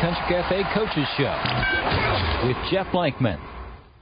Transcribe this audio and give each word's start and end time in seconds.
Country 0.00 0.24
Cafe 0.28 0.62
Coaches 0.74 1.06
Show 1.16 2.46
with 2.46 2.56
Jeff 2.70 2.86
Blankman. 2.88 3.38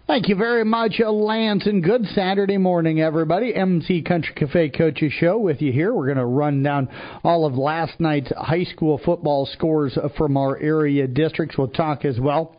Thank 0.07 0.29
you 0.29 0.37
very 0.37 0.65
much, 0.65 1.01
Lance, 1.01 1.67
and 1.67 1.83
good 1.83 2.07
Saturday 2.15 2.57
morning, 2.57 3.01
everybody. 3.01 3.55
MC 3.55 4.01
Country 4.01 4.35
Cafe 4.35 4.71
Coaches 4.71 5.13
Show 5.13 5.37
with 5.37 5.61
you 5.61 5.73
here. 5.73 5.93
We're 5.93 6.07
going 6.07 6.17
to 6.17 6.25
run 6.25 6.63
down 6.63 6.89
all 7.23 7.45
of 7.45 7.57
last 7.57 8.01
night's 8.01 8.33
high 8.39 8.65
school 8.65 8.99
football 9.05 9.45
scores 9.45 9.99
from 10.17 10.39
our 10.39 10.57
area 10.59 11.07
districts. 11.07 11.59
We'll 11.59 11.69
talk 11.69 12.07
as 12.07 12.19
well 12.19 12.56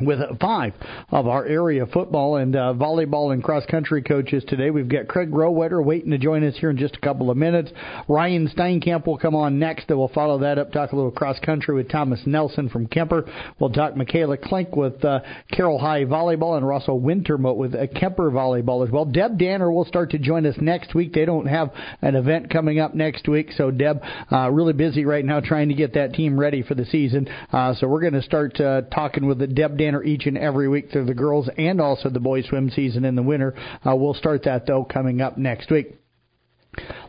with 0.00 0.20
five 0.40 0.74
of 1.10 1.26
our 1.26 1.44
area 1.46 1.86
football 1.86 2.36
and 2.36 2.54
uh, 2.54 2.74
volleyball 2.76 3.32
and 3.32 3.42
cross 3.42 3.64
country 3.66 4.02
coaches 4.02 4.44
today. 4.46 4.70
We've 4.70 4.88
got 4.88 5.08
Craig 5.08 5.30
Rowetter 5.30 5.82
waiting 5.84 6.10
to 6.10 6.18
join 6.18 6.44
us 6.44 6.56
here 6.56 6.70
in 6.70 6.76
just 6.76 6.96
a 6.96 7.00
couple 7.00 7.30
of 7.30 7.36
minutes. 7.36 7.70
Ryan 8.08 8.48
Steinkamp 8.48 9.06
will 9.06 9.18
come 9.18 9.34
on 9.34 9.58
next. 9.58 9.88
We'll 9.88 10.08
follow 10.08 10.38
that 10.38 10.58
up, 10.58 10.72
talk 10.72 10.92
a 10.92 10.96
little 10.96 11.10
cross 11.10 11.38
country 11.40 11.74
with 11.74 11.90
Thomas 11.90 12.20
Nelson 12.26 12.68
from 12.68 12.86
Kuemper. 12.86 13.28
We'll 13.58 13.70
talk 13.70 13.96
Michaela 13.96 14.36
Klink 14.36 14.76
with 14.76 15.04
uh, 15.04 15.20
Carroll 15.52 15.78
High 15.78 16.04
Volleyball 16.04 16.56
and 16.56 16.66
Russell 16.66 17.00
Wintermote 17.00 17.56
with 17.56 17.74
uh, 17.74 17.86
Kuemper 17.88 18.30
Volleyball 18.30 18.86
as 18.86 18.92
well. 18.92 19.04
Deb 19.04 19.38
Danner 19.38 19.72
will 19.72 19.84
start 19.84 20.10
to 20.10 20.18
join 20.18 20.46
us 20.46 20.56
next 20.60 20.94
week. 20.94 21.12
They 21.12 21.24
don't 21.24 21.46
have 21.46 21.72
an 22.02 22.14
event 22.14 22.50
coming 22.50 22.78
up 22.78 22.94
next 22.94 23.28
week, 23.28 23.50
so 23.56 23.70
Deb 23.70 24.02
uh, 24.30 24.50
really 24.50 24.74
busy 24.74 25.04
right 25.04 25.24
now 25.24 25.40
trying 25.40 25.68
to 25.68 25.74
get 25.74 25.94
that 25.94 26.14
team 26.14 26.38
ready 26.38 26.62
for 26.62 26.74
the 26.74 26.84
season. 26.84 27.28
Uh, 27.52 27.74
so 27.74 27.88
we're 27.88 28.00
going 28.00 28.12
to 28.12 28.22
start 28.22 28.60
uh, 28.60 28.82
talking 28.94 29.26
with 29.26 29.38
the 29.38 29.46
Deb 29.46 29.76
Danner 29.78 29.87
each 30.04 30.26
and 30.26 30.38
every 30.38 30.68
week 30.68 30.90
through 30.90 31.06
the 31.06 31.14
girls 31.14 31.48
and 31.56 31.80
also 31.80 32.08
the 32.08 32.20
boys 32.20 32.46
swim 32.46 32.70
season 32.70 33.04
in 33.04 33.14
the 33.14 33.22
winter. 33.22 33.54
Uh, 33.86 33.94
we'll 33.96 34.14
start 34.14 34.44
that 34.44 34.66
though 34.66 34.84
coming 34.84 35.20
up 35.20 35.38
next 35.38 35.70
week. 35.70 35.94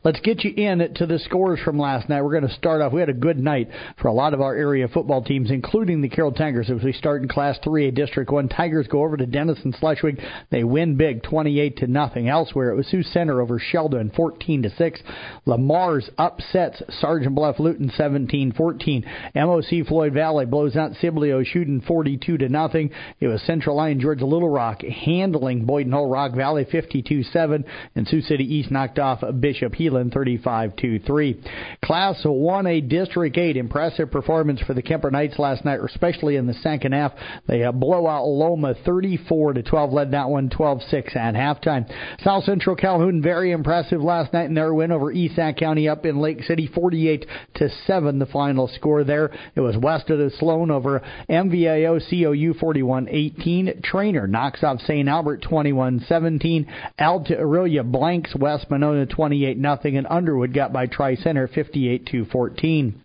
Let's 0.04 0.22
get 0.22 0.46
you 0.46 0.54
in 0.56 0.94
to 0.96 1.06
the 1.06 1.20
scores 1.20 1.60
from 1.60 1.78
last 1.78 2.08
night. 2.08 2.22
We're 2.22 2.40
going 2.40 2.48
to 2.48 2.56
start 2.56 2.82
off. 2.82 2.94
We 2.94 3.02
had 3.02 3.10
a 3.10 3.14
good 3.14 3.38
night 3.38 3.70
for 4.02 4.08
a 4.08 4.14
lot 4.14 4.34
of 4.34 4.40
our 4.40 4.56
area 4.56 4.88
football 4.88 5.22
teams, 5.22 5.52
including 5.52 6.02
the 6.02 6.08
Carroll 6.08 6.32
Tigers. 6.32 6.70
As 6.70 6.82
we 6.82 6.94
start 6.94 7.22
in 7.22 7.28
Class 7.28 7.60
3A 7.66 7.94
District 7.94 8.32
1, 8.32 8.48
Tigers 8.48 8.88
go 8.88 9.04
over 9.04 9.18
to 9.18 9.26
Denison 9.26 9.74
Schleswig. 9.74 10.22
They 10.52 10.64
win 10.64 10.96
big, 10.96 11.22
28 11.24 11.78
to 11.78 11.88
nothing. 11.88 12.30
Elsewhere, 12.30 12.72
it 12.72 12.76
was 12.76 12.88
Sioux 12.88 13.04
Center 13.04 13.42
over 13.42 13.60
Sheldon, 13.60 14.10
14 14.16 14.64
to 14.64 14.70
6. 14.70 15.02
Le 15.46 15.58
Mars 15.58 16.10
upsets 16.18 16.82
Sergeant 17.02 17.36
Bluff 17.36 17.60
Luton, 17.60 17.92
17-14. 17.98 19.06
MOC 19.36 19.86
Floyd 19.86 20.14
Valley 20.14 20.46
blows 20.46 20.78
out 20.78 20.94
Sibley 21.02 21.34
shooting 21.44 21.82
42 21.82 22.38
to 22.38 22.48
nothing. 22.48 22.92
It 23.20 23.28
was 23.28 23.42
Central 23.42 23.76
Lyon 23.76 24.00
Georgia 24.00 24.26
Little 24.26 24.50
Rock 24.50 24.82
handling 24.82 25.66
Boyden 25.66 25.92
Hull 25.92 26.10
Rock 26.10 26.36
Valley, 26.36 26.64
52-7, 26.64 27.66
and 27.96 28.08
Sioux 28.08 28.22
City 28.22 28.46
East 28.46 28.72
knocked 28.72 28.98
off 28.98 29.22
Bishop 29.42 29.76
Heath. 29.76 29.89
Leland 29.90 30.12
35-3. 30.12 31.82
Class 31.84 32.22
1A 32.24 32.88
District 32.90 33.38
8, 33.38 33.58
impressive 33.58 34.12
performance 34.12 34.62
for 34.62 34.74
the 34.74 34.84
Kuemper 34.84 35.12
Knights 35.12 35.40
last 35.40 35.66
night, 35.66 35.80
especially 35.84 36.36
in 36.36 36.48
the 36.48 36.54
second 36.56 36.94
half. 36.94 37.14
They 37.48 37.64
uh, 37.64 37.72
blow 37.72 38.08
out 38.08 38.26
Loma 38.26 38.76
34 38.86 39.54
to 39.54 39.64
12, 39.64 39.92
led 39.92 40.12
that 40.12 40.30
one 40.30 40.50
12-6 40.50 41.16
at 41.16 41.36
halftime. 41.36 41.92
South 42.24 42.44
Central 42.44 42.76
Calhoun 42.76 43.22
very 43.22 43.52
impressive 43.52 44.02
last 44.02 44.34
night 44.34 44.46
in 44.46 44.54
their 44.54 44.74
win 44.74 44.92
over 44.92 45.12
East 45.12 45.36
Sac 45.36 45.58
County 45.58 45.90
up 45.90 46.06
in 46.06 46.20
Lake 46.20 46.44
City 46.44 46.68
48 46.68 47.26
to 47.56 47.70
7 47.88 48.20
the 48.20 48.26
final 48.26 48.68
score 48.68 49.04
there. 49.04 49.32
It 49.56 49.62
was 49.62 49.78
West 49.78 50.10
of 50.10 50.20
the 50.20 50.32
Sloan 50.38 50.72
over 50.72 51.02
MVAO 51.30 52.00
COU 52.10 52.54
41-18. 52.54 53.82
Treynor 53.82 54.30
knocks 54.30 54.64
off 54.64 54.80
St. 54.82 55.08
Albert 55.08 55.42
21-17. 55.44 56.66
Alta 57.00 57.40
Aurelia 57.40 57.84
blanks 57.84 58.36
West 58.36 58.70
Monona 58.70 59.06
28 59.06 59.58
0 59.58 59.79
nothing, 59.80 59.98
and 59.98 60.08
Underwood 60.10 60.54
got 60.54 60.74
by 60.74 60.88
Tri 60.88 61.16
Center 61.16 61.48
58 61.48 62.06
to 62.08 62.26
14. 62.26 63.02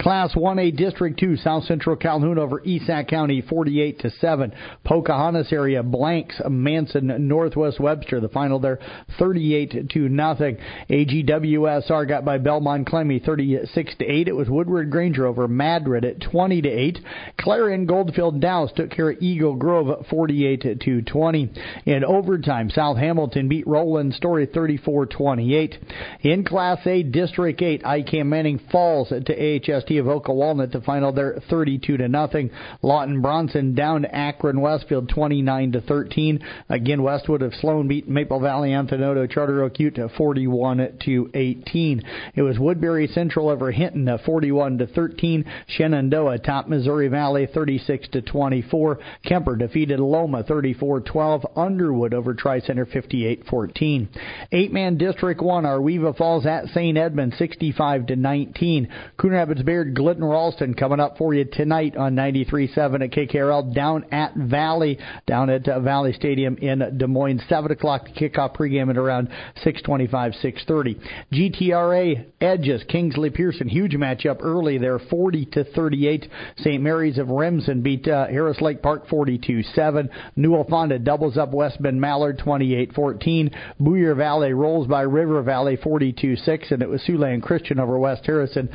Class 0.00 0.34
1A 0.34 0.76
District 0.76 1.18
2, 1.18 1.36
South 1.36 1.64
Central 1.64 1.96
Calhoun 1.96 2.38
over 2.38 2.62
East 2.64 2.86
Sac 2.86 3.08
County 3.08 3.40
48 3.40 4.00
to 4.00 4.10
7. 4.10 4.52
Pocahontas 4.84 5.52
area 5.52 5.82
blanks 5.82 6.40
Manson 6.48 7.28
Northwest 7.28 7.80
Webster. 7.80 8.20
The 8.20 8.28
final 8.28 8.58
there 8.58 8.80
38 9.18 9.90
to 9.90 10.08
nothing. 10.08 10.58
AGWSR 10.90 12.08
got 12.08 12.24
by 12.24 12.38
Belmond-Klemme 12.38 13.24
36 13.24 13.94
to 13.96 14.04
8. 14.04 14.28
It 14.28 14.36
was 14.36 14.50
Woodward 14.50 14.90
Granger 14.90 15.26
over 15.26 15.46
Madrid 15.48 16.04
at 16.04 16.20
20 16.20 16.62
to 16.62 16.68
8. 16.68 16.98
Clarion 17.38 17.86
Goldfield 17.86 18.40
Dallas 18.40 18.72
took 18.74 18.90
care 18.90 19.10
of 19.10 19.22
Eagle 19.22 19.54
Grove 19.54 20.06
48 20.10 20.80
to 20.80 21.02
20. 21.02 21.52
In 21.86 22.04
overtime, 22.04 22.70
South 22.70 22.98
Hamilton 22.98 23.48
beat 23.48 23.66
Roland 23.66 24.14
Story 24.14 24.46
34-28. 24.48 25.76
In 26.22 26.44
Class 26.44 26.86
A 26.86 27.02
District 27.02 27.60
8, 27.62 27.82
IKM 27.82 28.26
Manning 28.26 28.60
falls 28.70 29.08
to 29.08 29.44
AHST 29.54 29.98
of 29.98 30.08
Oka 30.08 30.32
Walnut 30.32 30.72
to 30.72 30.80
final 30.80 31.12
there 31.12 31.40
32 31.50 31.96
to 31.96 32.08
nothing. 32.08 32.50
Lawton 32.82 33.20
Bronson 33.20 33.74
down 33.74 34.02
to 34.02 34.14
Akron 34.14 34.60
Westfield 34.60 35.08
29 35.08 35.72
to 35.72 35.80
13. 35.80 36.40
Again, 36.68 37.02
Westwood 37.02 37.42
of 37.42 37.54
Sloan 37.54 37.88
beat 37.88 38.08
Maple 38.08 38.40
Valley 38.40 38.72
Anthony 38.72 39.04
Charter 39.28 39.62
Oak 39.62 39.78
Ute 39.78 39.98
41 40.16 40.98
to 41.04 41.30
18. 41.34 42.02
It 42.34 42.42
was 42.42 42.58
Woodbury 42.58 43.06
Central 43.08 43.48
over 43.48 43.70
Hinton 43.70 44.08
uh, 44.08 44.18
41 44.24 44.78
to 44.78 44.86
13. 44.86 45.44
Shenandoah 45.68 46.38
top 46.38 46.68
Missouri 46.68 47.08
Valley 47.08 47.46
36 47.52 48.08
to 48.08 48.22
24. 48.22 48.98
Kuemper 49.26 49.58
defeated 49.58 50.00
Loma 50.00 50.44
34-12. 50.44 51.50
Underwood 51.56 52.14
over 52.14 52.34
Tri 52.34 52.60
Center 52.60 52.86
58-14. 52.86 54.08
Eight 54.52 54.72
man 54.72 54.96
District 54.96 55.40
1 55.40 55.66
Ar-We-Va 55.66 56.14
Falls 56.14 56.46
at 56.46 56.66
St. 56.66 56.96
Edmund 56.96 57.34
65 57.38 58.06
to 58.06 58.16
19. 58.16 58.88
Coon 59.16 59.33
Rapids 59.34 59.62
Bayard 59.62 59.94
Glidden 59.94 60.24
Ralston 60.24 60.74
coming 60.74 61.00
up 61.00 61.18
for 61.18 61.34
you 61.34 61.44
tonight 61.44 61.96
on 61.96 62.14
93.7 62.14 63.04
at 63.04 63.10
KKRL 63.10 63.74
down 63.74 64.04
at 64.12 64.34
Valley, 64.34 64.98
down 65.26 65.50
at 65.50 65.68
uh, 65.68 65.80
Valley 65.80 66.12
Stadium 66.12 66.56
in 66.58 66.78
Des 66.96 67.06
Moines. 67.06 67.42
7 67.48 67.72
o'clock 67.72 68.04
to 68.06 68.12
kick 68.12 68.34
pregame 68.34 68.90
at 68.90 68.96
around 68.96 69.28
6.25, 69.64 70.10
6.30. 70.10 71.00
GTRA 71.32 72.26
Edges, 72.40 72.84
Kingsley 72.88 73.30
Pierson, 73.30 73.68
huge 73.68 73.92
matchup 73.92 74.38
early 74.40 74.78
there, 74.78 74.98
40 74.98 75.46
to 75.46 75.64
38. 75.64 76.28
St. 76.58 76.82
Mary's 76.82 77.18
of 77.18 77.28
Remsen 77.28 77.82
beat 77.82 78.06
uh, 78.06 78.26
Harris 78.28 78.60
Lake 78.60 78.82
Park 78.82 79.08
42-7. 79.08 80.08
Newell 80.36 80.64
Fonda 80.64 80.98
doubles 80.98 81.36
up 81.36 81.52
West 81.52 81.82
Bend 81.82 82.00
Mallard 82.00 82.38
28-14. 82.38 83.54
Boyer 83.80 84.14
Valley 84.14 84.52
rolls 84.52 84.86
by 84.86 85.02
River 85.02 85.42
Valley 85.42 85.76
42-6, 85.76 86.70
and 86.70 86.82
it 86.82 86.88
was 86.88 87.02
Siouxland 87.02 87.42
Christian 87.42 87.80
over 87.80 87.98
West 87.98 88.24
Harrison 88.24 88.68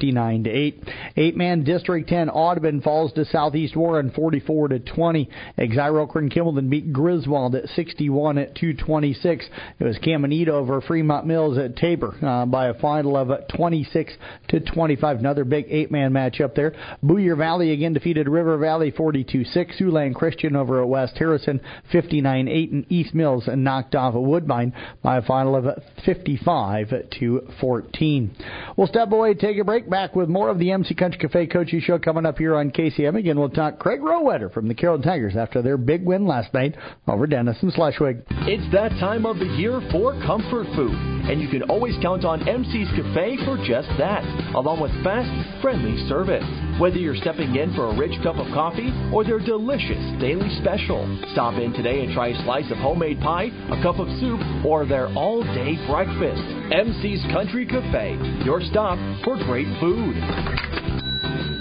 59 0.00 0.44
to 0.44 0.50
8. 0.50 0.84
Eight 1.16 1.36
man 1.36 1.62
District 1.62 2.08
10 2.08 2.30
Audubon 2.30 2.80
falls 2.80 3.12
to 3.12 3.24
Southeast 3.26 3.76
Warren 3.76 4.10
44 4.10 4.68
to 4.68 4.78
20. 4.78 5.28
Exira 5.58 6.10
Kimballton 6.10 6.70
beat 6.70 6.90
Griswold 6.90 7.54
at 7.54 7.68
61 7.68 8.38
at 8.38 8.54
226. 8.54 9.46
It 9.78 9.84
was 9.84 9.98
Caminito 9.98 10.48
over 10.48 10.80
Fremont 10.80 11.26
Mills 11.26 11.58
at 11.58 11.76
Tabor 11.76 12.14
uh, 12.22 12.46
by 12.46 12.68
a 12.68 12.74
final 12.80 13.14
of 13.14 13.28
26 13.54 14.14
to 14.48 14.60
25. 14.60 15.18
Another 15.18 15.44
big 15.44 15.66
eight 15.68 15.90
man 15.90 16.14
match 16.14 16.40
up 16.40 16.54
there. 16.54 16.74
Boyer 17.02 17.36
Valley 17.36 17.72
again 17.72 17.92
defeated 17.92 18.26
River 18.26 18.56
Valley 18.56 18.90
42 18.90 19.44
6. 19.44 19.76
Siouxland 19.78 20.14
Christian 20.14 20.56
over 20.56 20.80
at 20.80 20.88
West 20.88 21.18
Harrison 21.18 21.60
59 21.92 22.48
8. 22.48 22.70
And 22.70 22.86
East 22.90 23.14
Mills 23.14 23.48
knocked 23.54 23.94
off 23.94 24.14
a 24.14 24.20
Woodbine 24.20 24.72
by 25.02 25.18
a 25.18 25.22
final 25.22 25.56
of 25.56 25.66
55 26.06 26.88
to 27.18 27.48
14. 27.60 28.36
We'll 28.78 28.86
step 28.86 29.12
away, 29.12 29.34
take 29.34 29.58
a 29.58 29.64
break. 29.64 29.89
Back 29.90 30.14
with 30.14 30.28
more 30.28 30.48
of 30.50 30.60
the 30.60 30.70
MC 30.70 30.94
Country 30.94 31.18
Cafe 31.18 31.48
Coaches 31.48 31.82
Show 31.82 31.98
coming 31.98 32.24
up 32.24 32.38
here 32.38 32.54
on 32.54 32.70
KCIM. 32.70 33.18
Again, 33.18 33.36
we'll 33.36 33.50
talk 33.50 33.80
Craig 33.80 33.98
Rowetter 33.98 34.52
from 34.54 34.68
the 34.68 34.74
Carroll 34.74 35.02
Tigers 35.02 35.34
after 35.36 35.62
their 35.62 35.76
big 35.76 36.04
win 36.04 36.28
last 36.28 36.54
night 36.54 36.76
over 37.08 37.26
Denison 37.26 37.72
Schleswig. 37.72 38.22
It's 38.46 38.72
that 38.72 38.90
time 39.00 39.26
of 39.26 39.40
the 39.40 39.50
year 39.58 39.80
for 39.90 40.12
comfort 40.24 40.68
food, 40.76 40.94
and 40.94 41.42
you 41.42 41.48
can 41.48 41.64
always 41.64 41.96
count 42.00 42.24
on 42.24 42.46
MC's 42.46 42.86
Cafe 42.94 43.38
for 43.44 43.58
just 43.66 43.88
that, 43.98 44.22
along 44.54 44.78
with 44.78 44.92
fast, 45.02 45.26
friendly 45.60 45.98
service. 46.08 46.46
Whether 46.78 46.98
you're 46.98 47.16
stepping 47.16 47.56
in 47.56 47.74
for 47.74 47.90
a 47.90 47.98
rich 47.98 48.14
cup 48.22 48.36
of 48.36 48.46
coffee 48.54 48.94
or 49.12 49.24
their 49.24 49.40
delicious 49.40 50.00
daily 50.20 50.48
special, 50.62 51.02
stop 51.32 51.58
in 51.58 51.72
today 51.74 52.04
and 52.04 52.14
try 52.14 52.28
a 52.28 52.42
slice 52.44 52.70
of 52.70 52.78
homemade 52.78 53.18
pie, 53.20 53.50
a 53.74 53.82
cup 53.82 53.98
of 53.98 54.06
soup, 54.22 54.38
or 54.64 54.86
their 54.86 55.08
all 55.18 55.42
day 55.42 55.74
breakfast. 55.90 56.46
MC's 56.70 57.26
Country 57.34 57.66
Cafe, 57.66 58.14
your 58.46 58.62
stop 58.62 58.96
for 59.24 59.34
great 59.44 59.66
food. 59.80 60.14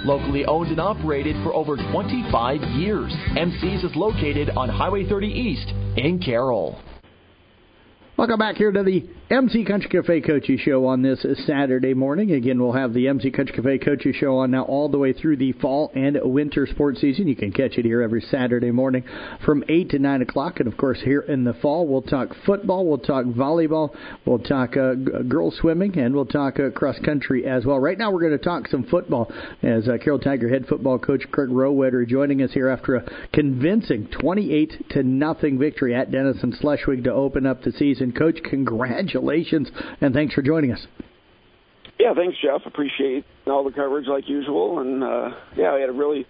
Locally 0.06 0.46
owned 0.46 0.70
and 0.70 0.80
operated 0.80 1.36
for 1.44 1.54
over 1.54 1.76
25 1.76 2.62
years, 2.78 3.14
MC's 3.38 3.84
is 3.84 3.96
located 3.96 4.50
on 4.52 4.70
Highway 4.70 5.08
30 5.08 5.28
East 5.28 5.70
in 5.98 6.20
Carroll. 6.20 6.82
Welcome 8.18 8.40
back 8.40 8.56
here 8.56 8.72
to 8.72 8.84
the 8.84 9.08
MC 9.32 9.64
Country 9.64 9.90
Cafe 9.92 10.22
Coaches 10.22 10.60
Show 10.62 10.88
on 10.88 11.04
this 11.04 11.24
Saturday 11.46 11.94
morning. 11.94 12.32
Again, 12.32 12.60
we'll 12.60 12.72
have 12.72 12.96
the 12.96 13.08
MC 13.10 13.30
Country 13.30 13.56
Cafe 13.56 13.78
Coaches 13.78 14.16
Show 14.16 14.38
on 14.38 14.50
now 14.50 14.64
all 14.64 14.90
the 14.90 14.98
way 14.98 15.14
through 15.14 15.38
the 15.38 15.52
fall 15.52 15.92
and 15.94 16.18
winter 16.24 16.66
sports 16.66 17.00
season. 17.00 17.28
You 17.28 17.36
can 17.36 17.52
catch 17.52 17.78
it 17.78 17.86
here 17.86 18.02
every 18.02 18.22
Saturday 18.22 18.72
morning 18.72 19.04
from 19.46 19.64
8 19.70 19.92
to 19.92 20.00
9 20.00 20.24
o'clock. 20.24 20.60
And 20.60 20.68
of 20.68 20.78
course, 20.78 21.00
here 21.04 21.20
in 21.20 21.44
the 21.44 21.54
fall, 21.54 21.88
we'll 21.88 22.02
talk 22.02 22.30
football, 22.44 22.88
we'll 22.88 22.98
talk 22.98 23.26
volleyball, 23.26 23.96
we'll 24.26 24.40
talk 24.40 24.76
uh, 24.76 24.96
girls 24.96 25.56
swimming, 25.62 26.00
and 26.00 26.16
we'll 26.16 26.26
talk 26.26 26.60
uh, 26.60 26.72
cross 26.72 26.98
country 27.06 27.46
as 27.46 27.68
well. 27.68 27.78
Right 27.78 28.00
now, 28.00 28.12
we're 28.12 28.22
going 28.22 28.38
to 28.38 28.44
talk 28.44 28.68
some 28.68 28.86
football 28.86 29.32
as 29.62 29.88
uh, 29.88 30.00
Carroll 30.04 30.18
Tiger 30.18 30.50
head 30.50 30.66
football 30.66 30.98
coach 30.98 31.22
Kirk 31.32 31.52
Rowetter 31.52 32.08
joining 32.08 32.42
us 32.42 32.52
here 32.52 32.68
after 32.68 32.96
a 32.96 33.30
convincing 33.32 34.08
28 34.08 34.90
to 34.90 35.04
nothing 35.04 35.60
victory 35.60 35.94
at 35.94 36.12
Denison 36.12 36.52
Schleswig 36.60 37.04
to 37.04 37.14
open 37.14 37.46
up 37.46 37.62
the 37.62 37.72
season. 37.74 38.12
Coach, 38.12 38.40
congratulations 38.44 39.19
congratulations, 39.20 39.70
and 40.02 40.14
thanks 40.14 40.34
for 40.34 40.42
joining 40.42 40.72
us. 40.72 40.86
Yeah, 42.00 42.14
thanks, 42.14 42.38
Jeff. 42.42 42.62
Appreciate 42.66 43.26
all 43.48 43.64
the 43.64 43.72
coverage 43.72 44.08
like 44.08 44.28
usual, 44.28 44.80
and 44.80 45.04
uh, 45.04 45.32
yeah, 45.58 45.76
we 45.76 45.82
had 45.82 45.90
a 45.90 45.94
really, 45.94 46.26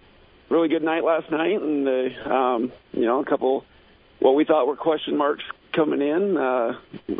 really 0.49 0.67
good 0.67 0.83
night 0.83 1.03
last 1.03 1.29
night, 1.29 1.61
and 1.61 1.87
uh, 1.87 2.29
um, 2.29 2.71
you 2.91 3.05
know, 3.05 3.21
a 3.21 3.25
couple 3.25 3.65
what 4.19 4.35
we 4.35 4.45
thought 4.45 4.67
were 4.67 4.75
question 4.75 5.15
marks 5.15 5.43
coming 5.75 6.01
in. 6.01 6.35
Uh, 6.35 6.73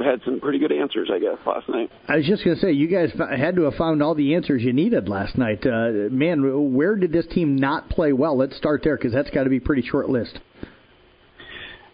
had 0.04 0.22
some 0.26 0.40
pretty 0.40 0.58
good 0.58 0.72
answers, 0.72 1.10
I 1.14 1.20
guess, 1.20 1.38
last 1.46 1.70
night. 1.70 1.92
I 2.08 2.18
was 2.18 2.26
just 2.26 2.44
going 2.44 2.56
to 2.56 2.62
say, 2.62 2.72
you 2.72 2.88
guys 2.88 3.12
had 3.38 3.56
to 3.56 3.64
have 3.64 3.76
found 3.76 4.02
all 4.02 4.16
the 4.16 4.34
answers 4.34 4.64
you 4.64 4.74
needed 4.74 5.08
last 5.08 5.38
night. 5.38 5.66
Uh, 5.66 6.10
man, 6.10 6.74
where 6.74 6.96
did 6.96 7.12
this 7.12 7.28
team 7.28 7.56
not 7.56 7.90
play 7.90 8.12
well? 8.14 8.36
Let's 8.36 8.58
start 8.58 8.82
there 8.84 8.98
because 8.98 9.14
that's 9.14 9.30
got 9.30 9.44
to 9.44 9.50
be 9.50 9.58
a 9.58 9.62
pretty 9.62 9.84
short 9.84 10.10
list. 10.10 10.40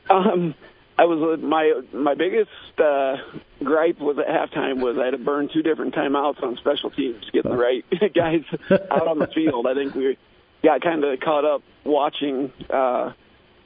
Um, 0.10 0.56
I 0.98 1.06
was 1.06 1.40
uh, 1.40 1.46
my 1.46 1.82
my 1.94 2.14
biggest 2.14 2.50
uh, 2.78 3.18
gripe 3.64 4.00
was 4.00 4.18
at 4.18 4.28
halftime 4.28 4.80
was 4.80 4.98
I 4.98 5.06
had 5.06 5.12
to 5.12 5.18
burn 5.18 5.50
two 5.52 5.62
different 5.62 5.94
timeouts 5.94 6.42
on 6.42 6.56
special 6.58 6.90
teams, 6.90 7.24
getting 7.34 7.52
the 7.52 7.58
right 7.58 7.86
guys 8.14 8.44
out 8.72 9.08
on 9.08 9.20
the 9.20 9.28
field. 9.28 9.68
I 9.68 9.74
think 9.74 9.94
we 9.94 10.18
got 10.64 10.82
kind 10.82 11.04
of 11.04 11.20
caught 11.20 11.44
up 11.44 11.64
watching. 11.84 12.52
Uh, 12.70 13.12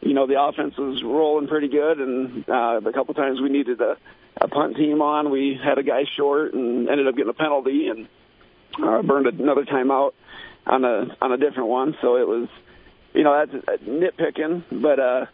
you 0.02 0.14
know, 0.14 0.26
the 0.26 0.42
offense 0.42 0.76
was 0.78 1.04
rolling 1.04 1.48
pretty 1.48 1.68
good, 1.68 2.00
and 2.00 2.50
uh, 2.50 2.82
a 2.84 2.94
couple 2.94 3.14
times 3.14 3.42
we 3.42 3.50
needed 3.50 3.80
a, 3.82 3.98
a 4.42 4.48
punt 4.48 4.78
team 4.78 5.02
on. 5.02 5.30
We 5.30 5.60
had 5.62 5.78
a 5.78 5.84
guy 5.84 6.06
short 6.16 6.54
and 6.54 6.90
ended 6.90 7.08
up 7.08 7.16
getting 7.16 7.30
a 7.30 7.34
penalty 7.34 7.90
and 7.90 8.08
uh, 8.82 9.04
burned 9.04 9.28
another 9.28 9.66
timeout 9.66 10.14
on 10.66 10.84
a 10.84 11.16
on 11.22 11.32
a 11.32 11.38
different 11.38 11.70
one. 11.70 11.96
So 12.02 12.16
it 12.16 12.28
was, 12.28 12.48
you 13.14 13.24
know, 13.24 13.46
that's 13.46 13.84
nitpicking, 13.84 14.82
but. 14.82 15.00
uh 15.00 15.26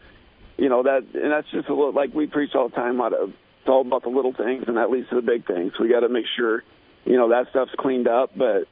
you 0.57 0.69
know 0.69 0.83
that 0.83 1.05
and 1.13 1.31
that's 1.31 1.49
just 1.51 1.67
a 1.67 1.73
little 1.73 1.93
like 1.93 2.13
we 2.13 2.27
preach 2.27 2.51
all 2.55 2.69
the 2.69 2.75
time 2.75 2.95
about 2.95 3.13
it. 3.13 3.19
it's 3.21 3.67
all 3.69 3.81
about 3.81 4.03
the 4.03 4.09
little 4.09 4.33
things 4.33 4.63
and 4.67 4.77
that 4.77 4.89
leads 4.89 5.09
to 5.09 5.15
the 5.15 5.21
big 5.21 5.45
things 5.45 5.73
we 5.79 5.89
got 5.89 6.01
to 6.01 6.09
make 6.09 6.25
sure 6.35 6.63
you 7.05 7.17
know 7.17 7.29
that 7.29 7.49
stuff's 7.49 7.71
cleaned 7.77 8.07
up 8.07 8.31
but 8.37 8.67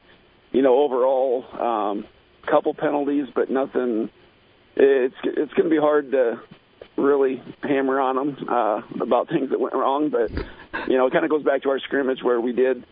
you 0.52 0.62
know 0.62 0.78
overall 0.78 1.44
um 1.60 2.06
couple 2.46 2.74
penalties 2.74 3.26
but 3.34 3.50
nothing 3.50 4.10
it's 4.76 5.14
it's 5.24 5.52
going 5.54 5.64
to 5.64 5.70
be 5.70 5.78
hard 5.78 6.10
to 6.10 6.40
really 6.96 7.42
hammer 7.62 8.00
on 8.00 8.16
them 8.16 8.48
uh 8.48 8.82
about 9.00 9.28
things 9.30 9.50
that 9.50 9.60
went 9.60 9.74
wrong 9.74 10.10
but 10.10 10.30
you 10.88 10.96
know 10.96 11.06
it 11.06 11.12
kind 11.12 11.24
of 11.24 11.30
goes 11.30 11.42
back 11.42 11.62
to 11.62 11.70
our 11.70 11.80
scrimmage 11.80 12.22
where 12.22 12.40
we 12.40 12.52
did 12.52 12.84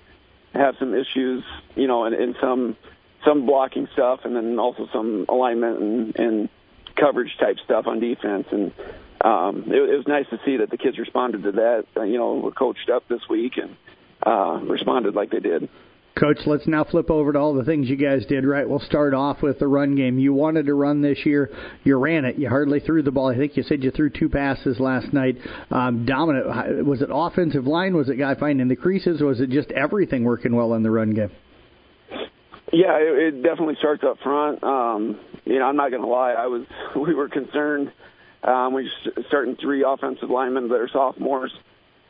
have 0.55 0.75
some 0.79 0.95
issues 0.95 1.45
you 1.75 1.87
know 1.87 2.05
in, 2.05 2.15
in 2.15 2.35
some 2.41 2.77
some 3.25 3.47
blocking 3.47 3.87
stuff 3.93 4.21
and 4.25 4.35
then 4.35 4.59
also 4.59 4.89
some 4.93 5.27
alignment 5.29 5.81
and 5.81 6.17
and 6.17 6.49
coverage 7.03 7.35
type 7.39 7.57
stuff 7.65 7.87
on 7.87 8.01
defense. 8.01 8.47
And 8.51 8.73
um, 9.25 9.65
it, 9.67 9.91
it 9.91 9.97
was 9.97 10.07
nice 10.07 10.27
to 10.31 10.39
see 10.45 10.59
that 10.59 10.71
the 10.71 10.77
kids 10.77 10.99
responded 10.99 11.43
to 11.45 11.53
that. 11.53 11.85
Uh, 11.97 12.03
you 12.03 12.19
know, 12.19 12.35
were 12.35 12.53
coached 12.53 12.91
up 12.95 13.09
this 13.09 13.23
week 13.29 13.55
and 13.57 13.77
uh, 14.25 14.61
responded 14.65 15.15
like 15.15 15.31
they 15.31 15.41
did. 15.41 15.69
Coach, 16.19 16.41
let's 16.45 16.67
now 16.67 16.85
flip 16.85 17.11
over 17.11 17.33
to 17.33 17.39
all 17.39 17.55
the 17.55 17.65
things 17.65 17.89
you 17.89 17.97
guys 17.97 18.27
did 18.27 18.45
right. 18.45 18.69
We'll 18.69 18.81
start 18.81 19.15
off 19.15 19.41
with 19.41 19.59
the 19.59 19.67
run 19.67 19.97
game. 19.97 20.19
You 20.19 20.35
wanted 20.35 20.67
to 20.67 20.75
run 20.75 21.01
this 21.01 21.19
year. 21.25 21.51
You 21.85 21.97
ran 21.97 22.27
it. 22.27 22.37
You 22.39 22.51
hardly 22.51 22.81
threw 22.81 23.03
the 23.03 23.11
ball. 23.11 23.31
I 23.31 23.37
think 23.37 23.57
you 23.57 23.63
said 23.63 23.83
you 23.83 23.91
threw 23.91 24.11
two 24.11 24.29
passes 24.29 24.79
last 24.79 25.13
night. 25.15 25.39
Um, 25.71 26.05
dominant. 26.05 26.87
Was 26.87 27.01
it 27.01 27.09
offensive 27.11 27.67
line? 27.67 27.97
Was 27.97 28.11
it 28.11 28.17
guy 28.17 28.35
finding 28.35 28.69
the 28.69 28.77
creases? 28.77 29.23
Was 29.23 29.41
it 29.41 29.49
just 29.49 29.71
everything 29.73 30.23
working 30.23 30.55
well 30.55 30.75
in 30.75 30.83
the 30.83 30.91
run 30.91 31.15
game? 31.15 31.31
Yeah, 32.73 32.97
it, 32.99 33.35
it 33.35 33.43
definitely 33.43 33.77
starts 33.77 34.03
up 34.03 34.19
front. 34.21 34.63
Um, 34.65 35.21
you 35.45 35.59
know, 35.59 35.67
I'm 35.67 35.77
not 35.77 35.91
going 35.91 36.03
to 36.03 36.09
lie. 36.09 36.33
I 36.33 36.47
was 36.47 36.67
we 36.97 37.15
were 37.15 37.29
concerned. 37.29 37.93
Um, 38.43 38.75
we 38.75 38.91
starting 39.29 39.57
three 39.57 39.85
offensive 39.85 40.31
linemen 40.31 40.69
that 40.69 40.81
are 40.81 40.89
sophomores. 40.89 41.53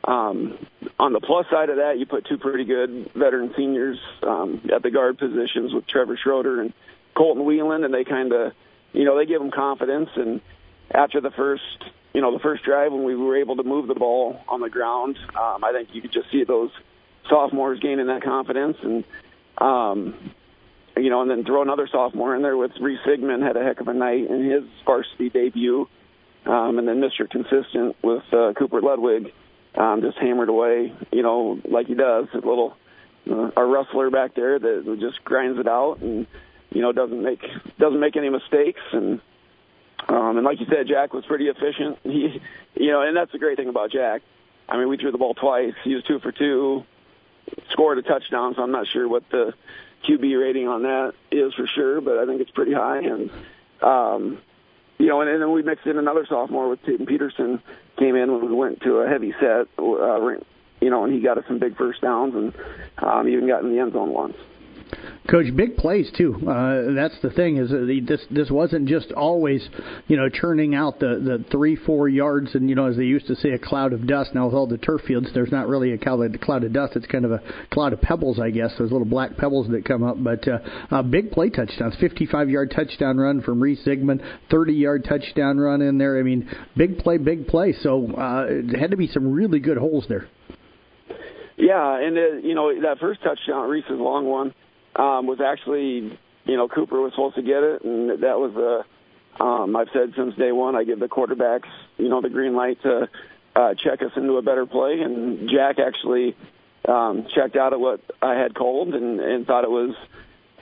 Um, 0.05 0.57
on 0.99 1.13
the 1.13 1.19
plus 1.19 1.45
side 1.49 1.69
of 1.69 1.77
that, 1.77 1.99
you 1.99 2.05
put 2.05 2.25
two 2.25 2.37
pretty 2.37 2.65
good 2.65 3.11
veteran 3.13 3.53
seniors 3.55 3.99
um, 4.23 4.61
at 4.73 4.83
the 4.83 4.91
guard 4.91 5.17
positions 5.17 5.73
with 5.73 5.85
Trevor 5.87 6.17
Schroeder 6.17 6.59
and 6.61 6.73
Colton 7.15 7.45
Whelan, 7.45 7.83
and 7.83 7.93
they 7.93 8.03
kind 8.03 8.33
of, 8.33 8.53
you 8.91 9.05
know, 9.05 9.17
they 9.17 9.25
give 9.25 9.39
them 9.39 9.51
confidence. 9.51 10.09
And 10.15 10.41
after 10.91 11.21
the 11.21 11.31
first, 11.31 11.83
you 12.13 12.21
know, 12.21 12.33
the 12.33 12.39
first 12.39 12.63
drive 12.63 12.91
when 12.91 13.03
we 13.03 13.15
were 13.15 13.37
able 13.37 13.55
to 13.57 13.63
move 13.63 13.87
the 13.87 13.95
ball 13.95 14.41
on 14.49 14.59
the 14.59 14.69
ground, 14.69 15.17
um, 15.39 15.63
I 15.63 15.71
think 15.71 15.89
you 15.93 16.01
could 16.01 16.11
just 16.11 16.31
see 16.31 16.43
those 16.43 16.71
sophomores 17.29 17.79
gaining 17.79 18.07
that 18.07 18.23
confidence 18.23 18.77
and 18.81 19.03
um, 19.59 20.33
you 20.97 21.09
know, 21.09 21.21
and 21.21 21.29
then 21.29 21.43
throw 21.43 21.61
another 21.61 21.87
sophomore 21.91 22.35
in 22.35 22.41
there 22.41 22.57
with 22.57 22.71
Reese 22.79 22.99
Sigmund 23.05 23.43
had 23.43 23.57
a 23.57 23.63
heck 23.63 23.79
of 23.79 23.87
a 23.87 23.93
night 23.93 24.29
in 24.29 24.49
his 24.49 24.63
varsity 24.85 25.29
debut. 25.29 25.87
Um, 26.45 26.77
and 26.77 26.87
then 26.87 27.01
Mr. 27.01 27.29
Consistent 27.29 27.95
with 28.03 28.23
uh, 28.33 28.53
Cooper 28.53 28.81
Ludwig 28.81 29.33
um, 29.75 30.01
just 30.01 30.17
hammered 30.17 30.49
away, 30.49 30.93
you 31.11 31.23
know, 31.23 31.59
like 31.69 31.87
he 31.87 31.95
does. 31.95 32.27
A 32.33 32.37
little 32.37 32.75
uh, 33.29 33.51
our 33.55 33.65
wrestler 33.65 34.09
back 34.09 34.35
there 34.35 34.59
that 34.59 34.97
just 34.99 35.23
grinds 35.23 35.59
it 35.59 35.67
out 35.67 35.99
and 36.01 36.27
you 36.71 36.81
know 36.81 36.91
doesn't 36.91 37.23
make 37.23 37.41
doesn't 37.79 37.99
make 37.99 38.17
any 38.17 38.29
mistakes 38.29 38.81
and 38.91 39.21
um, 40.07 40.37
and 40.37 40.43
like 40.43 40.59
you 40.59 40.65
said, 40.69 40.87
Jack 40.87 41.13
was 41.13 41.25
pretty 41.25 41.47
efficient. 41.47 41.97
He, 42.03 42.41
you 42.75 42.91
know, 42.91 43.01
and 43.01 43.15
that's 43.15 43.31
the 43.31 43.39
great 43.39 43.57
thing 43.57 43.69
about 43.69 43.91
Jack. 43.91 44.21
I 44.67 44.77
mean, 44.77 44.89
we 44.89 44.97
threw 44.97 45.11
the 45.11 45.17
ball 45.17 45.33
twice. 45.33 45.73
He 45.83 45.95
was 45.95 46.03
two 46.03 46.19
for 46.19 46.31
two, 46.31 46.83
scored 47.69 47.97
a 47.99 48.01
touchdown. 48.01 48.53
So 48.55 48.63
I'm 48.63 48.71
not 48.71 48.87
sure 48.87 49.07
what 49.07 49.23
the 49.29 49.53
QB 50.07 50.39
rating 50.39 50.67
on 50.67 50.83
that 50.83 51.13
is 51.31 51.53
for 51.53 51.67
sure, 51.67 52.01
but 52.01 52.17
I 52.17 52.25
think 52.25 52.41
it's 52.41 52.51
pretty 52.51 52.73
high. 52.73 52.99
And 52.99 53.31
um, 53.81 54.41
you 54.97 55.07
know, 55.07 55.21
and, 55.21 55.29
and 55.29 55.41
then 55.41 55.51
we 55.51 55.63
mixed 55.63 55.85
in 55.85 55.97
another 55.97 56.25
sophomore 56.27 56.69
with 56.69 56.81
Peyton 56.83 57.05
Peterson 57.05 57.61
came 57.97 58.15
in 58.15 58.31
when 58.31 58.45
we 58.45 58.53
went 58.53 58.81
to 58.81 58.97
a 58.97 59.07
heavy 59.07 59.33
set. 59.39 59.67
Uh, 59.77 60.37
you 60.81 60.89
know, 60.89 61.03
and 61.03 61.13
he 61.13 61.19
got 61.19 61.37
us 61.37 61.45
some 61.47 61.59
big 61.59 61.77
first 61.77 62.01
downs 62.01 62.35
and 62.35 62.53
um, 62.97 63.27
even 63.27 63.47
got 63.47 63.63
in 63.63 63.73
the 63.73 63.79
end 63.79 63.93
zone 63.93 64.11
once. 64.11 64.35
Coach, 65.29 65.55
big 65.55 65.77
plays 65.77 66.11
too. 66.17 66.35
Uh, 66.35 66.93
that's 66.93 67.15
the 67.21 67.29
thing 67.29 67.55
is 67.55 67.69
that 67.69 68.03
this 68.05 68.21
this 68.29 68.51
wasn't 68.51 68.89
just 68.89 69.13
always, 69.13 69.65
you 70.07 70.17
know, 70.17 70.27
churning 70.27 70.75
out 70.75 70.99
the 70.99 71.19
the 71.23 71.45
three 71.49 71.77
four 71.77 72.09
yards 72.09 72.53
and 72.55 72.69
you 72.69 72.75
know 72.75 72.87
as 72.87 72.97
they 72.97 73.05
used 73.05 73.27
to 73.27 73.35
say 73.37 73.51
a 73.51 73.57
cloud 73.57 73.93
of 73.93 74.05
dust. 74.05 74.31
Now 74.35 74.47
with 74.47 74.55
all 74.55 74.67
the 74.67 74.77
turf 74.77 75.01
fields, 75.07 75.29
there's 75.33 75.51
not 75.51 75.69
really 75.69 75.93
a 75.93 75.97
cloud, 75.97 76.21
of 76.63 76.73
dust. 76.73 76.97
It's 76.97 77.05
kind 77.05 77.23
of 77.23 77.31
a 77.31 77.41
cloud 77.71 77.93
of 77.93 78.01
pebbles, 78.01 78.37
I 78.37 78.49
guess. 78.49 78.71
Those 78.77 78.91
little 78.91 79.07
black 79.07 79.37
pebbles 79.37 79.69
that 79.69 79.85
come 79.85 80.03
up. 80.03 80.21
But 80.21 80.45
uh, 80.45 80.59
uh, 80.91 81.01
big 81.03 81.31
play 81.31 81.49
touchdowns, 81.49 81.95
55 82.01 82.49
yard 82.49 82.73
touchdown 82.75 83.17
run 83.17 83.41
from 83.41 83.63
Reese 83.63 83.83
Sigmund, 83.85 84.21
30 84.51 84.73
yard 84.73 85.05
touchdown 85.07 85.57
run 85.57 85.81
in 85.81 85.97
there. 85.97 86.19
I 86.19 86.23
mean, 86.23 86.49
big 86.75 86.97
play, 86.97 87.17
big 87.17 87.47
play. 87.47 87.73
So 87.81 88.11
uh, 88.11 88.45
it 88.49 88.77
had 88.77 88.91
to 88.91 88.97
be 88.97 89.07
some 89.07 89.31
really 89.31 89.59
good 89.59 89.77
holes 89.77 90.05
there. 90.09 90.27
Yeah, 91.55 91.97
and 91.97 92.17
uh, 92.17 92.21
you 92.45 92.55
know 92.55 92.81
that 92.81 92.99
first 92.99 93.23
touchdown, 93.23 93.69
Reese's 93.69 93.91
long 93.91 94.25
one 94.25 94.53
um, 94.95 95.27
was 95.27 95.39
actually, 95.41 96.17
you 96.45 96.57
know, 96.57 96.67
Cooper 96.67 97.01
was 97.01 97.13
supposed 97.13 97.35
to 97.35 97.41
get 97.41 97.63
it, 97.63 97.83
and 97.83 98.09
that 98.21 98.39
was 98.39 98.55
a. 98.55 98.85
Um, 99.43 99.75
I've 99.75 99.87
said 99.91 100.13
since 100.15 100.35
day 100.35 100.51
one, 100.51 100.75
I 100.75 100.83
give 100.83 100.99
the 100.99 101.07
quarterbacks, 101.07 101.69
you 101.97 102.07
know, 102.07 102.21
the 102.21 102.29
green 102.29 102.55
light 102.55 102.79
to 102.83 103.09
uh, 103.55 103.73
check 103.73 104.03
us 104.03 104.11
into 104.15 104.37
a 104.37 104.43
better 104.43 104.67
play, 104.67 104.99
and 105.01 105.49
Jack 105.49 105.79
actually 105.79 106.35
um, 106.87 107.25
checked 107.33 107.55
out 107.55 107.73
of 107.73 107.79
what 107.79 108.01
I 108.21 108.35
had 108.35 108.53
called 108.53 108.93
and, 108.93 109.19
and 109.19 109.47
thought 109.47 109.63
it 109.63 109.71
was 109.71 109.95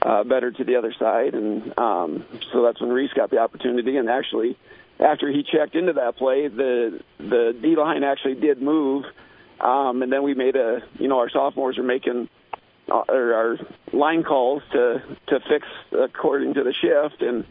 uh, 0.00 0.24
better 0.24 0.50
to 0.50 0.64
the 0.64 0.76
other 0.76 0.94
side, 0.98 1.34
and 1.34 1.78
um, 1.78 2.24
so 2.52 2.62
that's 2.62 2.80
when 2.80 2.90
Reese 2.90 3.12
got 3.12 3.30
the 3.30 3.38
opportunity. 3.38 3.96
And 3.96 4.08
actually, 4.08 4.56
after 4.98 5.30
he 5.30 5.42
checked 5.42 5.74
into 5.74 5.92
that 5.94 6.16
play, 6.16 6.48
the 6.48 7.00
the 7.18 7.56
D 7.60 7.76
line 7.76 8.04
actually 8.04 8.34
did 8.34 8.60
move, 8.60 9.04
um, 9.60 10.02
and 10.02 10.12
then 10.12 10.22
we 10.22 10.34
made 10.34 10.56
a, 10.56 10.82
you 10.98 11.08
know, 11.08 11.18
our 11.18 11.30
sophomores 11.30 11.78
are 11.78 11.82
making 11.82 12.28
or 12.88 13.34
our 13.34 13.58
line 13.92 14.22
calls 14.22 14.62
to 14.72 15.02
to 15.28 15.40
fix 15.48 15.66
according 15.92 16.54
to 16.54 16.64
the 16.64 16.72
shift, 16.72 17.22
and 17.22 17.44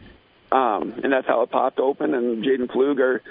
um, 0.52 1.00
and 1.02 1.12
that's 1.12 1.26
how 1.26 1.42
it 1.42 1.50
popped 1.50 1.78
open. 1.78 2.14
And 2.14 2.44
Jaden 2.44 2.68
our 3.00 3.22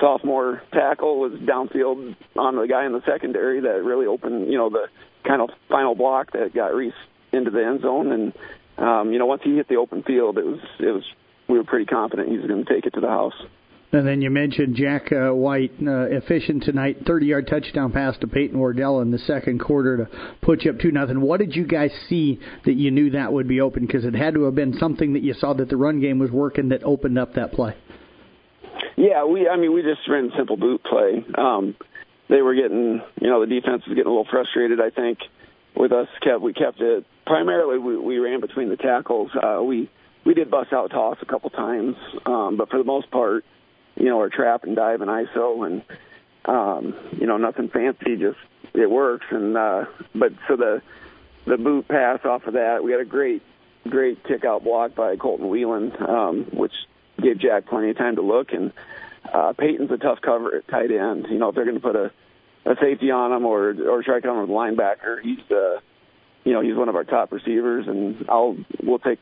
sophomore 0.00 0.62
tackle, 0.72 1.18
was 1.18 1.32
downfield 1.32 2.16
on 2.36 2.56
the 2.56 2.66
guy 2.66 2.86
in 2.86 2.92
the 2.92 3.02
secondary 3.04 3.60
that 3.60 3.82
really 3.82 4.06
opened, 4.06 4.50
you 4.50 4.56
know, 4.56 4.70
the 4.70 4.86
kind 5.26 5.42
of 5.42 5.50
final 5.68 5.94
block 5.94 6.32
that 6.32 6.54
got 6.54 6.74
Reese 6.74 6.92
into 7.32 7.50
the 7.50 7.64
end 7.64 7.82
zone. 7.82 8.12
And 8.12 8.32
um, 8.78 9.12
you 9.12 9.18
know, 9.18 9.26
once 9.26 9.42
he 9.44 9.56
hit 9.56 9.68
the 9.68 9.76
open 9.76 10.02
field, 10.02 10.38
it 10.38 10.46
was 10.46 10.60
it 10.78 10.92
was 10.92 11.04
we 11.48 11.58
were 11.58 11.64
pretty 11.64 11.86
confident 11.86 12.28
he 12.28 12.38
was 12.38 12.46
going 12.46 12.64
to 12.64 12.72
take 12.72 12.86
it 12.86 12.94
to 12.94 13.00
the 13.00 13.08
house. 13.08 13.34
And 13.90 14.06
then 14.06 14.20
you 14.20 14.30
mentioned 14.30 14.76
Jack 14.76 15.10
uh, 15.12 15.34
White, 15.34 15.72
uh, 15.80 16.08
efficient 16.10 16.62
tonight, 16.62 17.04
30-yard 17.06 17.46
touchdown 17.48 17.90
pass 17.90 18.18
to 18.18 18.26
Peyton 18.26 18.58
Wardell 18.58 19.00
in 19.00 19.10
the 19.10 19.18
second 19.18 19.60
quarter 19.60 19.96
to 19.96 20.34
put 20.42 20.62
you 20.62 20.72
up 20.72 20.78
two 20.78 20.90
nothing. 20.90 21.22
What 21.22 21.40
did 21.40 21.56
you 21.56 21.66
guys 21.66 21.90
see 22.06 22.38
that 22.66 22.74
you 22.74 22.90
knew 22.90 23.10
that 23.10 23.32
would 23.32 23.48
be 23.48 23.62
open? 23.62 23.86
Because 23.86 24.04
it 24.04 24.14
had 24.14 24.34
to 24.34 24.44
have 24.44 24.54
been 24.54 24.74
something 24.78 25.14
that 25.14 25.22
you 25.22 25.32
saw 25.32 25.54
that 25.54 25.70
the 25.70 25.76
run 25.78 26.00
game 26.00 26.18
was 26.18 26.30
working 26.30 26.68
that 26.68 26.82
opened 26.84 27.18
up 27.18 27.34
that 27.34 27.52
play. 27.52 27.74
Yeah, 28.96 29.24
we. 29.24 29.48
I 29.48 29.56
mean, 29.56 29.72
we 29.72 29.82
just 29.82 30.06
ran 30.08 30.30
simple 30.36 30.56
boot 30.56 30.82
play. 30.84 31.24
Um, 31.36 31.74
they 32.28 32.42
were 32.42 32.54
getting, 32.54 33.00
you 33.20 33.28
know, 33.28 33.40
the 33.40 33.46
defense 33.46 33.84
was 33.86 33.94
getting 33.94 34.06
a 34.06 34.10
little 34.10 34.26
frustrated. 34.30 34.80
I 34.80 34.90
think 34.90 35.18
with 35.74 35.92
us, 35.92 36.08
kept 36.20 36.42
we 36.42 36.52
kept 36.52 36.80
it 36.80 37.06
primarily. 37.24 37.78
We, 37.78 37.96
we 37.96 38.18
ran 38.18 38.40
between 38.40 38.68
the 38.68 38.76
tackles. 38.76 39.30
Uh, 39.34 39.62
we 39.62 39.88
we 40.26 40.34
did 40.34 40.50
bust 40.50 40.72
out 40.72 40.90
toss 40.90 41.16
a 41.22 41.26
couple 41.26 41.48
times, 41.50 41.96
um, 42.26 42.56
but 42.58 42.68
for 42.68 42.78
the 42.78 42.84
most 42.84 43.10
part 43.10 43.44
you 43.98 44.06
know, 44.06 44.18
our 44.18 44.28
trap 44.28 44.64
and 44.64 44.76
dive 44.76 45.00
and 45.00 45.10
ISO 45.10 45.66
and 45.66 45.82
um, 46.44 46.94
you 47.18 47.26
know, 47.26 47.36
nothing 47.36 47.68
fancy, 47.68 48.16
just 48.16 48.38
it 48.74 48.90
works. 48.90 49.26
And 49.30 49.56
uh 49.56 49.86
but 50.14 50.32
so 50.46 50.56
the 50.56 50.82
the 51.46 51.56
boot 51.56 51.88
pass 51.88 52.24
off 52.24 52.46
of 52.46 52.54
that, 52.54 52.82
we 52.82 52.92
had 52.92 53.00
a 53.00 53.04
great 53.04 53.42
great 53.88 54.22
kick 54.24 54.44
out 54.44 54.64
block 54.64 54.94
by 54.94 55.16
Colton 55.16 55.48
Whelan, 55.48 55.92
um, 56.06 56.44
which 56.52 56.72
gave 57.20 57.38
Jack 57.38 57.66
plenty 57.66 57.90
of 57.90 57.96
time 57.96 58.16
to 58.16 58.22
look. 58.22 58.52
And 58.52 58.72
uh 59.32 59.52
Peyton's 59.52 59.90
a 59.90 59.98
tough 59.98 60.20
cover 60.20 60.54
at 60.56 60.68
tight 60.68 60.90
end. 60.90 61.26
You 61.28 61.38
know, 61.38 61.48
if 61.48 61.54
they're 61.54 61.66
gonna 61.66 61.80
put 61.80 61.96
a 61.96 62.10
a 62.64 62.76
safety 62.80 63.10
on 63.10 63.32
him 63.32 63.44
or 63.44 63.74
or 63.88 64.02
try 64.02 64.20
to 64.20 64.26
come 64.26 64.40
with 64.40 64.50
linebacker, 64.50 65.20
he's 65.22 65.50
uh 65.50 65.80
you 66.44 66.52
know, 66.54 66.60
he's 66.60 66.76
one 66.76 66.88
of 66.88 66.96
our 66.96 67.04
top 67.04 67.32
receivers. 67.32 67.86
And 67.88 68.24
I'll 68.28 68.56
we'll 68.82 68.98
take 68.98 69.20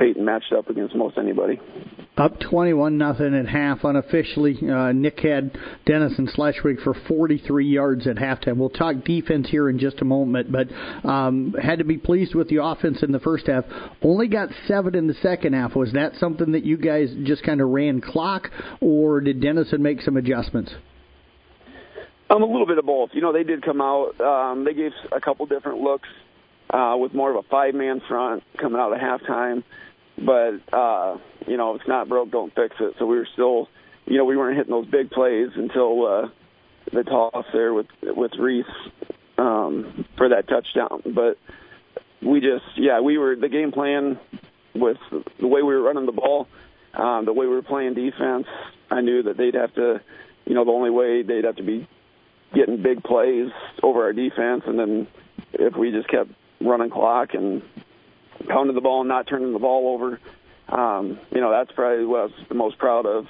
Peyton 0.00 0.24
matched 0.24 0.52
up 0.54 0.70
against 0.70 0.94
most 0.94 1.18
anybody. 1.18 1.60
Up 2.16 2.40
21 2.40 2.96
nothing 2.96 3.34
at 3.34 3.46
half 3.46 3.84
unofficially. 3.84 4.58
Uh, 4.62 4.92
Nick 4.92 5.20
had 5.20 5.56
Denison 5.84 6.26
and 6.26 6.30
Schleswig 6.30 6.80
for 6.80 6.94
43 7.06 7.66
yards 7.66 8.06
at 8.06 8.16
halftime. 8.16 8.56
We'll 8.56 8.70
talk 8.70 9.04
defense 9.04 9.48
here 9.50 9.68
in 9.68 9.78
just 9.78 10.00
a 10.00 10.06
moment, 10.06 10.50
but 10.50 10.68
um, 11.06 11.54
had 11.62 11.80
to 11.80 11.84
be 11.84 11.98
pleased 11.98 12.34
with 12.34 12.48
the 12.48 12.64
offense 12.64 13.02
in 13.02 13.12
the 13.12 13.20
first 13.20 13.46
half. 13.46 13.64
Only 14.02 14.28
got 14.28 14.48
seven 14.66 14.94
in 14.94 15.06
the 15.06 15.14
second 15.14 15.52
half. 15.52 15.76
Was 15.76 15.92
that 15.92 16.14
something 16.18 16.52
that 16.52 16.64
you 16.64 16.78
guys 16.78 17.14
just 17.24 17.42
kind 17.42 17.60
of 17.60 17.68
ran 17.68 18.00
clock, 18.00 18.48
or 18.80 19.20
did 19.20 19.42
Denison 19.42 19.82
make 19.82 20.00
some 20.00 20.16
adjustments? 20.16 20.72
Um, 22.30 22.42
a 22.42 22.46
little 22.46 22.66
bit 22.66 22.78
of 22.78 22.86
both. 22.86 23.10
You 23.12 23.20
know, 23.20 23.34
they 23.34 23.44
did 23.44 23.62
come 23.62 23.82
out. 23.82 24.18
Um, 24.18 24.64
they 24.64 24.72
gave 24.72 24.92
a 25.12 25.20
couple 25.20 25.44
different 25.44 25.80
looks 25.82 26.08
uh, 26.70 26.96
with 26.98 27.12
more 27.12 27.30
of 27.30 27.44
a 27.44 27.48
five-man 27.48 28.00
front 28.08 28.42
coming 28.58 28.80
out 28.80 28.92
of 28.92 28.98
halftime 28.98 29.62
but 30.24 30.60
uh, 30.72 31.18
you 31.46 31.56
know, 31.56 31.74
if 31.74 31.80
it's 31.80 31.88
not 31.88 32.08
broke, 32.08 32.30
don't 32.30 32.54
fix 32.54 32.76
it. 32.80 32.94
So 32.98 33.06
we 33.06 33.16
were 33.16 33.28
still, 33.32 33.68
you 34.06 34.16
know, 34.16 34.24
we 34.24 34.36
weren't 34.36 34.56
hitting 34.56 34.72
those 34.72 34.86
big 34.86 35.10
plays 35.10 35.50
until 35.54 36.06
uh, 36.06 36.28
the 36.92 37.04
toss 37.04 37.44
there 37.52 37.72
with 37.74 37.86
with 38.02 38.32
Reese 38.38 38.66
um, 39.38 40.04
for 40.16 40.28
that 40.28 40.48
touchdown. 40.48 41.02
But 41.06 41.38
we 42.22 42.40
just, 42.40 42.64
yeah, 42.76 43.00
we 43.00 43.18
were 43.18 43.36
the 43.36 43.48
game 43.48 43.72
plan 43.72 44.18
with 44.74 44.98
the 45.10 45.46
way 45.46 45.62
we 45.62 45.74
were 45.74 45.82
running 45.82 46.06
the 46.06 46.12
ball, 46.12 46.46
um, 46.94 47.24
the 47.24 47.32
way 47.32 47.46
we 47.46 47.54
were 47.54 47.62
playing 47.62 47.94
defense. 47.94 48.46
I 48.90 49.00
knew 49.00 49.22
that 49.24 49.36
they'd 49.36 49.54
have 49.54 49.74
to, 49.74 50.00
you 50.44 50.54
know, 50.54 50.64
the 50.64 50.70
only 50.70 50.90
way 50.90 51.22
they'd 51.22 51.44
have 51.44 51.56
to 51.56 51.62
be 51.62 51.88
getting 52.54 52.82
big 52.82 53.02
plays 53.02 53.50
over 53.82 54.02
our 54.02 54.12
defense, 54.12 54.64
and 54.66 54.78
then 54.78 55.06
if 55.52 55.76
we 55.76 55.92
just 55.92 56.08
kept 56.08 56.30
running 56.60 56.90
clock 56.90 57.34
and 57.34 57.62
pounding 58.48 58.74
the 58.74 58.80
ball 58.80 59.00
and 59.00 59.08
not 59.08 59.26
turning 59.26 59.52
the 59.52 59.58
ball 59.58 59.94
over. 59.94 60.20
Um, 60.68 61.18
you 61.32 61.40
know, 61.40 61.50
that's 61.50 61.72
probably 61.72 62.04
what 62.04 62.20
I 62.20 62.24
was 62.24 62.32
the 62.48 62.54
most 62.54 62.78
proud 62.78 63.06
of 63.06 63.26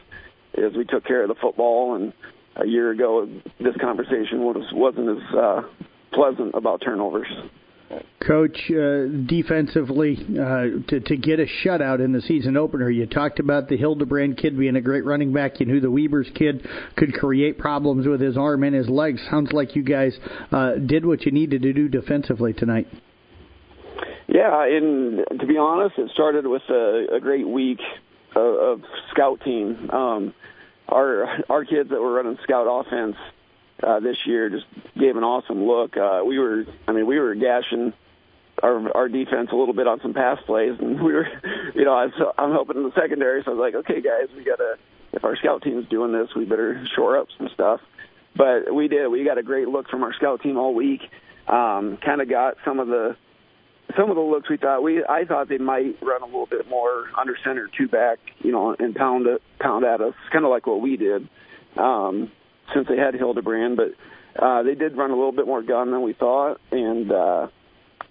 is 0.54 0.76
we 0.76 0.84
took 0.84 1.04
care 1.04 1.22
of 1.22 1.28
the 1.28 1.34
football. 1.34 1.94
And 1.94 2.12
a 2.56 2.66
year 2.66 2.90
ago, 2.90 3.28
this 3.58 3.76
conversation 3.80 4.42
was 4.42 4.64
wasn't 4.72 5.08
as 5.08 5.34
uh, 5.34 5.62
pleasant 6.12 6.54
about 6.54 6.82
turnovers. 6.82 7.28
Coach, 8.24 8.70
uh, 8.70 9.06
defensively, 9.26 10.16
uh, 10.38 10.86
to 10.88 11.00
to 11.00 11.16
get 11.16 11.40
a 11.40 11.46
shutout 11.64 12.04
in 12.04 12.12
the 12.12 12.20
season 12.20 12.56
opener, 12.56 12.88
you 12.88 13.06
talked 13.06 13.40
about 13.40 13.68
the 13.68 13.76
Hildebrand 13.76 14.36
kid 14.36 14.56
being 14.56 14.76
a 14.76 14.80
great 14.80 15.04
running 15.04 15.32
back. 15.32 15.58
You 15.58 15.66
knew 15.66 15.80
the 15.80 15.90
Weber's 15.90 16.30
kid 16.34 16.64
could 16.96 17.14
create 17.14 17.58
problems 17.58 18.06
with 18.06 18.20
his 18.20 18.36
arm 18.36 18.62
and 18.62 18.74
his 18.74 18.88
legs. 18.88 19.20
Sounds 19.28 19.52
like 19.52 19.74
you 19.74 19.82
guys 19.82 20.16
uh, 20.52 20.74
did 20.74 21.04
what 21.04 21.22
you 21.22 21.32
needed 21.32 21.62
to 21.62 21.72
do 21.72 21.88
defensively 21.88 22.52
tonight. 22.52 22.86
Yeah, 24.32 24.64
and 24.64 25.40
to 25.40 25.46
be 25.46 25.58
honest, 25.58 25.98
it 25.98 26.08
started 26.14 26.46
with 26.46 26.62
a, 26.70 27.16
a 27.16 27.20
great 27.20 27.48
week 27.48 27.80
of, 28.36 28.54
of 28.54 28.80
scout 29.10 29.40
team. 29.44 29.90
Um, 29.90 30.34
our 30.88 31.26
our 31.50 31.64
kids 31.64 31.90
that 31.90 32.00
were 32.00 32.12
running 32.12 32.38
scout 32.44 32.66
offense 32.68 33.16
uh, 33.82 33.98
this 33.98 34.16
year 34.26 34.48
just 34.48 34.66
gave 34.96 35.16
an 35.16 35.24
awesome 35.24 35.64
look. 35.64 35.96
Uh, 35.96 36.22
we 36.24 36.38
were, 36.38 36.64
I 36.86 36.92
mean, 36.92 37.06
we 37.06 37.18
were 37.18 37.34
gashing 37.34 37.92
our 38.62 38.96
our 38.96 39.08
defense 39.08 39.48
a 39.52 39.56
little 39.56 39.74
bit 39.74 39.88
on 39.88 40.00
some 40.00 40.14
pass 40.14 40.38
plays, 40.46 40.78
and 40.78 41.02
we 41.02 41.12
were, 41.12 41.26
you 41.74 41.84
know, 41.84 41.94
I 41.94 42.06
was, 42.06 42.34
I'm 42.38 42.52
helping 42.52 42.76
in 42.76 42.84
the 42.84 42.92
secondary, 42.94 43.42
so 43.44 43.50
I 43.50 43.54
was 43.54 43.60
like, 43.60 43.74
okay, 43.84 44.00
guys, 44.00 44.28
we 44.36 44.44
gotta. 44.44 44.76
If 45.12 45.24
our 45.24 45.34
scout 45.34 45.64
team's 45.64 45.88
doing 45.88 46.12
this, 46.12 46.28
we 46.36 46.44
better 46.44 46.86
shore 46.94 47.18
up 47.18 47.26
some 47.36 47.48
stuff. 47.52 47.80
But 48.36 48.72
we 48.72 48.86
did. 48.86 49.08
We 49.08 49.24
got 49.24 49.38
a 49.38 49.42
great 49.42 49.66
look 49.66 49.88
from 49.88 50.04
our 50.04 50.14
scout 50.14 50.40
team 50.40 50.56
all 50.56 50.72
week. 50.72 51.00
Um, 51.48 51.98
kind 52.04 52.20
of 52.20 52.30
got 52.30 52.54
some 52.64 52.78
of 52.78 52.86
the 52.86 53.16
some 53.96 54.10
of 54.10 54.16
the 54.16 54.22
looks 54.22 54.48
we 54.48 54.56
thought 54.56 54.82
we 54.82 55.04
I 55.04 55.24
thought 55.24 55.48
they 55.48 55.58
might 55.58 56.00
run 56.02 56.22
a 56.22 56.26
little 56.26 56.46
bit 56.46 56.68
more 56.68 57.06
under 57.18 57.36
center 57.44 57.68
two 57.76 57.88
back, 57.88 58.18
you 58.40 58.52
know, 58.52 58.74
and 58.78 58.94
pound 58.94 59.26
it 59.26 59.42
pound 59.58 59.84
at 59.84 60.00
us, 60.00 60.14
kind 60.32 60.44
of 60.44 60.50
like 60.50 60.66
what 60.66 60.80
we 60.80 60.96
did 60.96 61.28
um, 61.76 62.30
since 62.74 62.88
they 62.88 62.96
had 62.96 63.14
Hildebrand. 63.14 63.76
But 63.76 63.94
uh, 64.42 64.62
they 64.62 64.74
did 64.74 64.96
run 64.96 65.10
a 65.10 65.14
little 65.14 65.32
bit 65.32 65.46
more 65.46 65.62
gun 65.62 65.90
than 65.90 66.02
we 66.02 66.12
thought, 66.12 66.60
and 66.70 67.10
uh, 67.10 67.48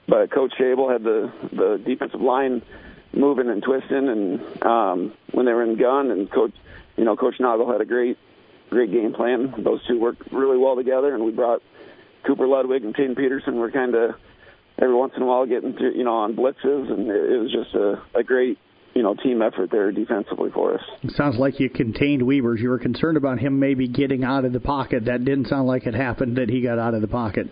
but 0.07 0.31
Coach 0.31 0.53
Shable 0.59 0.91
had 0.91 1.03
the 1.03 1.31
the 1.51 1.81
defensive 1.85 2.21
line 2.21 2.61
moving 3.13 3.49
and 3.49 3.63
twisting, 3.63 4.09
and 4.09 4.63
um, 4.63 5.13
when 5.31 5.45
they 5.45 5.53
were 5.53 5.63
in 5.63 5.77
gun, 5.77 6.11
and 6.11 6.29
Coach 6.31 6.53
you 6.97 7.05
know 7.05 7.15
Coach 7.15 7.35
Noggle 7.39 7.71
had 7.71 7.81
a 7.81 7.85
great 7.85 8.17
great 8.69 8.91
game 8.91 9.13
plan. 9.13 9.53
Those 9.57 9.85
two 9.87 9.99
worked 9.99 10.31
really 10.31 10.57
well 10.57 10.75
together, 10.75 11.13
and 11.13 11.23
we 11.23 11.31
brought 11.31 11.61
Cooper 12.23 12.47
Ludwig 12.47 12.83
and 12.83 12.95
Caden 12.95 13.15
Peterson 13.15 13.57
were 13.57 13.71
kind 13.71 13.95
of 13.95 14.15
every 14.81 14.95
once 14.95 15.13
in 15.15 15.21
a 15.21 15.25
while 15.25 15.45
getting 15.45 15.75
to 15.75 15.91
you 15.95 16.03
know 16.03 16.15
on 16.15 16.35
blitzes, 16.35 16.91
and 16.91 17.09
it 17.09 17.39
was 17.39 17.51
just 17.51 17.75
a, 17.75 18.01
a 18.17 18.23
great 18.23 18.57
you 18.93 19.03
know 19.03 19.15
team 19.15 19.41
effort 19.41 19.71
there 19.71 19.91
defensively 19.91 20.49
for 20.51 20.75
us. 20.75 20.83
It 21.03 21.11
sounds 21.11 21.37
like 21.37 21.59
you 21.59 21.69
contained 21.69 22.21
Weavers. 22.23 22.59
You 22.59 22.69
were 22.69 22.79
concerned 22.79 23.17
about 23.17 23.39
him 23.39 23.59
maybe 23.59 23.87
getting 23.87 24.23
out 24.23 24.45
of 24.45 24.53
the 24.53 24.59
pocket. 24.59 25.05
That 25.05 25.25
didn't 25.25 25.47
sound 25.47 25.67
like 25.67 25.85
it 25.85 25.93
happened. 25.93 26.37
That 26.37 26.49
he 26.49 26.61
got 26.61 26.79
out 26.79 26.93
of 26.93 27.01
the 27.01 27.07
pocket. 27.07 27.47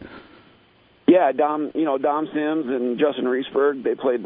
Yeah, 1.07 1.31
Dom. 1.31 1.71
You 1.75 1.85
know 1.85 1.97
Dom 1.97 2.27
Sims 2.33 2.65
and 2.67 2.99
Justin 2.99 3.25
Reesberg. 3.25 3.83
They 3.83 3.95
played 3.95 4.25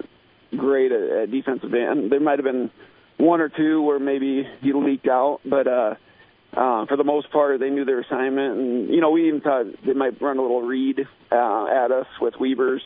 great 0.57 0.91
at, 0.91 1.01
at 1.01 1.31
defensive 1.31 1.73
end. 1.73 2.11
There 2.11 2.19
might 2.19 2.39
have 2.39 2.45
been 2.45 2.71
one 3.17 3.39
or 3.39 3.49
two 3.49 3.81
where 3.81 3.99
maybe 3.99 4.47
he 4.61 4.73
leaked 4.73 5.07
out, 5.07 5.39
but. 5.45 5.67
uh 5.67 5.95
uh, 6.53 6.85
for 6.85 6.97
the 6.97 7.03
most 7.03 7.31
part, 7.31 7.59
they 7.59 7.69
knew 7.69 7.85
their 7.85 8.01
assignment, 8.01 8.57
and 8.57 8.89
you 8.89 8.99
know 8.99 9.11
we 9.11 9.27
even 9.27 9.41
thought 9.41 9.65
they 9.85 9.93
might 9.93 10.21
run 10.21 10.37
a 10.37 10.41
little 10.41 10.61
read 10.61 10.99
uh, 11.31 11.65
at 11.67 11.91
us 11.91 12.07
with 12.19 12.33
Weavers. 12.39 12.81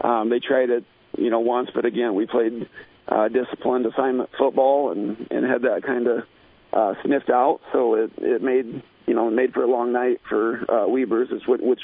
Um, 0.00 0.28
they 0.28 0.40
tried 0.40 0.70
it, 0.70 0.84
you 1.16 1.30
know, 1.30 1.40
once, 1.40 1.70
but 1.74 1.84
again, 1.84 2.14
we 2.14 2.26
played 2.26 2.68
uh, 3.08 3.28
disciplined 3.28 3.86
assignment 3.86 4.28
football 4.38 4.92
and 4.92 5.26
and 5.30 5.44
had 5.46 5.62
that 5.62 5.82
kind 5.86 6.06
of 6.06 6.24
uh, 6.72 6.94
sniffed 7.02 7.30
out. 7.30 7.60
So 7.72 7.94
it 7.94 8.10
it 8.18 8.42
made 8.42 8.82
you 9.06 9.14
know 9.14 9.30
made 9.30 9.54
for 9.54 9.62
a 9.62 9.70
long 9.70 9.92
night 9.92 10.20
for 10.28 10.70
uh, 10.70 10.86
Weavers, 10.86 11.28
which, 11.46 11.60
which 11.62 11.82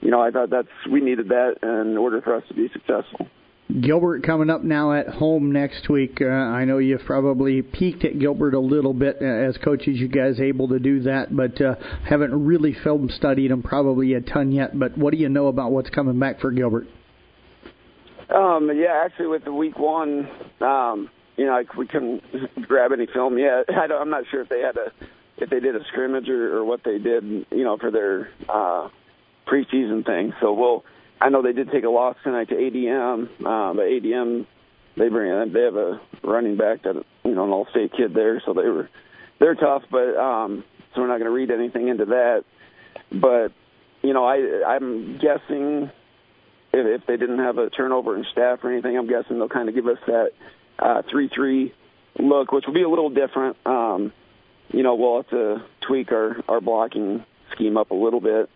you 0.00 0.10
know 0.10 0.20
I 0.20 0.32
thought 0.32 0.50
that's 0.50 0.68
we 0.90 1.00
needed 1.00 1.28
that 1.28 1.58
in 1.62 1.96
order 1.96 2.20
for 2.20 2.34
us 2.34 2.42
to 2.48 2.54
be 2.54 2.68
successful. 2.72 3.28
Gilbert 3.80 4.22
coming 4.22 4.48
up 4.48 4.64
now 4.64 4.92
at 4.92 5.08
home 5.08 5.52
next 5.52 5.88
week. 5.88 6.18
Uh, 6.20 6.26
I 6.26 6.64
know 6.64 6.78
you've 6.78 7.04
probably 7.04 7.60
peaked 7.60 8.04
at 8.04 8.18
Gilbert 8.18 8.54
a 8.54 8.60
little 8.60 8.94
bit 8.94 9.18
uh, 9.20 9.24
as 9.24 9.56
coaches. 9.58 9.98
You 9.98 10.08
guys 10.08 10.40
able 10.40 10.68
to 10.68 10.78
do 10.78 11.00
that, 11.02 11.34
but 11.34 11.60
uh, 11.60 11.74
haven't 12.08 12.46
really 12.46 12.74
film 12.82 13.10
studied 13.10 13.50
them 13.50 13.62
probably 13.62 14.14
a 14.14 14.20
ton 14.20 14.50
yet. 14.52 14.78
But 14.78 14.96
what 14.96 15.12
do 15.12 15.18
you 15.18 15.28
know 15.28 15.48
about 15.48 15.72
what's 15.72 15.90
coming 15.90 16.18
back 16.18 16.40
for 16.40 16.50
Gilbert? 16.50 16.86
Um, 18.34 18.70
yeah, 18.74 19.02
actually, 19.04 19.28
with 19.28 19.44
the 19.44 19.52
week 19.52 19.78
one, 19.78 20.28
um, 20.60 21.10
you 21.36 21.44
know, 21.44 21.52
like 21.52 21.74
we 21.74 21.86
couldn't 21.86 22.22
grab 22.66 22.92
any 22.92 23.06
film 23.06 23.36
yet. 23.38 23.66
I 23.68 23.86
don't, 23.86 24.00
I'm 24.00 24.10
not 24.10 24.24
sure 24.30 24.40
if 24.40 24.48
they 24.48 24.60
had 24.60 24.76
a 24.76 24.92
if 25.38 25.50
they 25.50 25.60
did 25.60 25.76
a 25.76 25.84
scrimmage 25.88 26.30
or, 26.30 26.56
or 26.56 26.64
what 26.64 26.80
they 26.82 26.96
did, 26.96 27.24
you 27.50 27.64
know, 27.64 27.76
for 27.76 27.90
their 27.90 28.30
uh, 28.48 28.88
preseason 29.46 30.04
thing. 30.06 30.32
So 30.40 30.54
we'll 30.54 30.82
I 31.20 31.30
know 31.30 31.42
they 31.42 31.52
did 31.52 31.70
take 31.70 31.84
a 31.84 31.88
loss 31.88 32.16
tonight 32.22 32.48
to 32.50 32.54
ADM, 32.54 33.24
uh, 33.24 33.74
but 33.74 33.82
ADM 33.82 34.46
they 34.96 35.08
bring 35.08 35.52
they 35.52 35.60
have 35.60 35.76
a 35.76 36.00
running 36.24 36.56
back 36.56 36.82
that 36.82 36.94
you 37.24 37.34
know 37.34 37.44
an 37.44 37.50
all-state 37.50 37.92
kid 37.96 38.14
there, 38.14 38.42
so 38.44 38.54
they 38.54 38.68
were 38.68 38.88
they're 39.38 39.54
tough, 39.54 39.82
but 39.90 40.16
um, 40.16 40.64
so 40.94 41.02
we're 41.02 41.08
not 41.08 41.18
going 41.18 41.24
to 41.24 41.30
read 41.30 41.50
anything 41.50 41.88
into 41.88 42.06
that. 42.06 42.44
But 43.12 43.52
you 44.02 44.12
know, 44.12 44.24
I 44.24 44.64
I'm 44.66 45.18
guessing 45.18 45.90
if, 46.72 47.00
if 47.00 47.06
they 47.06 47.16
didn't 47.16 47.38
have 47.38 47.58
a 47.58 47.70
turnover 47.70 48.16
in 48.16 48.24
staff 48.32 48.60
or 48.62 48.72
anything, 48.72 48.96
I'm 48.96 49.08
guessing 49.08 49.38
they'll 49.38 49.48
kind 49.48 49.68
of 49.68 49.74
give 49.74 49.86
us 49.86 49.98
that 50.06 50.28
uh, 50.78 51.02
three-three 51.10 51.74
look, 52.18 52.52
which 52.52 52.64
will 52.66 52.74
be 52.74 52.82
a 52.82 52.88
little 52.88 53.10
different. 53.10 53.56
Um, 53.66 54.12
you 54.68 54.82
know, 54.82 54.94
we'll 54.94 55.18
have 55.18 55.30
to 55.30 55.64
tweak 55.86 56.10
our 56.12 56.36
our 56.48 56.60
blocking 56.60 57.24
scheme 57.52 57.76
up 57.76 57.90
a 57.90 57.94
little 57.94 58.20
bit 58.20 58.48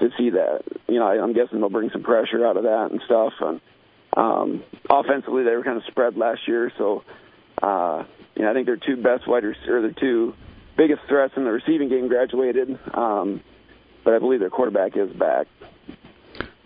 to 0.00 0.10
see 0.18 0.30
that. 0.30 0.62
You 0.88 0.98
know, 0.98 1.06
I, 1.06 1.22
I'm 1.22 1.32
guessing 1.32 1.60
they'll 1.60 1.70
bring 1.70 1.90
some 1.90 2.02
pressure 2.02 2.44
out 2.44 2.56
of 2.56 2.64
that 2.64 2.88
and 2.90 3.00
stuff. 3.06 3.32
And 3.40 3.60
um, 4.16 4.64
offensively, 4.88 5.44
they 5.44 5.54
were 5.54 5.62
kind 5.62 5.76
of 5.76 5.84
spread 5.88 6.16
last 6.16 6.40
year, 6.46 6.72
so 6.76 7.04
uh, 7.62 8.04
you 8.34 8.42
know, 8.42 8.50
I 8.50 8.54
think 8.54 8.66
their 8.66 8.76
two 8.76 8.96
best 8.96 9.28
wide 9.28 9.44
receivers, 9.44 9.68
or 9.68 9.82
their 9.82 9.92
two 9.92 10.34
biggest 10.76 11.02
threats 11.08 11.34
in 11.36 11.44
the 11.44 11.52
receiving 11.52 11.88
game 11.88 12.08
graduated. 12.08 12.78
Um, 12.94 13.42
but 14.04 14.14
I 14.14 14.18
believe 14.18 14.40
their 14.40 14.50
quarterback 14.50 14.96
is 14.96 15.12
back. 15.12 15.46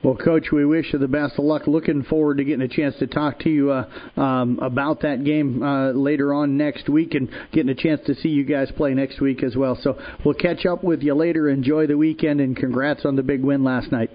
Well, 0.05 0.17
Coach, 0.17 0.49
we 0.53 0.67
wish 0.67 0.93
you 0.93 0.99
the 0.99 1.09
best 1.09 1.39
of 1.39 1.47
luck. 1.47 1.67
Looking 1.67 2.03
forward 2.03 2.37
to 2.37 2.45
getting 2.45 2.61
a 2.61 2.69
chance 2.69 2.95
to 2.99 3.07
talk 3.07 3.39
to 3.39 3.49
you 3.49 3.71
uh, 3.71 4.21
um, 4.21 4.59
about 4.61 5.01
that 5.01 5.25
game 5.25 5.63
uh, 5.63 5.93
later 5.93 6.35
on 6.35 6.59
next 6.59 6.91
week 6.91 7.15
and 7.15 7.31
getting 7.53 7.71
a 7.71 7.75
chance 7.75 8.03
to 8.05 8.15
see 8.17 8.29
you 8.29 8.45
guys 8.45 8.71
play 8.77 8.93
next 8.93 9.23
week 9.23 9.43
as 9.43 9.57
well. 9.57 9.79
So 9.81 9.99
we'll 10.23 10.35
catch 10.35 10.67
up 10.67 10.85
with 10.85 11.03
you 11.03 11.15
later. 11.15 11.49
Enjoy 11.49 11.87
the 11.87 11.97
weekend 11.97 12.43
and 12.43 12.55
congrats 12.55 13.07
on 13.07 13.17
the 13.17 13.23
big 13.23 13.43
win 13.43 13.65
last 13.65 13.91
night. 13.93 14.11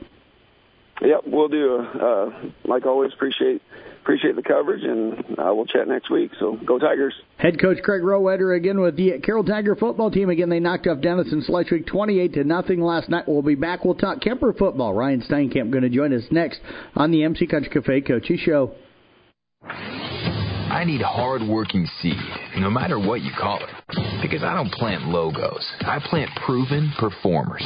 Yep, 1.02 1.22
we'll 1.26 1.48
do. 1.48 1.78
Uh, 1.80 2.52
like 2.66 2.86
always, 2.86 3.12
appreciate 3.12 3.60
appreciate 4.02 4.36
the 4.36 4.44
coverage, 4.44 4.84
and 4.84 5.24
we'll 5.38 5.66
chat 5.66 5.88
next 5.88 6.10
week. 6.10 6.32
So 6.40 6.58
go 6.66 6.80
Tigers. 6.80 7.14
Head 7.38 7.60
coach 7.62 7.78
Craig 7.84 8.02
Rowetter 8.02 8.56
again 8.56 8.80
with 8.80 8.96
the 8.96 9.20
Carroll 9.24 9.44
Tiger 9.44 9.76
football 9.76 10.10
team. 10.12 10.30
Again, 10.30 10.50
they 10.50 10.60
knocked 10.60 10.88
off 10.88 11.02
Denison 11.02 11.44
Schleswig 11.46 11.86
28 11.86 12.34
to 12.34 12.44
nothing 12.44 12.82
last 12.82 13.10
night. 13.10 13.26
We'll 13.28 13.42
be 13.42 13.56
back. 13.56 13.86
We'll 13.86 13.96
talk 13.96 14.20
Kuemper 14.22 14.58
football. 14.58 14.94
Ryan 14.94 15.22
Steinkamp 15.22 15.72
going 15.72 15.84
to 15.84 15.90
join 15.90 16.14
us 16.14 16.24
next 16.32 16.60
on 16.96 17.12
the 17.12 17.24
MC 17.24 17.48
Country 17.48 17.70
Cafe 17.70 18.02
Coaches 18.02 18.40
Show. 18.40 18.74
I 20.70 20.84
need 20.84 21.02
hard-working 21.02 21.88
seed, 22.00 22.14
no 22.58 22.70
matter 22.70 23.00
what 23.00 23.22
you 23.22 23.32
call 23.38 23.58
it. 23.58 23.70
Because 24.22 24.44
I 24.44 24.54
don't 24.54 24.72
plant 24.72 25.06
logos. 25.08 25.68
I 25.82 26.00
plant 26.00 26.30
proven 26.46 26.94
performers. 27.00 27.66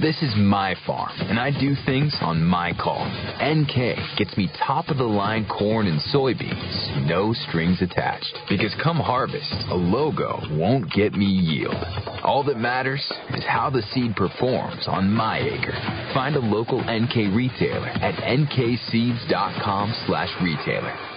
This 0.00 0.16
is 0.22 0.32
my 0.36 0.74
farm, 0.86 1.12
and 1.18 1.38
I 1.38 1.50
do 1.50 1.74
things 1.84 2.16
on 2.22 2.42
my 2.42 2.72
call. 2.72 3.04
NK 3.42 4.16
gets 4.16 4.34
me 4.38 4.48
top-of-the-line 4.66 5.48
corn 5.48 5.86
and 5.86 6.00
soybeans, 6.14 7.06
no 7.06 7.34
strings 7.48 7.82
attached. 7.82 8.34
Because 8.48 8.74
come 8.82 8.96
harvest, 8.96 9.52
a 9.68 9.74
logo 9.74 10.40
won't 10.52 10.90
get 10.92 11.12
me 11.12 11.26
yield. 11.26 11.76
All 12.24 12.42
that 12.44 12.56
matters 12.56 13.04
is 13.34 13.44
how 13.44 13.68
the 13.68 13.82
seed 13.92 14.16
performs 14.16 14.88
on 14.88 15.12
my 15.12 15.40
acre. 15.40 15.76
Find 16.14 16.36
a 16.36 16.40
local 16.40 16.80
NK 16.80 17.36
retailer 17.36 17.88
at 17.88 18.14
nkseeds.com 18.14 19.94
slash 20.06 20.30
retailer. 20.42 21.09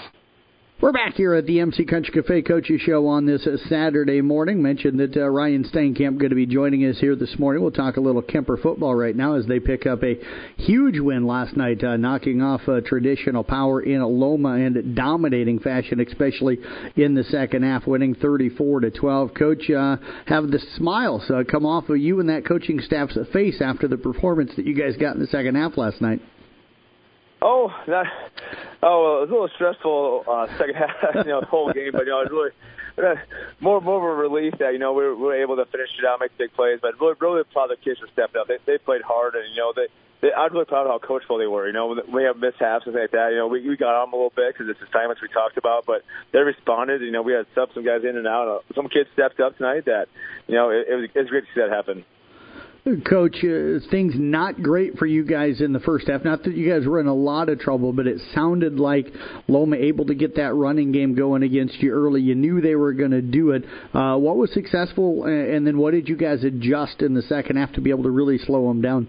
We're 0.84 0.92
back 0.92 1.14
here 1.14 1.34
at 1.34 1.46
the 1.46 1.62
MC 1.62 1.86
Country 1.86 2.12
Cafe 2.12 2.42
Coaches 2.42 2.82
Show 2.82 3.08
on 3.08 3.26
this 3.26 3.48
uh, 3.48 3.56
Saturday 3.70 4.20
morning. 4.20 4.62
Mentioned 4.62 5.00
that 5.00 5.16
uh, 5.16 5.30
Ryan 5.30 5.64
Steinkamp 5.64 6.18
going 6.18 6.32
to 6.32 6.36
be 6.36 6.46
joining 6.46 6.82
us 6.82 7.00
here 7.00 7.16
this 7.16 7.40
morning. 7.40 7.64
We'll 7.64 7.72
talk 7.72 7.96
a 7.96 8.02
little 8.02 8.22
Kuemper 8.22 8.62
football 8.62 8.94
right 8.94 9.16
now 9.16 9.36
as 9.36 9.46
they 9.46 9.62
pick 9.62 9.86
up 9.86 10.04
a 10.04 10.20
huge 10.58 11.00
win 11.00 11.26
last 11.26 11.56
night, 11.56 11.82
uh, 11.86 11.96
knocking 11.96 12.42
off 12.42 12.68
uh, 12.68 12.82
traditional 12.86 13.46
power 13.46 13.82
in 13.82 14.02
Loma 14.02 14.56
and 14.56 14.94
dominating 14.94 15.60
fashion, 15.60 16.02
especially 16.02 16.60
in 16.98 17.16
the 17.16 17.24
second 17.24 17.64
half, 17.64 17.88
winning 17.88 18.14
34 18.16 18.82
to 18.82 18.92
12. 18.92 19.34
Coach, 19.36 19.70
uh, 19.70 19.96
have 20.26 20.52
the 20.52 20.60
smiles 20.76 21.32
come 21.50 21.66
off 21.66 21.88
of 21.88 21.98
you 21.98 22.20
and 22.20 22.28
that 22.28 22.46
coaching 22.46 22.82
staff's 22.82 23.18
face 23.32 23.62
after 23.62 23.88
the 23.88 23.96
performance 23.96 24.52
that 24.58 24.66
you 24.66 24.76
guys 24.76 24.98
got 24.98 25.16
in 25.16 25.22
the 25.22 25.28
second 25.28 25.56
half 25.56 25.78
last 25.78 26.02
night. 26.02 26.20
Oh, 27.46 27.76
that, 27.88 28.06
oh, 28.82 29.18
it 29.18 29.28
was 29.28 29.30
a 29.30 29.34
little 29.34 29.50
stressful 29.56 30.24
uh, 30.32 30.48
second 30.58 30.76
half, 30.80 31.14
you 31.14 31.24
know, 31.26 31.42
the 31.42 31.48
whole 31.48 31.74
game, 31.74 31.92
but 31.92 32.06
you 32.06 32.12
know, 32.12 32.22
it 32.22 32.32
was 32.32 32.54
really 32.96 33.16
more 33.60 33.82
more 33.82 33.98
of 33.98 34.04
a 34.04 34.22
relief 34.22 34.54
that 34.60 34.72
you 34.72 34.80
know 34.80 34.94
we 34.94 35.04
were, 35.04 35.16
we 35.16 35.24
were 35.24 35.42
able 35.42 35.58
to 35.58 35.66
finish 35.66 35.90
it 36.00 36.06
out, 36.06 36.20
make 36.20 36.38
big 36.38 36.54
plays. 36.54 36.80
But 36.82 37.00
really, 37.02 37.16
really 37.20 37.44
proud 37.52 37.72
of 37.72 37.78
the 37.78 37.84
kids 37.84 38.00
for 38.00 38.08
stepping 38.14 38.40
up. 38.40 38.48
They 38.48 38.58
they 38.66 38.78
played 38.78 39.02
hard, 39.02 39.36
and 39.36 39.44
you 39.52 39.60
know 39.60 39.74
they. 39.76 39.88
they 40.22 40.32
I 40.34 40.44
was 40.44 40.54
really 40.54 40.66
proud 40.66 40.88
of 40.88 40.92
how 40.96 41.06
coachful 41.06 41.38
they 41.38 41.48
were. 41.48 41.68
You 41.68 41.74
know, 41.74 42.00
we 42.08 42.24
have 42.24 42.38
mishaps 42.38 42.86
and 42.86 42.96
things 42.96 43.10
like 43.10 43.12
that. 43.12 43.32
You 43.32 43.38
know, 43.38 43.48
we, 43.48 43.68
we 43.68 43.76
got 43.76 43.96
on 43.96 44.08
them 44.08 44.14
a 44.14 44.18
little 44.18 44.34
bit 44.36 44.54
because 44.54 44.70
it's 44.70 44.80
assignments 44.88 45.22
we 45.22 45.28
talked 45.30 45.58
about, 45.58 45.86
but 45.86 46.04
they 46.32 46.40
responded. 46.40 47.02
You 47.02 47.12
know, 47.12 47.22
we 47.22 47.34
had 47.34 47.46
sub 47.56 47.70
some 47.74 47.84
guys 47.84 48.04
in 48.08 48.16
and 48.16 48.28
out. 48.28 48.64
Some 48.76 48.88
kids 48.88 49.10
stepped 49.14 49.40
up 49.40 49.58
tonight. 49.58 49.86
That 49.86 50.08
you 50.48 50.56
know, 50.56 50.70
it, 50.70 50.88
it 50.88 50.96
was 50.96 51.10
it 51.14 51.20
was 51.20 51.30
great 51.30 51.46
to 51.46 51.52
see 51.54 51.62
that 51.62 51.72
happen. 51.72 52.06
Coach, 53.10 53.38
uh, 53.46 53.80
things 53.92 54.14
not 54.18 54.62
great 54.62 54.98
for 54.98 55.06
you 55.06 55.24
guys 55.24 55.62
in 55.62 55.72
the 55.72 55.80
first 55.80 56.10
half. 56.10 56.26
Not 56.26 56.44
that 56.44 56.54
you 56.54 56.70
guys 56.70 56.86
were 56.86 57.00
in 57.00 57.08
a 57.08 57.14
lot 57.14 57.48
of 57.48 57.58
trouble, 57.60 57.94
but 57.94 58.08
it 58.08 58.20
sounded 58.34 58.78
like 58.78 59.08
Loma 59.48 59.78
able 59.78 60.06
to 60.08 60.14
get 60.14 60.36
that 60.36 60.54
running 60.54 60.92
game 60.92 61.16
going 61.16 61.44
against 61.44 61.76
you 61.76 61.94
early. 61.94 62.20
You 62.20 62.36
knew 62.36 62.60
they 62.60 62.76
were 62.76 62.92
going 62.92 63.12
to 63.12 63.22
do 63.22 63.52
it. 63.52 63.64
Uh, 63.94 64.18
what 64.18 64.36
was 64.36 64.52
successful, 64.52 65.24
and 65.24 65.66
then 65.66 65.78
what 65.78 65.92
did 65.92 66.10
you 66.10 66.18
guys 66.18 66.44
adjust 66.44 67.02
in 67.02 67.14
the 67.14 67.22
second 67.22 67.56
half 67.56 67.72
to 67.74 67.82
be 67.82 67.90
able 67.90 68.04
to 68.04 68.12
really 68.12 68.38
slow 68.38 68.68
them 68.68 68.82
down? 68.82 69.08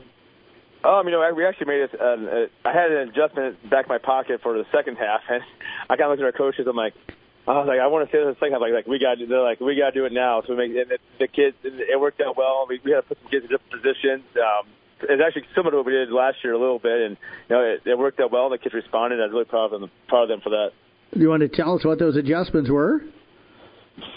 Um, 0.85 1.09
you 1.09 1.11
know, 1.11 1.29
we 1.35 1.44
actually 1.44 1.66
made 1.66 1.81
it. 1.81 1.90
Uh, 1.98 2.05
uh, 2.05 2.46
I 2.64 2.72
had 2.72 2.92
an 2.92 3.09
adjustment 3.09 3.70
back 3.70 3.87
in 3.87 3.88
my 3.88 3.98
pocket 3.98 4.40
for 4.40 4.57
the 4.57 4.66
second 4.70 4.98
half, 4.98 5.22
and 5.29 5.42
I 5.90 5.96
kind 5.96 6.03
of 6.03 6.11
looked 6.11 6.20
at 6.20 6.27
our 6.27 6.33
coaches. 6.33 6.66
I'm 6.70 6.77
like, 6.77 6.94
I 7.46 7.59
was 7.59 7.68
like, 7.68 7.80
I 7.80 7.87
want 7.88 8.09
to 8.09 8.16
say 8.16 8.24
this 8.24 8.38
thing. 8.40 8.54
I'm 8.54 8.61
like, 8.61 8.72
like 8.72 8.87
we 8.87 8.98
got, 8.98 9.18
they're 9.20 9.42
like, 9.42 9.61
we 9.61 9.76
got 9.76 9.92
to 9.92 9.96
do 10.00 10.07
it 10.07 10.12
now. 10.12 10.40
So 10.42 10.57
we 10.57 10.68
make 10.68 10.76
and 10.76 10.90
the, 10.90 10.98
the 11.18 11.28
kids. 11.28 11.57
It 11.62 12.00
worked 12.00 12.20
out 12.20 12.37
well. 12.37 12.66
We, 12.68 12.80
we 12.85 12.92
had 12.92 13.02
to 13.02 13.09
put 13.09 13.18
some 13.20 13.30
kids 13.30 13.44
in 13.44 13.50
different 13.50 13.72
positions. 13.72 14.24
Um, 14.37 14.64
it's 15.02 15.20
actually 15.20 15.44
similar 15.54 15.72
to 15.72 15.76
what 15.78 15.87
we 15.87 15.92
did 15.92 16.11
last 16.11 16.38
year 16.42 16.54
a 16.54 16.59
little 16.59 16.78
bit, 16.78 17.00
and 17.02 17.16
you 17.48 17.57
know, 17.57 17.62
it, 17.62 17.83
it 17.85 17.98
worked 17.98 18.20
out 18.20 18.33
well. 18.33 18.48
The 18.48 18.57
kids 18.57 18.74
responded. 18.74 19.20
I 19.20 19.24
was 19.24 19.33
really 19.33 19.44
proud 19.44 19.72
of 19.72 19.80
them, 19.80 19.90
proud 20.09 20.24
of 20.24 20.28
them 20.28 20.40
for 20.40 20.50
that. 20.50 20.72
Do 21.12 21.20
you 21.20 21.28
want 21.28 21.42
to 21.42 21.48
tell 21.48 21.76
us 21.76 21.85
what 21.85 21.98
those 21.98 22.16
adjustments 22.16 22.70
were? 22.70 23.02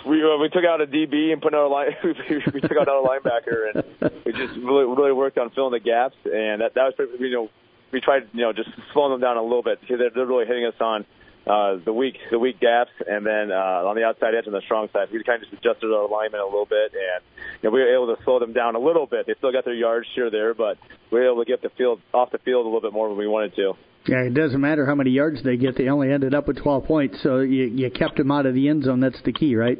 We 0.07 0.23
uh, 0.23 0.37
we 0.39 0.49
took 0.49 0.63
out 0.63 0.79
a 0.81 0.87
DB 0.87 1.33
and 1.33 1.41
put 1.41 1.53
out 1.53 1.67
a 1.67 1.69
line. 1.69 1.87
we 2.03 2.61
took 2.61 2.77
out 2.79 2.87
a 2.87 3.03
linebacker, 3.03 3.75
and 3.75 4.11
we 4.25 4.31
just 4.31 4.55
really 4.57 4.85
really 4.85 5.11
worked 5.11 5.37
on 5.37 5.49
filling 5.51 5.73
the 5.73 5.79
gaps. 5.79 6.15
And 6.23 6.61
that 6.61 6.73
that 6.75 6.83
was 6.83 6.93
pretty, 6.95 7.11
you 7.19 7.31
know 7.31 7.49
we 7.91 8.01
tried 8.01 8.27
you 8.33 8.41
know 8.41 8.53
just 8.53 8.69
slowing 8.93 9.11
them 9.11 9.21
down 9.21 9.37
a 9.37 9.43
little 9.43 9.63
bit 9.63 9.79
because 9.81 9.99
they're, 9.99 10.09
they're 10.09 10.25
really 10.25 10.45
hitting 10.45 10.65
us 10.65 10.73
on 10.79 11.05
uh, 11.47 11.77
the 11.83 11.93
weak 11.93 12.17
the 12.29 12.39
weak 12.39 12.60
gaps, 12.60 12.91
and 13.07 13.25
then 13.25 13.51
uh, 13.51 13.88
on 13.88 13.95
the 13.95 14.03
outside 14.03 14.36
edge 14.36 14.45
and 14.45 14.53
the 14.53 14.62
strong 14.65 14.89
side, 14.91 15.07
we 15.12 15.23
kind 15.23 15.41
of 15.41 15.49
just 15.49 15.62
adjusted 15.62 15.88
our 15.88 16.03
alignment 16.03 16.43
a 16.43 16.45
little 16.45 16.65
bit, 16.65 16.91
and 16.93 17.23
you 17.62 17.69
know, 17.69 17.73
we 17.73 17.79
were 17.79 17.93
able 17.93 18.13
to 18.15 18.21
slow 18.23 18.39
them 18.39 18.53
down 18.53 18.75
a 18.75 18.79
little 18.79 19.05
bit. 19.05 19.27
They 19.27 19.33
still 19.38 19.51
got 19.51 19.63
their 19.63 19.73
yards 19.73 20.07
here 20.13 20.29
there, 20.29 20.53
but 20.53 20.77
we 21.12 21.19
were 21.19 21.31
able 21.31 21.43
to 21.43 21.49
get 21.49 21.62
the 21.62 21.69
field 21.77 22.01
off 22.13 22.31
the 22.31 22.39
field 22.39 22.65
a 22.65 22.67
little 22.67 22.81
bit 22.81 22.93
more 22.93 23.07
than 23.07 23.17
we 23.17 23.27
wanted 23.27 23.55
to. 23.55 23.73
Yeah, 24.07 24.23
it 24.23 24.33
doesn't 24.33 24.60
matter 24.62 24.86
how 24.86 24.95
many 24.95 25.12
yards 25.12 25.43
they 25.43 25.57
get; 25.57 25.77
they 25.77 25.88
only 25.88 26.12
ended 26.12 26.33
up 26.33 26.47
with 26.47 26.62
12 26.62 26.86
points. 26.86 27.17
So 27.23 27.39
you 27.39 27.65
you 27.65 27.89
kept 27.91 28.17
them 28.17 28.31
out 28.31 28.45
of 28.45 28.53
the 28.53 28.67
end 28.67 28.83
zone. 28.83 28.99
That's 28.99 29.21
the 29.23 29.31
key, 29.33 29.55
right? 29.55 29.79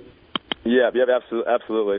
Yeah, 0.68 0.90
yeah, 0.94 1.06
absolutely, 1.16 1.52
absolutely. 1.52 1.98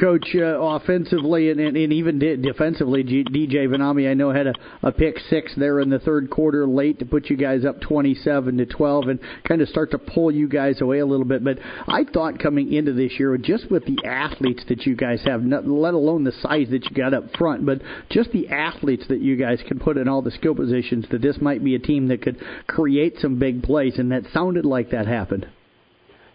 Coach, 0.00 0.28
uh, 0.36 0.60
offensively 0.60 1.50
and, 1.50 1.58
and, 1.58 1.76
and 1.76 1.92
even 1.92 2.20
de- 2.20 2.36
defensively, 2.36 3.02
G- 3.02 3.24
DJ 3.24 3.66
Vanami, 3.66 4.08
I 4.08 4.14
know 4.14 4.30
had 4.30 4.46
a, 4.46 4.54
a 4.84 4.92
pick 4.92 5.18
six 5.28 5.52
there 5.56 5.80
in 5.80 5.90
the 5.90 5.98
third 5.98 6.30
quarter 6.30 6.64
late 6.64 7.00
to 7.00 7.04
put 7.04 7.28
you 7.28 7.36
guys 7.36 7.64
up 7.64 7.80
27 7.80 8.56
to 8.58 8.66
12 8.66 9.08
and 9.08 9.20
kind 9.48 9.60
of 9.60 9.68
start 9.68 9.90
to 9.90 9.98
pull 9.98 10.30
you 10.30 10.48
guys 10.48 10.80
away 10.80 11.00
a 11.00 11.06
little 11.06 11.26
bit. 11.26 11.42
But 11.42 11.58
I 11.88 12.04
thought 12.04 12.38
coming 12.38 12.72
into 12.72 12.92
this 12.92 13.18
year, 13.18 13.36
just 13.36 13.68
with 13.68 13.84
the 13.84 13.98
athletes 14.06 14.62
that 14.68 14.86
you 14.86 14.94
guys 14.94 15.20
have, 15.24 15.42
not, 15.42 15.66
let 15.66 15.94
alone 15.94 16.22
the 16.22 16.32
size 16.40 16.68
that 16.70 16.84
you 16.84 16.96
got 16.96 17.12
up 17.12 17.24
front, 17.36 17.66
but 17.66 17.80
just 18.10 18.30
the 18.30 18.48
athletes 18.50 19.06
that 19.08 19.22
you 19.22 19.34
guys 19.34 19.58
can 19.66 19.80
put 19.80 19.96
in 19.96 20.06
all 20.06 20.22
the 20.22 20.30
skill 20.30 20.54
positions, 20.54 21.04
that 21.10 21.20
this 21.20 21.38
might 21.40 21.64
be 21.64 21.74
a 21.74 21.80
team 21.80 22.06
that 22.08 22.22
could 22.22 22.40
create 22.68 23.16
some 23.18 23.40
big 23.40 23.64
plays, 23.64 23.98
and 23.98 24.12
that 24.12 24.22
sounded 24.32 24.64
like 24.64 24.90
that 24.90 25.08
happened. 25.08 25.48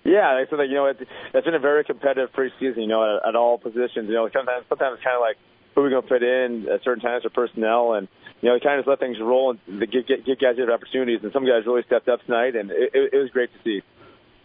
Yeah, 0.04 0.44
so 0.50 0.58
that 0.58 0.70
you 0.70 0.76
know 0.76 0.86
it, 0.86 0.98
it's 1.34 1.46
been 1.46 1.56
a 1.56 1.60
very 1.60 1.84
competitive 1.84 2.30
preseason. 2.32 2.78
You 2.78 2.88
know, 2.88 3.18
at, 3.18 3.30
at 3.30 3.36
all 3.36 3.58
positions. 3.58 4.08
You 4.08 4.16
know, 4.16 4.30
sometimes 4.34 4.66
sometimes 4.70 4.96
it's 4.96 5.04
kind 5.04 5.16
of 5.16 5.22
like 5.22 5.38
who 5.76 5.82
are 5.82 5.84
we 5.86 5.90
going 5.90 6.04
to 6.04 6.08
put 6.08 6.24
in 6.24 6.68
at 6.72 6.84
certain 6.84 7.02
times 7.02 7.24
for 7.24 7.30
personnel, 7.30 7.94
and 7.94 8.08
you 8.42 8.50
know, 8.50 8.54
we 8.56 8.60
kind 8.60 8.80
of 8.80 8.86
just 8.86 8.90
let 8.90 9.00
things 9.00 9.18
roll 9.20 9.52
and 9.52 9.80
get 9.92 10.08
get, 10.08 10.26
get 10.26 10.40
guys 10.40 10.56
different 10.56 10.72
opportunities. 10.72 11.20
And 11.24 11.32
some 11.34 11.46
guys 11.46 11.66
really 11.66 11.84
stepped 11.86 12.08
up 12.08 12.24
tonight, 12.26 12.56
and 12.56 12.72
it, 12.72 12.92
it, 12.94 13.14
it 13.14 13.18
was 13.18 13.30
great 13.32 13.50
to 13.52 13.60
see. 13.64 13.82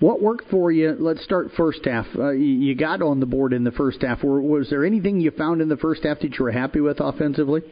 What 0.01 0.21
worked 0.21 0.51
for 0.51 0.73
you? 0.73 0.97
Let's 0.99 1.23
start 1.25 1.53
first 1.57 1.85
half. 1.85 2.07
Uh, 2.19 2.31
you 2.31 2.75
got 2.75 3.01
on 3.01 3.21
the 3.21 3.27
board 3.27 3.53
in 3.53 3.63
the 3.63 3.71
first 3.71 4.03
half. 4.03 4.25
Was 4.25 4.69
there 4.69 4.85
anything 4.85 5.21
you 5.21 5.31
found 5.31 5.63
in 5.63 5.69
the 5.69 5.77
first 5.77 6.03
half 6.03 6.19
that 6.21 6.35
you 6.37 6.45
were 6.45 6.51
happy 6.51 6.81
with 6.81 6.99
offensively? 7.01 7.63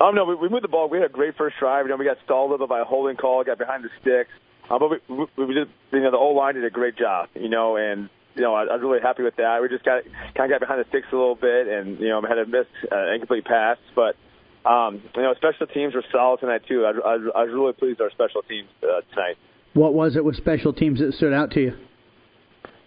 Um, 0.00 0.14
no, 0.14 0.24
we, 0.24 0.36
we 0.36 0.48
moved 0.48 0.64
the 0.64 0.68
ball. 0.68 0.88
We 0.88 0.98
had 0.98 1.10
a 1.10 1.12
great 1.12 1.36
first 1.36 1.56
drive. 1.58 1.84
You 1.84 1.90
know, 1.90 1.96
we 1.96 2.04
got 2.04 2.18
stalled 2.24 2.50
a 2.50 2.52
little 2.52 2.66
bit 2.66 2.70
by 2.70 2.80
a 2.80 2.84
holding 2.84 3.16
call, 3.16 3.42
got 3.44 3.58
behind 3.58 3.84
the 3.84 3.90
sticks. 4.00 4.30
Uh, 4.70 4.78
but 4.78 4.90
we, 4.90 4.98
we, 5.08 5.44
we 5.46 5.54
did, 5.54 5.68
you 5.92 6.00
know, 6.00 6.10
the 6.10 6.16
O 6.16 6.28
line 6.28 6.54
did 6.54 6.64
a 6.64 6.70
great 6.70 6.96
job, 6.96 7.28
you 7.34 7.48
know, 7.48 7.76
and 7.76 8.08
you 8.36 8.42
know, 8.42 8.54
I, 8.54 8.62
I 8.62 8.74
was 8.74 8.82
really 8.82 9.00
happy 9.00 9.22
with 9.22 9.36
that. 9.36 9.60
We 9.60 9.68
just 9.68 9.84
got 9.84 10.04
kind 10.36 10.50
of 10.50 10.50
got 10.50 10.60
behind 10.60 10.80
the 10.80 10.88
sticks 10.88 11.08
a 11.12 11.16
little 11.16 11.34
bit, 11.34 11.66
and 11.66 11.98
you 11.98 12.08
know, 12.08 12.22
had 12.22 12.38
a 12.38 12.46
missed 12.46 12.70
uh, 12.90 13.12
incomplete 13.12 13.44
pass, 13.44 13.78
but 13.94 14.14
um, 14.64 15.02
you 15.16 15.22
know, 15.22 15.34
special 15.34 15.66
teams 15.66 15.94
were 15.94 16.04
solid 16.12 16.40
tonight 16.40 16.62
too. 16.68 16.84
I, 16.84 16.90
I, 16.90 17.14
I 17.14 17.44
was 17.44 17.50
really 17.52 17.72
pleased 17.72 17.98
with 17.98 18.06
our 18.06 18.10
special 18.10 18.42
teams 18.42 18.68
uh, 18.82 19.00
tonight. 19.12 19.36
What 19.74 19.94
was 19.94 20.16
it 20.16 20.24
with 20.24 20.36
special 20.36 20.72
teams 20.72 21.00
that 21.00 21.14
stood 21.14 21.32
out 21.32 21.50
to 21.52 21.60
you? 21.60 21.72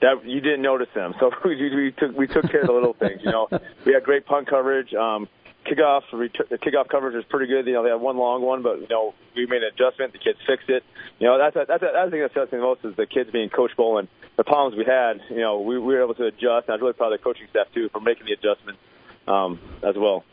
That 0.01 0.25
you 0.25 0.41
didn't 0.41 0.61
notice 0.61 0.89
them, 0.95 1.13
so 1.19 1.31
we, 1.45 1.55
we 1.55 1.93
took 1.97 2.15
we 2.15 2.27
took 2.27 2.49
care 2.49 2.61
of 2.61 2.67
the 2.67 2.73
little 2.73 2.93
things. 2.93 3.21
You 3.23 3.31
know, 3.31 3.47
we 3.85 3.93
had 3.93 4.03
great 4.03 4.25
punt 4.25 4.49
coverage. 4.49 4.93
Um, 4.93 5.27
kickoff 5.63 6.03
the 6.11 6.57
kickoff 6.57 6.89
coverage 6.89 7.15
was 7.15 7.25
pretty 7.25 7.47
good. 7.47 7.65
You 7.65 7.73
know, 7.73 7.83
they 7.83 7.89
had 7.89 8.01
one 8.01 8.17
long 8.17 8.41
one, 8.41 8.61
but 8.61 8.81
you 8.81 8.87
know, 8.89 9.13
we 9.35 9.45
made 9.45 9.63
an 9.63 9.71
adjustment. 9.73 10.13
The 10.13 10.19
kids 10.19 10.39
fixed 10.45 10.69
it. 10.69 10.83
You 11.19 11.27
know, 11.27 11.37
that's 11.37 11.55
a, 11.55 11.65
that's 11.67 11.81
that's 11.81 12.11
the 12.11 12.11
thing 12.11 12.21
that 12.21 12.51
me 12.51 12.59
most 12.59 12.85
is 12.85 12.95
the 12.95 13.05
kids 13.05 13.31
being 13.31 13.49
coachable 13.49 13.99
and 13.99 14.07
the 14.37 14.43
problems 14.43 14.77
we 14.77 14.85
had. 14.85 15.21
You 15.29 15.41
know, 15.41 15.59
we, 15.61 15.77
we 15.77 15.93
were 15.93 16.03
able 16.03 16.15
to 16.15 16.25
adjust. 16.25 16.67
And 16.67 16.69
I 16.69 16.73
was 16.73 16.81
really 16.81 16.93
proud 16.93 17.13
of 17.13 17.19
the 17.19 17.23
coaching 17.23 17.47
staff 17.49 17.67
too 17.73 17.89
for 17.89 18.01
making 18.01 18.25
the 18.25 18.33
adjustments 18.33 18.79
um, 19.27 19.59
as 19.83 19.95
well. 19.97 20.23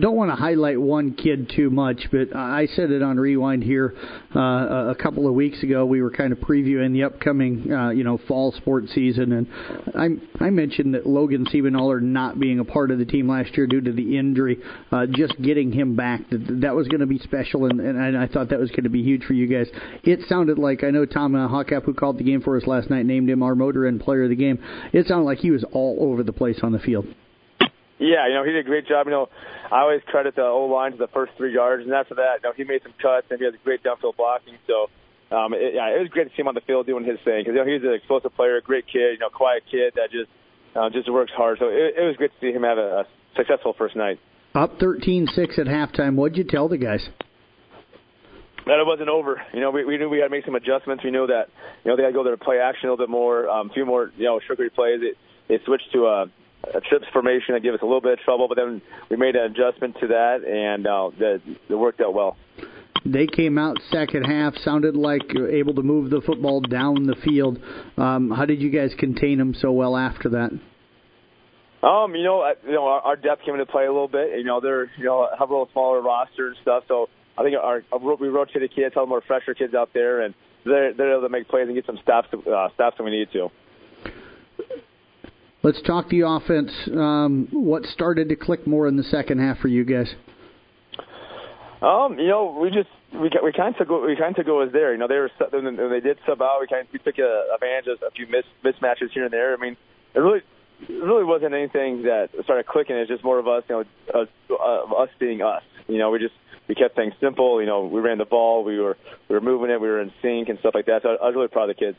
Don't 0.00 0.16
want 0.16 0.30
to 0.30 0.36
highlight 0.36 0.80
one 0.80 1.14
kid 1.14 1.50
too 1.54 1.68
much, 1.68 2.06
but 2.10 2.34
I 2.34 2.66
said 2.74 2.90
it 2.90 3.02
on 3.02 3.18
Rewind 3.18 3.62
here 3.62 3.94
uh, 4.34 4.90
a 4.90 4.94
couple 4.94 5.26
of 5.26 5.34
weeks 5.34 5.62
ago. 5.62 5.84
We 5.84 6.00
were 6.00 6.10
kind 6.10 6.32
of 6.32 6.38
previewing 6.38 6.92
the 6.92 7.04
upcoming, 7.04 7.70
uh, 7.70 7.90
you 7.90 8.02
know, 8.02 8.18
fall 8.26 8.52
sports 8.52 8.92
season, 8.94 9.32
and 9.32 9.46
I 9.94 10.44
I 10.44 10.50
mentioned 10.50 10.94
that 10.94 11.06
Logan 11.06 11.46
Siebenoller 11.46 12.00
not 12.00 12.40
being 12.40 12.58
a 12.58 12.64
part 12.64 12.90
of 12.90 12.98
the 12.98 13.04
team 13.04 13.28
last 13.28 13.56
year 13.56 13.66
due 13.66 13.80
to 13.82 13.92
the 13.92 14.16
injury, 14.16 14.58
uh, 14.90 15.06
just 15.10 15.40
getting 15.42 15.72
him 15.72 15.94
back 15.94 16.28
that 16.30 16.60
that 16.62 16.74
was 16.74 16.88
going 16.88 17.00
to 17.00 17.06
be 17.06 17.18
special, 17.18 17.66
and, 17.66 17.80
and 17.80 18.16
I 18.16 18.26
thought 18.28 18.48
that 18.48 18.60
was 18.60 18.70
going 18.70 18.84
to 18.84 18.90
be 18.90 19.02
huge 19.02 19.24
for 19.24 19.34
you 19.34 19.46
guys. 19.46 19.68
It 20.04 20.20
sounded 20.28 20.58
like 20.58 20.84
I 20.84 20.90
know 20.90 21.04
Tom 21.04 21.34
uh, 21.34 21.48
Hawkap, 21.48 21.84
who 21.84 21.92
called 21.92 22.18
the 22.18 22.24
game 22.24 22.40
for 22.40 22.56
us 22.56 22.66
last 22.66 22.88
night, 22.88 23.04
named 23.04 23.28
him 23.28 23.42
our 23.42 23.54
motor 23.54 23.86
and 23.86 24.00
player 24.00 24.24
of 24.24 24.30
the 24.30 24.36
game. 24.36 24.58
It 24.92 25.06
sounded 25.06 25.24
like 25.24 25.38
he 25.38 25.50
was 25.50 25.64
all 25.72 25.98
over 26.00 26.22
the 26.22 26.32
place 26.32 26.60
on 26.62 26.72
the 26.72 26.78
field. 26.78 27.06
Yeah, 28.02 28.26
you 28.26 28.34
know, 28.34 28.42
he 28.42 28.50
did 28.50 28.66
a 28.66 28.68
great 28.68 28.86
job. 28.86 29.06
You 29.06 29.12
know, 29.12 29.28
I 29.70 29.80
always 29.80 30.02
credit 30.06 30.34
the 30.34 30.42
O 30.42 30.66
line 30.66 30.90
to 30.92 30.98
the 30.98 31.06
first 31.08 31.32
three 31.36 31.54
yards, 31.54 31.84
and 31.84 31.94
after 31.94 32.16
that, 32.16 32.42
you 32.42 32.48
know, 32.48 32.52
he 32.56 32.64
made 32.64 32.82
some 32.82 32.92
cuts 33.00 33.28
and 33.30 33.38
he 33.38 33.44
has 33.44 33.54
great 33.62 33.82
downfield 33.82 34.16
blocking. 34.16 34.58
So, 34.66 34.90
um, 35.30 35.54
it, 35.54 35.74
yeah, 35.74 35.94
it 35.94 36.00
was 36.00 36.08
great 36.10 36.28
to 36.28 36.30
see 36.34 36.42
him 36.42 36.48
on 36.48 36.54
the 36.54 36.66
field 36.66 36.86
doing 36.86 37.04
his 37.04 37.18
thing 37.24 37.46
because 37.46 37.54
you 37.54 37.62
know 37.62 37.70
he's 37.70 37.82
an 37.82 37.94
explosive 37.94 38.34
player, 38.34 38.56
a 38.56 38.60
great 38.60 38.86
kid, 38.86 39.14
you 39.14 39.18
know, 39.18 39.30
quiet 39.30 39.62
kid 39.70 39.94
that 39.94 40.10
just 40.10 40.28
uh, 40.74 40.90
just 40.90 41.10
works 41.10 41.32
hard. 41.34 41.58
So 41.60 41.68
it, 41.68 41.94
it 41.96 42.02
was 42.02 42.16
great 42.16 42.32
to 42.32 42.40
see 42.40 42.50
him 42.50 42.64
have 42.64 42.78
a, 42.78 43.06
a 43.06 43.36
successful 43.36 43.74
first 43.78 43.94
night. 43.94 44.18
Up 44.54 44.78
13-6 44.80 45.58
at 45.58 45.66
halftime. 45.66 46.16
What'd 46.16 46.36
you 46.36 46.44
tell 46.44 46.68
the 46.68 46.76
guys? 46.76 47.08
that 48.66 48.78
it 48.78 48.86
wasn't 48.86 49.08
over. 49.08 49.42
You 49.52 49.60
know, 49.60 49.70
we, 49.70 49.84
we 49.84 49.98
knew 49.98 50.08
we 50.08 50.18
had 50.18 50.26
to 50.26 50.30
make 50.30 50.44
some 50.44 50.54
adjustments. 50.54 51.02
We 51.02 51.10
knew 51.10 51.26
that, 51.26 51.48
you 51.84 51.90
know, 51.90 51.96
they 51.96 52.04
had 52.04 52.10
to 52.10 52.14
go 52.14 52.22
there 52.22 52.36
to 52.36 52.44
play 52.44 52.58
action 52.58 52.88
a 52.88 52.92
little 52.92 53.06
bit 53.06 53.10
more, 53.10 53.48
um, 53.48 53.70
a 53.70 53.72
few 53.72 53.84
more, 53.84 54.12
you 54.16 54.24
know, 54.24 54.40
sugary 54.46 54.70
plays. 54.70 55.00
It, 55.02 55.16
it 55.52 55.62
switched 55.64 55.90
to 55.92 56.06
a, 56.06 56.26
a 56.74 56.80
trips 56.80 57.06
formation 57.12 57.54
that 57.54 57.62
gave 57.62 57.74
us 57.74 57.80
a 57.82 57.84
little 57.84 58.00
bit 58.00 58.12
of 58.12 58.18
trouble, 58.20 58.48
but 58.48 58.56
then 58.56 58.80
we 59.10 59.16
made 59.16 59.36
an 59.36 59.50
adjustment 59.50 59.96
to 60.00 60.08
that, 60.08 60.44
and 60.44 60.86
uh, 60.86 61.10
that 61.18 61.40
it 61.68 61.74
worked 61.74 62.00
out 62.00 62.14
well. 62.14 62.36
They 63.04 63.26
came 63.26 63.58
out 63.58 63.78
second 63.90 64.24
half, 64.24 64.54
sounded 64.58 64.96
like 64.96 65.22
able 65.34 65.74
to 65.74 65.82
move 65.82 66.10
the 66.10 66.20
football 66.20 66.60
down 66.60 67.06
the 67.06 67.16
field. 67.16 67.58
Um, 67.96 68.30
how 68.30 68.44
did 68.44 68.62
you 68.62 68.70
guys 68.70 68.92
contain 68.96 69.38
them 69.38 69.54
so 69.54 69.72
well 69.72 69.96
after 69.96 70.28
that? 70.30 70.52
Um, 71.82 72.14
you 72.14 72.22
know, 72.22 72.52
you 72.64 72.72
know, 72.72 72.86
our, 72.86 73.00
our 73.00 73.16
depth 73.16 73.44
came 73.44 73.54
into 73.54 73.66
play 73.66 73.86
a 73.86 73.92
little 73.92 74.06
bit. 74.06 74.38
You 74.38 74.44
know, 74.44 74.60
they're 74.60 74.84
you 74.96 75.04
know 75.04 75.28
have 75.36 75.50
a 75.50 75.52
little 75.52 75.68
smaller 75.72 76.00
roster 76.00 76.48
and 76.48 76.56
stuff, 76.62 76.84
so 76.86 77.08
I 77.36 77.42
think 77.42 77.56
our, 77.60 77.82
our 77.92 78.16
we 78.16 78.28
rotated 78.28 78.72
kids, 78.74 78.94
had 78.94 79.08
more 79.08 79.20
fresher 79.20 79.54
kids 79.54 79.74
out 79.74 79.90
there, 79.92 80.20
and 80.20 80.32
they're 80.64 80.94
they're 80.94 81.12
able 81.12 81.22
to 81.22 81.28
make 81.28 81.48
plays 81.48 81.66
and 81.66 81.74
get 81.74 81.86
some 81.86 81.98
stops 82.02 82.28
uh, 82.32 82.68
stops 82.74 83.00
when 83.00 83.10
we 83.10 83.18
need 83.18 83.32
to. 83.32 83.50
Let's 85.62 85.80
talk 85.82 86.08
the 86.08 86.22
offense. 86.26 86.72
Um, 86.88 87.48
what 87.52 87.84
started 87.86 88.28
to 88.30 88.36
click 88.36 88.66
more 88.66 88.88
in 88.88 88.96
the 88.96 89.04
second 89.04 89.38
half 89.38 89.58
for 89.58 89.68
you 89.68 89.84
guys? 89.84 90.12
Um, 91.80 92.18
you 92.18 92.28
know, 92.28 92.58
we 92.60 92.70
just 92.70 92.88
we 93.12 93.30
we 93.42 93.52
kind 93.52 93.74
of 93.74 93.76
took 93.76 93.88
we 93.88 94.16
kind 94.16 94.30
of 94.30 94.36
took 94.36 94.46
what 94.46 94.66
was 94.66 94.72
there. 94.72 94.92
You 94.92 94.98
know, 94.98 95.06
they 95.06 95.16
were 95.16 95.30
when 95.50 95.90
they 95.90 96.00
did 96.00 96.18
sub 96.26 96.42
out, 96.42 96.58
we 96.60 96.66
kind 96.66 96.86
of 96.86 96.92
we 96.92 96.98
took 96.98 97.14
advantage 97.18 97.86
of 97.86 98.02
a 98.06 98.10
few 98.10 98.26
miss, 98.26 98.44
mismatches 98.64 99.10
here 99.12 99.24
and 99.24 99.32
there. 99.32 99.54
I 99.54 99.56
mean, 99.56 99.76
it 100.14 100.18
really 100.18 100.42
it 100.88 101.02
really 101.02 101.24
wasn't 101.24 101.54
anything 101.54 102.02
that 102.02 102.30
started 102.42 102.66
clicking. 102.66 102.96
It's 102.96 103.08
just 103.08 103.22
more 103.22 103.38
of 103.38 103.46
us, 103.46 103.62
you 103.68 103.76
know, 103.76 104.20
us, 104.20 104.28
uh, 104.50 104.94
us 104.94 105.10
being 105.20 105.42
us. 105.42 105.62
You 105.86 105.98
know, 105.98 106.10
we 106.10 106.18
just 106.18 106.34
we 106.68 106.74
kept 106.74 106.96
things 106.96 107.14
simple. 107.20 107.60
You 107.60 107.66
know, 107.66 107.86
we 107.86 108.00
ran 108.00 108.18
the 108.18 108.24
ball, 108.24 108.64
we 108.64 108.80
were 108.80 108.96
we 109.28 109.34
were 109.34 109.40
moving 109.40 109.70
it, 109.70 109.80
we 109.80 109.88
were 109.88 110.00
in 110.00 110.12
sync 110.22 110.48
and 110.48 110.58
stuff 110.58 110.74
like 110.74 110.86
that. 110.86 111.02
So 111.02 111.10
I, 111.10 111.24
I 111.24 111.26
was 111.26 111.34
really 111.36 111.48
proud 111.48 111.70
of 111.70 111.76
the 111.76 111.84
kids. 111.84 111.98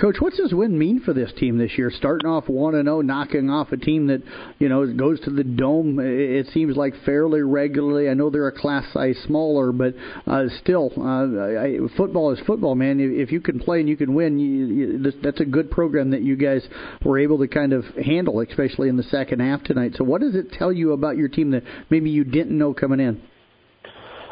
Coach, 0.00 0.16
what's 0.18 0.38
this 0.38 0.50
win 0.50 0.78
mean 0.78 1.00
for 1.00 1.12
this 1.12 1.30
team 1.36 1.58
this 1.58 1.76
year? 1.76 1.90
Starting 1.94 2.26
off 2.26 2.48
one 2.48 2.74
and 2.74 2.86
zero, 2.86 3.02
knocking 3.02 3.50
off 3.50 3.70
a 3.70 3.76
team 3.76 4.06
that 4.06 4.22
you 4.58 4.66
know 4.66 4.90
goes 4.90 5.20
to 5.20 5.30
the 5.30 5.44
dome. 5.44 5.98
It 6.00 6.46
seems 6.54 6.74
like 6.74 6.94
fairly 7.04 7.42
regularly. 7.42 8.08
I 8.08 8.14
know 8.14 8.30
they're 8.30 8.48
a 8.48 8.58
class 8.58 8.90
size 8.94 9.18
smaller, 9.26 9.72
but 9.72 9.92
uh, 10.26 10.44
still, 10.62 10.90
uh, 10.96 11.60
I, 11.60 11.76
football 11.98 12.32
is 12.32 12.40
football, 12.46 12.74
man. 12.74 12.98
If 12.98 13.30
you 13.30 13.42
can 13.42 13.60
play 13.60 13.80
and 13.80 13.88
you 13.88 13.98
can 13.98 14.14
win, 14.14 14.38
you, 14.38 14.66
you, 14.66 15.12
that's 15.22 15.40
a 15.40 15.44
good 15.44 15.70
program 15.70 16.12
that 16.12 16.22
you 16.22 16.36
guys 16.36 16.66
were 17.04 17.18
able 17.18 17.36
to 17.40 17.46
kind 17.46 17.74
of 17.74 17.84
handle, 18.02 18.40
especially 18.40 18.88
in 18.88 18.96
the 18.96 19.02
second 19.02 19.40
half 19.40 19.64
tonight. 19.64 19.96
So, 19.96 20.04
what 20.04 20.22
does 20.22 20.34
it 20.34 20.50
tell 20.52 20.72
you 20.72 20.92
about 20.92 21.18
your 21.18 21.28
team 21.28 21.50
that 21.50 21.62
maybe 21.90 22.08
you 22.08 22.24
didn't 22.24 22.56
know 22.56 22.72
coming 22.72 23.00
in? 23.00 23.20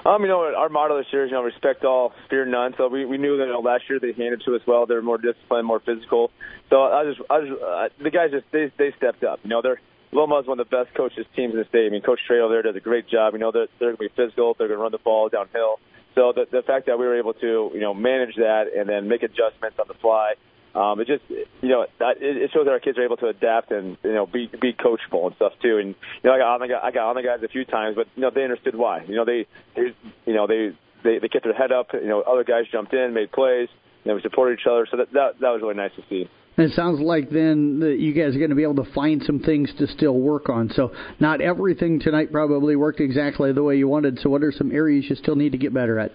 Um, 0.04 0.22
you 0.22 0.28
know, 0.28 0.52
our 0.56 0.68
motto 0.68 0.98
this 0.98 1.06
year 1.12 1.24
is, 1.24 1.30
you 1.30 1.36
know, 1.36 1.42
respect 1.42 1.84
all, 1.84 2.12
fear 2.28 2.44
none. 2.44 2.74
So 2.76 2.88
we, 2.88 3.04
we 3.04 3.18
knew 3.18 3.36
that 3.36 3.46
you 3.46 3.52
know, 3.52 3.60
last 3.60 3.84
year 3.88 4.00
they 4.00 4.12
handed 4.12 4.42
to 4.46 4.56
us 4.56 4.62
well. 4.66 4.86
They 4.86 4.94
were 4.94 5.02
more 5.02 5.18
disciplined, 5.18 5.66
more 5.66 5.80
physical. 5.80 6.30
So 6.70 6.82
I 6.82 7.04
just, 7.04 7.20
I 7.30 7.40
just, 7.40 7.62
uh, 7.62 7.88
the 8.02 8.10
guys 8.10 8.30
just, 8.32 8.46
they, 8.50 8.72
they 8.78 8.92
stepped 8.96 9.22
up. 9.22 9.38
You 9.44 9.50
know, 9.50 9.62
they're, 9.62 9.80
Loma 10.10 10.40
is 10.40 10.46
one 10.46 10.58
of 10.58 10.68
the 10.68 10.76
best 10.76 10.94
coaches 10.96 11.24
teams 11.36 11.54
in 11.54 11.58
the 11.58 11.64
state. 11.68 11.86
I 11.86 11.90
mean, 11.90 12.02
Coach 12.02 12.18
over 12.30 12.52
there 12.52 12.62
does 12.62 12.76
a 12.76 12.80
great 12.80 13.08
job. 13.08 13.32
You 13.34 13.38
know, 13.38 13.52
they're, 13.52 13.68
they're 13.78 13.94
going 13.96 14.08
to 14.08 14.14
be 14.14 14.22
physical. 14.24 14.54
They're 14.58 14.68
going 14.68 14.78
to 14.78 14.82
run 14.82 14.92
the 14.92 14.98
ball 14.98 15.28
downhill. 15.28 15.78
So 16.14 16.32
the, 16.34 16.44
the 16.50 16.62
fact 16.62 16.86
that 16.86 16.98
we 16.98 17.06
were 17.06 17.16
able 17.16 17.34
to, 17.34 17.70
you 17.72 17.80
know, 17.80 17.94
manage 17.94 18.34
that 18.36 18.64
and 18.76 18.88
then 18.88 19.08
make 19.08 19.22
adjustments 19.22 19.78
on 19.78 19.86
the 19.88 19.94
fly, 19.94 20.34
um, 20.74 21.00
it 21.00 21.06
just 21.06 21.22
you 21.28 21.68
know 21.68 21.87
it, 22.00 22.50
shows 22.52 22.64
that 22.64 22.70
our 22.70 22.80
kids 22.80 22.98
are 22.98 23.04
able 23.04 23.18
to 23.18 23.26
adapt 23.26 23.70
and 23.70 23.96
you 24.02 24.12
know 24.12 24.26
be 24.26 24.50
be 24.61 24.72
coachable 24.72 25.26
and 25.26 25.37
stuff 25.37 25.52
too. 25.62 25.78
And 25.78 25.88
you 26.22 26.30
know 26.30 26.32
I 26.32 26.38
got 26.38 26.62
on 26.62 26.68
the 26.68 26.74
I 26.82 26.90
got 26.90 27.08
on 27.11 27.16
the 27.16 27.22
guys 27.22 27.40
a 27.44 27.48
few 27.48 27.64
times, 27.64 27.96
but 27.96 28.06
you 28.16 28.22
know 28.22 28.30
they 28.35 28.44
understood 28.44 28.74
why. 28.74 29.04
You 29.04 29.16
know 29.16 29.24
they, 29.24 29.46
they 29.76 29.94
you 30.26 30.35
know 30.35 30.46
they 30.46 30.70
they 31.04 31.18
they 31.18 31.28
kept 31.28 31.44
their 31.44 31.54
head 31.54 31.72
up. 31.72 31.88
You 31.92 32.08
know 32.08 32.22
other 32.22 32.44
guys 32.44 32.64
jumped 32.72 32.94
in, 32.94 33.12
made 33.12 33.32
plays. 33.32 33.68
Know, 34.04 34.16
we 34.16 34.22
supported 34.22 34.58
each 34.58 34.66
other, 34.66 34.87
so 34.90 34.96
that 34.96 35.12
that, 35.12 35.40
that 35.40 35.50
was 35.50 35.62
really 35.62 35.74
nice 35.74 35.92
to 35.96 36.02
see. 36.08 36.28
And 36.56 36.70
it 36.70 36.74
sounds 36.74 37.00
like 37.00 37.30
then 37.30 37.80
that 37.80 37.98
you 37.98 38.12
guys 38.12 38.35
are 38.35 38.38
going 38.38 38.50
to 38.50 38.56
be 38.56 38.62
able 38.62 38.85
to 38.85 38.92
find 38.92 39.22
some 39.22 39.38
things 39.38 39.72
to 39.78 39.87
still 39.87 40.18
work 40.18 40.48
on. 40.48 40.70
So 40.74 40.92
not 41.18 41.40
everything 41.40 41.98
tonight 41.98 42.30
probably 42.30 42.76
worked 42.76 43.00
exactly 43.00 43.52
the 43.52 43.62
way 43.62 43.76
you 43.76 43.88
wanted. 43.88 44.18
So 44.18 44.28
what 44.28 44.42
are 44.42 44.52
some 44.52 44.70
areas 44.70 45.06
you 45.08 45.16
still 45.16 45.37
need 45.37 45.52
to 45.52 45.58
get 45.58 45.72
better 45.72 45.98
at? 45.98 46.12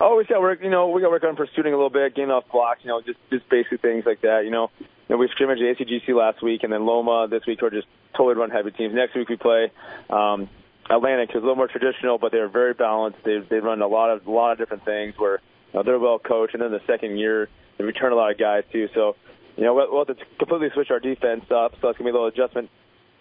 Oh, 0.00 0.16
we 0.16 0.24
got 0.24 0.40
work. 0.40 0.60
You 0.62 0.70
know, 0.70 0.88
we 0.88 1.00
got 1.00 1.10
work 1.10 1.24
on 1.24 1.36
pursuing 1.36 1.68
a 1.68 1.76
little 1.76 1.90
bit, 1.90 2.14
getting 2.14 2.30
off 2.30 2.44
blocks. 2.50 2.80
You 2.82 2.88
know, 2.88 3.00
just 3.00 3.18
just 3.30 3.48
basic 3.48 3.80
things 3.80 4.04
like 4.06 4.22
that. 4.22 4.42
You 4.44 4.50
know, 4.50 4.70
you 4.80 4.86
know 5.10 5.16
we 5.16 5.28
scrimmaged 5.28 5.62
ACGC 5.62 6.08
last 6.16 6.42
week, 6.42 6.62
and 6.62 6.72
then 6.72 6.84
Loma 6.86 7.28
this 7.28 7.46
week. 7.46 7.60
We're 7.62 7.70
just 7.70 7.86
totally 8.16 8.34
run 8.34 8.50
heavy 8.50 8.70
teams. 8.70 8.94
Next 8.94 9.14
week 9.14 9.28
we 9.28 9.36
play 9.36 9.70
um, 10.10 10.48
Atlantic, 10.90 11.30
who's 11.30 11.42
a 11.42 11.46
little 11.46 11.56
more 11.56 11.68
traditional, 11.68 12.18
but 12.18 12.32
they're 12.32 12.48
very 12.48 12.74
balanced. 12.74 13.18
They 13.24 13.38
they 13.38 13.60
run 13.60 13.82
a 13.82 13.88
lot 13.88 14.10
of 14.10 14.26
a 14.26 14.30
lot 14.30 14.52
of 14.52 14.58
different 14.58 14.84
things 14.84 15.14
where 15.16 15.40
you 15.72 15.78
know, 15.78 15.82
they're 15.82 15.98
well 15.98 16.18
coached, 16.18 16.54
and 16.54 16.62
then 16.62 16.72
the 16.72 16.82
second 16.86 17.18
year 17.18 17.48
they 17.78 17.84
return 17.84 18.12
a 18.12 18.16
lot 18.16 18.32
of 18.32 18.38
guys 18.38 18.64
too. 18.72 18.88
So, 18.94 19.16
you 19.56 19.64
know, 19.64 19.74
we'll, 19.74 19.90
we'll 19.90 20.04
have 20.06 20.16
to 20.16 20.24
completely 20.38 20.70
switch 20.74 20.90
our 20.90 21.00
defense 21.00 21.44
up. 21.50 21.74
So 21.80 21.88
it's 21.88 21.98
gonna 21.98 22.10
be 22.10 22.16
a 22.16 22.20
little 22.20 22.28
adjustment 22.28 22.70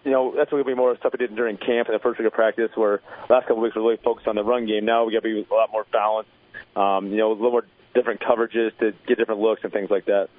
you 0.03 0.11
know, 0.11 0.33
that's 0.35 0.49
to 0.49 0.63
be 0.65 0.73
more 0.73 0.97
stuff 0.97 1.13
we 1.13 1.25
did 1.25 1.33
during 1.33 1.55
camp 1.55 1.87
and 1.87 1.95
the 1.95 1.99
first 1.99 2.19
week 2.19 2.27
of 2.27 2.33
practice, 2.33 2.69
where 2.75 2.99
last 3.29 3.43
couple 3.43 3.57
of 3.57 3.61
weeks 3.61 3.75
we 3.75 3.81
really 3.81 3.95
focused 4.03 4.27
on 4.27 4.35
the 4.35 4.43
run 4.43 4.65
game. 4.65 4.83
Now 4.83 5.05
we 5.05 5.13
got 5.13 5.23
to 5.23 5.43
be 5.43 5.47
a 5.49 5.53
lot 5.53 5.71
more 5.71 5.85
balanced 5.93 6.29
um, 6.75 7.07
you 7.07 7.17
know, 7.17 7.31
a 7.31 7.33
little 7.33 7.51
more 7.51 7.65
different 7.93 8.21
coverages 8.21 8.77
to 8.79 8.91
get 9.07 9.17
different 9.17 9.41
looks 9.41 9.61
and 9.63 9.71
things 9.71 9.89
like 9.89 10.05
that. 10.05 10.29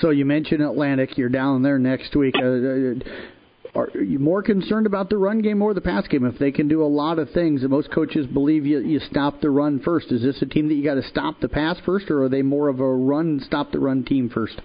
So 0.00 0.10
you 0.10 0.24
mentioned 0.24 0.62
Atlantic. 0.62 1.18
You're 1.18 1.28
down 1.28 1.62
there 1.62 1.78
next 1.78 2.14
week. 2.14 2.34
Uh, 2.36 2.46
uh, 2.46 2.94
are 3.74 3.90
you 4.02 4.18
more 4.18 4.42
concerned 4.42 4.86
about 4.86 5.10
the 5.10 5.16
run 5.16 5.42
game 5.42 5.62
or 5.62 5.74
the 5.74 5.80
pass 5.80 6.06
game? 6.08 6.24
If 6.24 6.38
they 6.38 6.50
can 6.50 6.68
do 6.68 6.82
a 6.82 6.86
lot 6.86 7.18
of 7.18 7.30
things, 7.30 7.62
and 7.62 7.70
most 7.70 7.90
coaches 7.92 8.26
believe 8.26 8.66
you 8.66 8.80
you 8.80 9.00
stop 9.10 9.40
the 9.40 9.50
run 9.50 9.80
first. 9.80 10.10
Is 10.10 10.22
this 10.22 10.40
a 10.42 10.46
team 10.46 10.68
that 10.68 10.74
you 10.74 10.84
got 10.84 10.94
to 10.94 11.08
stop 11.08 11.40
the 11.40 11.48
pass 11.48 11.76
first, 11.84 12.10
or 12.10 12.24
are 12.24 12.28
they 12.28 12.42
more 12.42 12.68
of 12.68 12.80
a 12.80 12.94
run 12.94 13.40
stop 13.44 13.72
the 13.72 13.78
run 13.78 14.04
team 14.04 14.28
first? 14.28 14.60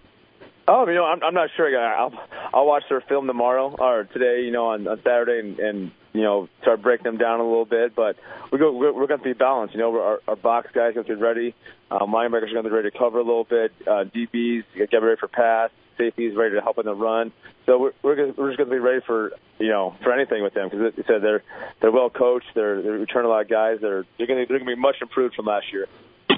Oh, 0.68 0.88
you 0.88 0.96
know, 0.96 1.06
I'm, 1.06 1.22
I'm 1.24 1.34
not 1.36 1.50
sure. 1.56 1.70
I'll 1.78 2.14
I'll 2.54 2.66
watch 2.66 2.84
their 2.90 3.02
film 3.02 3.28
tomorrow 3.28 3.76
or 3.78 4.06
today, 4.06 4.42
you 4.44 4.52
know, 4.52 4.68
on, 4.68 4.88
on 4.88 4.98
Saturday, 5.04 5.40
and, 5.40 5.60
and 5.60 5.92
you 6.16 6.22
know, 6.22 6.48
start 6.62 6.82
breaking 6.82 7.04
them 7.04 7.18
down 7.18 7.42
a 7.42 7.44
little 7.44 7.66
bit. 7.66 7.94
But 7.94 8.16
we 8.52 8.58
go, 8.58 8.72
we're, 8.72 8.94
we're 8.94 9.08
going 9.08 9.20
to 9.20 9.24
be 9.24 9.34
balanced. 9.34 9.76
You 9.76 9.82
know, 9.82 10.00
our, 10.00 10.22
our 10.28 10.36
box 10.36 10.70
guys 10.74 10.92
are 10.92 10.94
going 10.94 11.08
to 11.08 11.16
be 11.16 11.22
ready. 11.22 11.56
Um, 11.92 12.12
linebackers 12.12 12.50
are 12.50 12.54
going 12.54 12.64
to 12.64 12.70
be 12.70 12.76
ready 12.76 12.90
to 12.90 12.98
cover 12.98 13.20
a 13.20 13.24
little 13.24 13.44
bit. 13.44 13.74
Uh, 13.86 14.06
DBs 14.06 14.64
get 14.90 15.02
ready 15.02 15.20
for 15.20 15.28
pass. 15.28 15.72
Safeties 15.98 16.36
ready 16.36 16.56
to 16.56 16.62
help 16.62 16.78
in 16.78 16.86
the 16.86 16.96
run. 16.96 17.32
So 17.66 17.80
we're 17.80 17.92
we're, 18.02 18.16
gonna, 18.16 18.34
we're 18.38 18.50
just 18.50 18.58
going 18.58 18.70
to 18.70 18.76
be 18.76 18.80
ready 18.80 19.02
for 19.06 19.32
you 19.60 19.70
know 19.70 19.96
for 20.04 20.12
anything 20.14 20.44
with 20.44 20.54
them 20.54 20.70
because 20.70 20.94
they 20.94 21.04
said 21.04 21.22
they're 21.22 21.42
they're 21.82 21.92
well 21.92 22.10
coached. 22.10 22.48
They're 22.54 22.82
they 22.82 22.90
return 22.90 23.24
a 23.24 23.30
lot 23.30 23.42
of 23.42 23.50
guys. 23.50 23.80
They're 23.80 24.06
they're 24.18 24.28
going 24.28 24.42
to 24.42 24.46
they're 24.46 24.60
going 24.60 24.70
to 24.70 24.76
be 24.76 24.82
much 24.82 24.98
improved 25.02 25.36
from 25.36 25.46
last 25.46 25.72
year. 25.72 25.88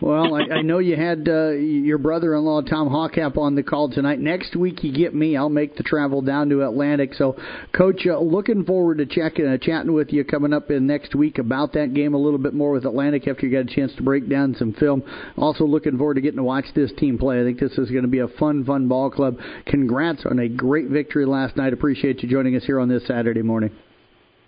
Well, 0.02 0.36
I, 0.36 0.58
I 0.58 0.62
know 0.62 0.78
you 0.78 0.96
had 0.96 1.28
uh, 1.28 1.50
your 1.50 1.98
brother-in-law 1.98 2.62
Tom 2.62 2.88
Hawkap 2.88 3.38
on 3.38 3.56
the 3.56 3.64
call 3.64 3.90
tonight. 3.90 4.20
Next 4.20 4.56
week 4.56 4.84
you 4.84 4.94
get 4.94 5.16
me. 5.16 5.36
I'll 5.36 5.50
make 5.50 5.76
the 5.76 5.84
travel 5.84 6.22
down 6.22 6.50
to 6.50 6.64
Atlantic. 6.64 7.14
So, 7.16 7.36
Coach, 7.76 8.06
uh, 8.06 8.20
looking 8.20 8.64
forward 8.64 9.00
to 9.00 9.06
checking, 9.06 9.48
uh, 9.48 9.58
chatting 9.58 9.94
with 9.94 10.14
you 10.14 10.24
coming 10.24 10.54
up 10.54 10.70
in 10.70 10.86
next 10.86 11.16
week 11.16 11.40
about 11.40 11.74
that 11.74 11.94
game 11.94 12.14
a 12.14 12.18
little 12.18 12.40
bit 12.40 12.54
more 12.54 12.72
with 12.72 12.86
Atlantic 12.86 13.28
after 13.28 13.48
you 13.48 13.52
got 13.52 13.72
a 13.72 13.76
chance 13.76 13.94
to 13.96 14.04
break 14.04 14.30
down 14.30 14.56
some 14.60 14.74
film. 14.74 15.04
Also, 15.36 15.66
looking 15.66 15.98
forward 15.98 16.16
to 16.16 16.22
getting 16.22 16.38
to 16.38 16.44
watch 16.44 16.66
this 16.76 16.92
team 16.98 17.18
play. 17.18 17.42
I 17.42 17.44
think 17.44 17.60
this 17.60 17.78
is 17.78 17.90
going 17.90 18.04
to 18.04 18.08
be 18.08 18.20
a 18.20 18.28
fun, 18.28 18.66
fun 18.66 18.88
ball 18.88 19.10
club. 19.10 19.38
Congrats 19.66 20.26
on 20.30 20.40
a 20.40 20.48
great 20.48 20.90
victory 20.90 21.26
last 21.26 21.58
night. 21.58 21.74
Appreciate 21.74 22.22
you 22.22 22.30
joining 22.30 22.56
us 22.56 22.64
here 22.66 22.80
on 22.80 22.88
this 22.88 23.06
Saturday 23.08 23.42
morning. 23.42 23.72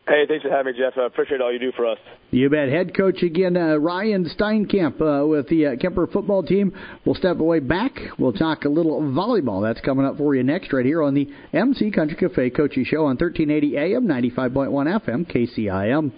Hey, 0.09 0.25
thanks 0.27 0.41
for 0.41 0.49
having 0.49 0.73
me, 0.73 0.79
Jeff. 0.79 0.97
I 0.97 1.05
appreciate 1.05 1.39
all 1.39 1.53
you 1.53 1.59
do 1.59 1.71
for 1.71 1.85
us. 1.85 1.99
You 2.31 2.49
bet. 2.49 2.67
Head 2.67 2.97
coach 2.97 3.21
again, 3.21 3.55
uh, 3.55 3.75
Ryan 3.75 4.25
Steinkamp 4.25 4.99
uh, 4.99 5.27
with 5.27 5.47
the 5.49 5.67
uh, 5.67 5.75
Kuemper 5.75 6.11
football 6.11 6.41
team. 6.41 6.73
We'll 7.05 7.13
step 7.13 7.39
away 7.39 7.59
back. 7.59 7.91
We'll 8.17 8.33
talk 8.33 8.65
a 8.65 8.69
little 8.69 9.01
volleyball. 9.01 9.61
That's 9.61 9.85
coming 9.85 10.07
up 10.07 10.17
for 10.17 10.33
you 10.33 10.41
next, 10.41 10.73
right 10.73 10.83
here 10.83 11.03
on 11.03 11.13
the 11.13 11.29
MC 11.53 11.91
Country 11.91 12.17
Cafe 12.17 12.49
Coachy 12.49 12.85
Show 12.85 13.05
on 13.05 13.17
1380 13.17 13.77
AM, 13.77 14.07
95.1 14.07 15.05
FM, 15.05 15.31
KCIM. 15.31 16.11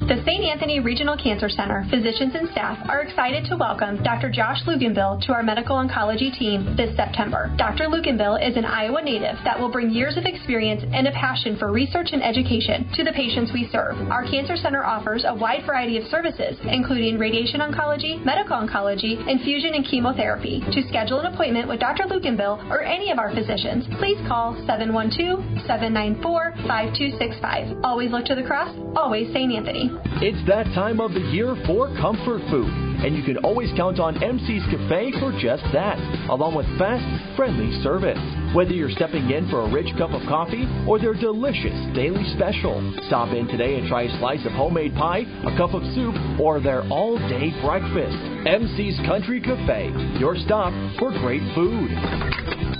The 0.00 0.16
St. 0.24 0.42
Anthony 0.42 0.80
Regional 0.80 1.16
Cancer 1.16 1.50
Center 1.50 1.86
physicians 1.90 2.34
and 2.34 2.48
staff 2.50 2.78
are 2.88 3.02
excited 3.02 3.44
to 3.44 3.56
welcome 3.56 4.02
Dr. 4.02 4.30
Josh 4.30 4.58
Luganbill 4.66 5.20
to 5.26 5.32
our 5.32 5.42
medical 5.42 5.76
oncology 5.76 6.36
team 6.36 6.74
this 6.74 6.96
September. 6.96 7.52
Dr. 7.58 7.84
Luganbill 7.84 8.40
is 8.40 8.56
an 8.56 8.64
Iowa 8.64 9.02
native 9.02 9.36
that 9.44 9.60
will 9.60 9.70
bring 9.70 9.90
years 9.90 10.16
of 10.16 10.24
experience 10.24 10.82
and 10.92 11.06
a 11.06 11.12
passion 11.12 11.56
for 11.58 11.70
research 11.70 12.08
and 12.12 12.24
education 12.24 12.88
to 12.94 13.04
the 13.04 13.12
patients 13.12 13.52
we 13.52 13.68
serve. 13.70 13.94
Our 14.10 14.24
cancer 14.24 14.56
center 14.56 14.84
offers 14.84 15.24
a 15.28 15.34
wide 15.34 15.66
variety 15.66 15.98
of 15.98 16.08
services, 16.08 16.56
including 16.64 17.18
radiation 17.18 17.60
oncology, 17.60 18.24
medical 18.24 18.56
oncology, 18.56 19.20
infusion 19.28 19.74
and 19.74 19.84
chemotherapy. 19.84 20.64
To 20.72 20.88
schedule 20.88 21.20
an 21.20 21.32
appointment 21.32 21.68
with 21.68 21.78
Dr. 21.78 22.04
Luganbill 22.04 22.70
or 22.70 22.82
any 22.82 23.12
of 23.12 23.18
our 23.18 23.32
physicians, 23.34 23.84
please 23.98 24.18
call 24.26 24.56
712 24.66 25.44
794 25.68 26.54
5265. 26.66 27.84
Always 27.84 28.10
look 28.10 28.24
to 28.24 28.34
the 28.34 28.42
cross, 28.42 28.74
always 28.96 29.28
St. 29.32 29.52
Anthony. 29.52 29.89
It's 30.22 30.46
that 30.48 30.64
time 30.74 31.00
of 31.00 31.12
the 31.12 31.20
year 31.32 31.56
for 31.66 31.88
comfort 31.96 32.42
food, 32.50 32.68
and 33.00 33.16
you 33.16 33.22
can 33.22 33.38
always 33.38 33.70
count 33.76 33.98
on 33.98 34.14
MC's 34.20 34.64
Cafe 34.68 35.12
for 35.18 35.32
just 35.40 35.64
that, 35.72 35.96
along 36.28 36.54
with 36.54 36.66
fast, 36.78 37.02
friendly 37.36 37.72
service. 37.82 38.20
Whether 38.54 38.72
you're 38.72 38.90
stepping 38.90 39.30
in 39.30 39.48
for 39.48 39.60
a 39.60 39.72
rich 39.72 39.88
cup 39.96 40.10
of 40.10 40.20
coffee 40.28 40.68
or 40.86 40.98
their 40.98 41.14
delicious 41.14 41.74
daily 41.94 42.24
special, 42.36 42.76
stop 43.06 43.32
in 43.34 43.48
today 43.48 43.78
and 43.78 43.88
try 43.88 44.02
a 44.02 44.18
slice 44.18 44.44
of 44.44 44.52
homemade 44.52 44.94
pie, 44.94 45.24
a 45.46 45.56
cup 45.56 45.72
of 45.72 45.82
soup, 45.94 46.14
or 46.38 46.60
their 46.60 46.82
all 46.92 47.16
day 47.28 47.50
breakfast. 47.64 48.16
MC's 48.44 48.98
Country 49.06 49.40
Cafe, 49.40 49.88
your 50.18 50.36
stop 50.36 50.72
for 50.98 51.10
great 51.10 51.42
food. 51.54 52.79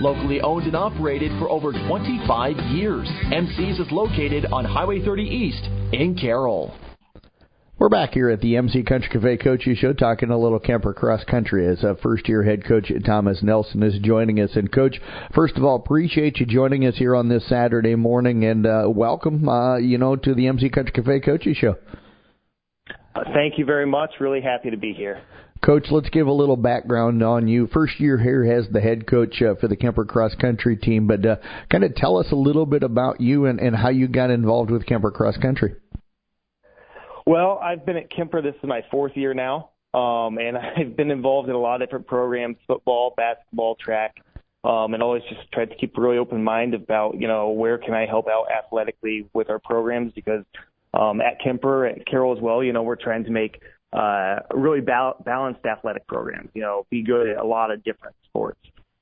Locally 0.00 0.40
owned 0.40 0.66
and 0.66 0.76
operated 0.76 1.30
for 1.38 1.50
over 1.50 1.72
25 1.72 2.56
years, 2.72 3.08
MC's 3.32 3.78
is 3.78 3.92
located 3.92 4.46
on 4.46 4.64
Highway 4.64 5.04
30 5.04 5.22
East 5.22 5.62
in 5.92 6.16
Carroll. 6.18 6.74
We're 7.80 7.88
back 7.88 8.12
here 8.12 8.28
at 8.28 8.42
the 8.42 8.56
MC 8.56 8.82
Country 8.82 9.08
Cafe 9.10 9.38
Coaches 9.38 9.78
Show 9.78 9.94
talking 9.94 10.30
a 10.30 10.38
little 10.38 10.60
Kuemper 10.60 10.94
cross 10.94 11.24
country 11.24 11.66
as 11.66 11.82
a 11.82 11.96
first 12.02 12.28
year 12.28 12.42
head 12.42 12.66
coach 12.66 12.92
Thomas 13.06 13.42
Nelson 13.42 13.82
is 13.82 13.98
joining 14.02 14.38
us. 14.40 14.50
And 14.54 14.70
coach, 14.70 15.00
first 15.34 15.56
of 15.56 15.64
all, 15.64 15.76
appreciate 15.76 16.40
you 16.40 16.46
joining 16.46 16.86
us 16.86 16.96
here 16.96 17.16
on 17.16 17.28
this 17.28 17.48
Saturday 17.48 17.94
morning 17.94 18.44
and 18.44 18.66
uh, 18.66 18.84
welcome, 18.88 19.48
uh, 19.48 19.78
you 19.78 19.96
know, 19.96 20.14
to 20.14 20.34
the 20.34 20.46
MC 20.46 20.68
Country 20.68 20.92
Cafe 20.92 21.20
Coaches 21.20 21.56
Show. 21.56 21.76
Uh, 23.14 23.24
thank 23.32 23.58
you 23.58 23.64
very 23.64 23.86
much. 23.86 24.10
Really 24.20 24.42
happy 24.42 24.70
to 24.70 24.76
be 24.76 24.92
here. 24.92 25.22
Coach, 25.62 25.88
let's 25.90 26.08
give 26.08 26.26
a 26.26 26.32
little 26.32 26.56
background 26.56 27.22
on 27.22 27.46
you. 27.46 27.66
First 27.66 28.00
year 28.00 28.16
here 28.16 28.50
as 28.50 28.66
the 28.72 28.80
head 28.80 29.06
coach 29.06 29.42
uh, 29.42 29.56
for 29.56 29.68
the 29.68 29.76
Kuemper 29.76 30.08
cross 30.08 30.34
country 30.34 30.74
team, 30.74 31.06
but 31.06 31.24
uh, 31.26 31.36
kind 31.70 31.84
of 31.84 31.94
tell 31.94 32.16
us 32.16 32.26
a 32.32 32.36
little 32.36 32.64
bit 32.64 32.82
about 32.82 33.20
you 33.20 33.44
and, 33.44 33.60
and 33.60 33.76
how 33.76 33.90
you 33.90 34.08
got 34.08 34.30
involved 34.30 34.70
with 34.70 34.86
Kuemper 34.86 35.12
cross 35.12 35.36
country. 35.36 35.74
Well, 37.26 37.60
I've 37.62 37.84
been 37.84 37.98
at 37.98 38.10
Kuemper. 38.10 38.42
This 38.42 38.54
is 38.54 38.68
my 38.68 38.82
fourth 38.90 39.12
year 39.16 39.34
now, 39.34 39.70
um, 39.92 40.38
and 40.38 40.56
I've 40.76 40.96
been 40.96 41.10
involved 41.10 41.50
in 41.50 41.54
a 41.54 41.58
lot 41.60 41.82
of 41.82 41.88
different 41.88 42.06
programs: 42.06 42.56
football, 42.66 43.12
basketball, 43.18 43.76
track, 43.76 44.16
um, 44.64 44.94
and 44.94 45.02
always 45.02 45.22
just 45.28 45.42
tried 45.52 45.68
to 45.70 45.76
keep 45.76 45.96
a 45.98 46.00
really 46.00 46.16
open 46.16 46.42
mind 46.42 46.72
about 46.72 47.20
you 47.20 47.28
know 47.28 47.50
where 47.50 47.76
can 47.76 47.92
I 47.92 48.06
help 48.06 48.28
out 48.28 48.46
athletically 48.50 49.28
with 49.34 49.50
our 49.50 49.58
programs 49.58 50.12
because 50.14 50.42
um, 50.94 51.20
at 51.20 51.38
Kuemper, 51.40 51.92
at 51.92 52.06
Carroll 52.06 52.34
as 52.34 52.42
well, 52.42 52.64
you 52.64 52.72
know 52.72 52.82
we're 52.82 52.96
trying 52.96 53.24
to 53.24 53.30
make 53.30 53.60
uh, 53.92 54.40
really 54.54 54.80
bal- 54.80 55.16
balanced 55.24 55.64
athletic 55.64 56.06
programs. 56.06 56.50
You 56.54 56.62
know, 56.62 56.86
be 56.90 57.02
good 57.02 57.28
at 57.28 57.36
a 57.38 57.46
lot 57.46 57.70
of 57.70 57.82
different 57.84 58.16
sports. 58.24 58.60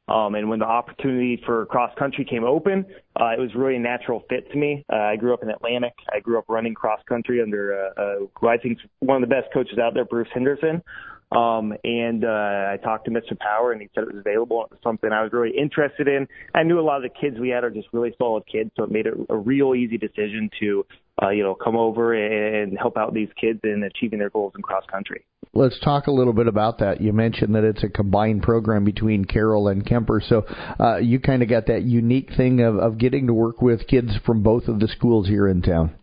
Um, 0.08 0.34
and 0.34 0.48
when 0.48 0.58
the 0.58 0.64
opportunity 0.64 1.40
for 1.44 1.66
cross 1.66 1.92
country 1.98 2.24
came 2.24 2.42
open, 2.42 2.86
uh, 3.20 3.26
it 3.26 3.38
was 3.38 3.54
really 3.54 3.76
a 3.76 3.78
natural 3.78 4.24
fit 4.30 4.50
to 4.50 4.56
me. 4.56 4.84
Uh, 4.90 4.96
I 4.96 5.16
grew 5.16 5.34
up 5.34 5.42
in 5.42 5.50
Atlantic. 5.50 5.92
I 6.10 6.20
grew 6.20 6.38
up 6.38 6.46
running 6.48 6.72
cross 6.72 7.00
country 7.06 7.42
under 7.42 7.92
uh, 7.98 8.00
uh, 8.00 8.14
who 8.40 8.48
I 8.48 8.56
think 8.56 8.78
is 8.78 8.90
one 9.00 9.22
of 9.22 9.28
the 9.28 9.34
best 9.34 9.52
coaches 9.52 9.78
out 9.78 9.92
there, 9.92 10.06
Bruce 10.06 10.28
Henderson. 10.32 10.82
Um, 11.30 11.74
and 11.84 12.24
uh, 12.24 12.72
I 12.72 12.78
talked 12.82 13.04
to 13.04 13.10
Mr. 13.10 13.38
Power, 13.38 13.72
and 13.72 13.82
he 13.82 13.88
said 13.94 14.04
it 14.04 14.14
was 14.14 14.20
available. 14.20 14.64
It 14.64 14.70
was 14.70 14.80
something 14.82 15.12
I 15.12 15.22
was 15.22 15.32
really 15.32 15.54
interested 15.56 16.08
in. 16.08 16.26
I 16.54 16.62
knew 16.62 16.80
a 16.80 16.82
lot 16.82 16.96
of 16.96 17.02
the 17.02 17.20
kids 17.20 17.38
we 17.38 17.50
had 17.50 17.64
are 17.64 17.70
just 17.70 17.88
really 17.92 18.14
solid 18.16 18.44
kids, 18.50 18.70
so 18.76 18.84
it 18.84 18.90
made 18.90 19.06
it 19.06 19.14
a 19.28 19.36
real 19.36 19.74
easy 19.74 19.98
decision 19.98 20.48
to, 20.60 20.86
uh, 21.22 21.30
you 21.30 21.42
know, 21.42 21.54
come 21.54 21.76
over 21.76 22.14
and 22.14 22.78
help 22.78 22.96
out 22.96 23.14
these 23.14 23.28
kids 23.40 23.60
in 23.64 23.82
achieving 23.82 24.18
their 24.18 24.30
goals 24.30 24.52
in 24.56 24.62
cross 24.62 24.84
country. 24.90 25.24
Let's 25.54 25.78
talk 25.80 26.06
a 26.06 26.12
little 26.12 26.32
bit 26.32 26.46
about 26.46 26.78
that. 26.78 27.00
You 27.00 27.12
mentioned 27.12 27.54
that 27.54 27.64
it's 27.64 27.82
a 27.82 27.88
combined 27.88 28.42
program 28.42 28.84
between 28.84 29.24
Carroll 29.24 29.68
and 29.68 29.84
Kuemper, 29.84 30.20
so 30.28 30.44
uh, 30.78 30.98
you 30.98 31.20
kind 31.20 31.42
of 31.42 31.48
got 31.48 31.66
that 31.66 31.82
unique 31.82 32.30
thing 32.36 32.60
of, 32.60 32.76
of 32.76 32.98
getting 32.98 33.26
to 33.26 33.34
work 33.34 33.62
with 33.62 33.86
kids 33.86 34.10
from 34.24 34.42
both 34.42 34.68
of 34.68 34.78
the 34.78 34.88
schools 34.88 35.26
here 35.26 35.48
in 35.48 35.62
town. 35.62 35.94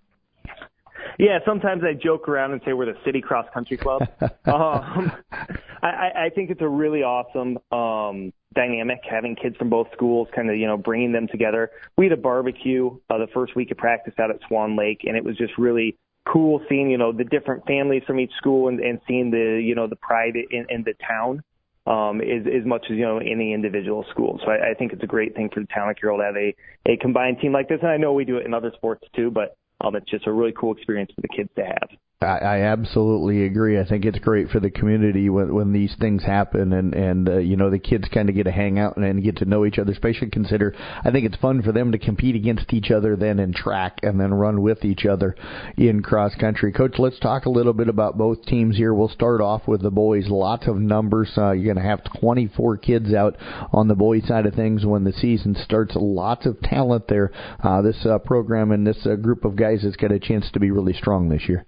Yeah, 1.17 1.39
sometimes 1.45 1.84
I 1.84 1.93
joke 1.93 2.28
around 2.28 2.51
and 2.51 2.62
say 2.65 2.73
we're 2.73 2.88
the 2.88 2.99
city 3.06 3.21
cross 3.21 3.45
country 3.54 3.78
club. 3.78 4.01
um, 4.21 5.12
I, 5.82 6.25
I 6.25 6.30
think 6.34 6.49
it's 6.49 6.62
a 6.62 6.67
really 6.67 7.04
awesome 7.04 7.58
um, 7.71 8.34
dynamic 8.55 8.99
having 9.09 9.35
kids 9.35 9.55
from 9.57 9.69
both 9.69 9.87
schools, 9.93 10.27
kind 10.35 10.49
of 10.49 10.57
you 10.57 10.67
know 10.67 10.77
bringing 10.77 11.11
them 11.11 11.27
together. 11.27 11.71
We 11.97 12.05
had 12.05 12.13
a 12.13 12.21
barbecue 12.21 12.97
uh, 13.09 13.17
the 13.17 13.27
first 13.33 13.55
week 13.55 13.71
of 13.71 13.77
practice 13.77 14.13
out 14.19 14.31
at 14.31 14.39
Swan 14.47 14.75
Lake, 14.75 15.01
and 15.05 15.15
it 15.15 15.23
was 15.23 15.37
just 15.37 15.57
really 15.57 15.97
cool 16.31 16.61
seeing 16.67 16.89
you 16.89 16.97
know 16.97 17.11
the 17.11 17.23
different 17.23 17.65
families 17.65 18.03
from 18.07 18.19
each 18.19 18.31
school 18.37 18.67
and, 18.67 18.79
and 18.79 18.99
seeing 19.07 19.31
the 19.31 19.61
you 19.63 19.75
know 19.75 19.87
the 19.87 19.95
pride 19.95 20.35
in, 20.35 20.65
in 20.69 20.83
the 20.83 20.93
town 21.07 21.43
um, 21.87 22.21
is 22.21 22.47
as 22.47 22.65
much 22.65 22.85
as 22.89 22.97
you 22.97 23.03
know 23.03 23.19
any 23.19 23.53
individual 23.53 24.05
school. 24.09 24.39
So 24.43 24.51
I, 24.51 24.71
I 24.71 24.73
think 24.73 24.93
it's 24.93 25.03
a 25.03 25.07
great 25.07 25.35
thing 25.35 25.49
for 25.53 25.59
the 25.59 25.67
town 25.67 25.89
of 25.89 25.95
Carroll 25.97 26.19
to 26.19 26.23
have 26.23 26.37
a 26.37 26.55
a 26.87 26.97
combined 26.97 27.39
team 27.39 27.51
like 27.51 27.69
this, 27.69 27.79
and 27.81 27.91
I 27.91 27.97
know 27.97 28.13
we 28.13 28.25
do 28.25 28.37
it 28.37 28.45
in 28.45 28.53
other 28.53 28.71
sports 28.75 29.05
too, 29.15 29.29
but 29.31 29.55
um, 29.81 29.95
it's 29.95 30.09
just 30.09 30.25
a 30.27 30.31
really 30.31 30.53
cool 30.57 30.73
experience 30.73 31.11
for 31.13 31.21
the 31.21 31.27
kids 31.27 31.49
to 31.57 31.63
have. 31.63 31.89
I, 32.21 32.38
I 32.38 32.62
absolutely 32.62 33.45
agree. 33.45 33.78
I 33.78 33.86
think 33.86 34.06
it's 34.06 34.19
great 34.19 34.49
for 34.49 34.62
the 34.62 34.71
community 34.71 35.30
when 35.30 35.54
when 35.54 35.73
these 35.73 35.93
things 35.99 36.23
happen, 36.23 36.71
and 36.71 36.93
and 36.93 37.28
uh, 37.28 37.38
you 37.39 37.58
know 37.58 37.69
the 37.69 37.78
kids 37.78 38.08
kind 38.13 38.30
of 38.30 38.36
get 38.36 38.45
to 38.45 38.51
hang 38.51 38.80
out 38.80 38.95
and, 38.95 39.06
and 39.06 39.21
get 39.21 39.38
to 39.38 39.45
know 39.45 39.65
each 39.65 39.78
other. 39.80 39.91
Especially 39.91 40.30
consider, 40.30 40.73
I 41.04 41.12
think 41.12 41.25
it's 41.25 41.36
fun 41.36 41.62
for 41.62 41.73
them 41.73 41.91
to 41.91 41.99
compete 41.99 42.36
against 42.36 42.73
each 42.73 42.89
other, 42.89 43.17
then 43.17 43.39
in 43.39 43.54
track, 43.54 43.99
and 44.01 44.17
then 44.17 44.34
run 44.34 44.62
with 44.62 44.86
each 44.86 45.06
other 45.06 45.36
in 45.75 46.01
cross 46.01 46.34
country. 46.36 46.71
Coach, 46.71 46.95
let's 46.99 47.19
talk 47.19 47.45
a 47.45 47.49
little 47.49 47.73
bit 47.73 47.89
about 47.89 48.17
both 48.17 48.45
teams 48.45 48.78
here. 48.78 48.93
We'll 48.93 49.10
start 49.10 49.41
off 49.41 49.67
with 49.67 49.82
the 49.82 49.91
boys. 49.91 50.30
Lots 50.30 50.67
of 50.67 50.78
numbers. 50.78 51.34
Uh, 51.38 51.51
you're 51.51 51.73
going 51.73 51.84
to 51.84 51.89
have 51.89 52.01
24 52.21 52.78
kids 52.78 53.13
out 53.13 53.36
on 53.73 53.89
the 53.89 53.95
boys 53.95 54.25
side 54.25 54.45
of 54.45 54.54
things 54.54 54.86
when 54.86 55.04
the 55.04 55.13
season 55.13 55.54
starts. 55.54 55.93
Lots 55.95 56.45
of 56.45 56.62
talent 56.62 57.10
there. 57.10 57.34
Uh, 57.62 57.82
this 57.82 58.06
uh, 58.06 58.19
program 58.19 58.71
and 58.71 58.88
this 58.88 59.06
uh, 59.06 59.15
group 59.15 59.43
of 59.43 59.58
guys 59.58 59.82
has 59.82 59.97
got 59.97 60.13
a 60.13 60.19
chance 60.19 60.49
to 60.54 60.62
be 60.62 60.71
really 60.71 60.93
strong 60.93 61.28
this 61.28 61.49
year. 61.49 61.65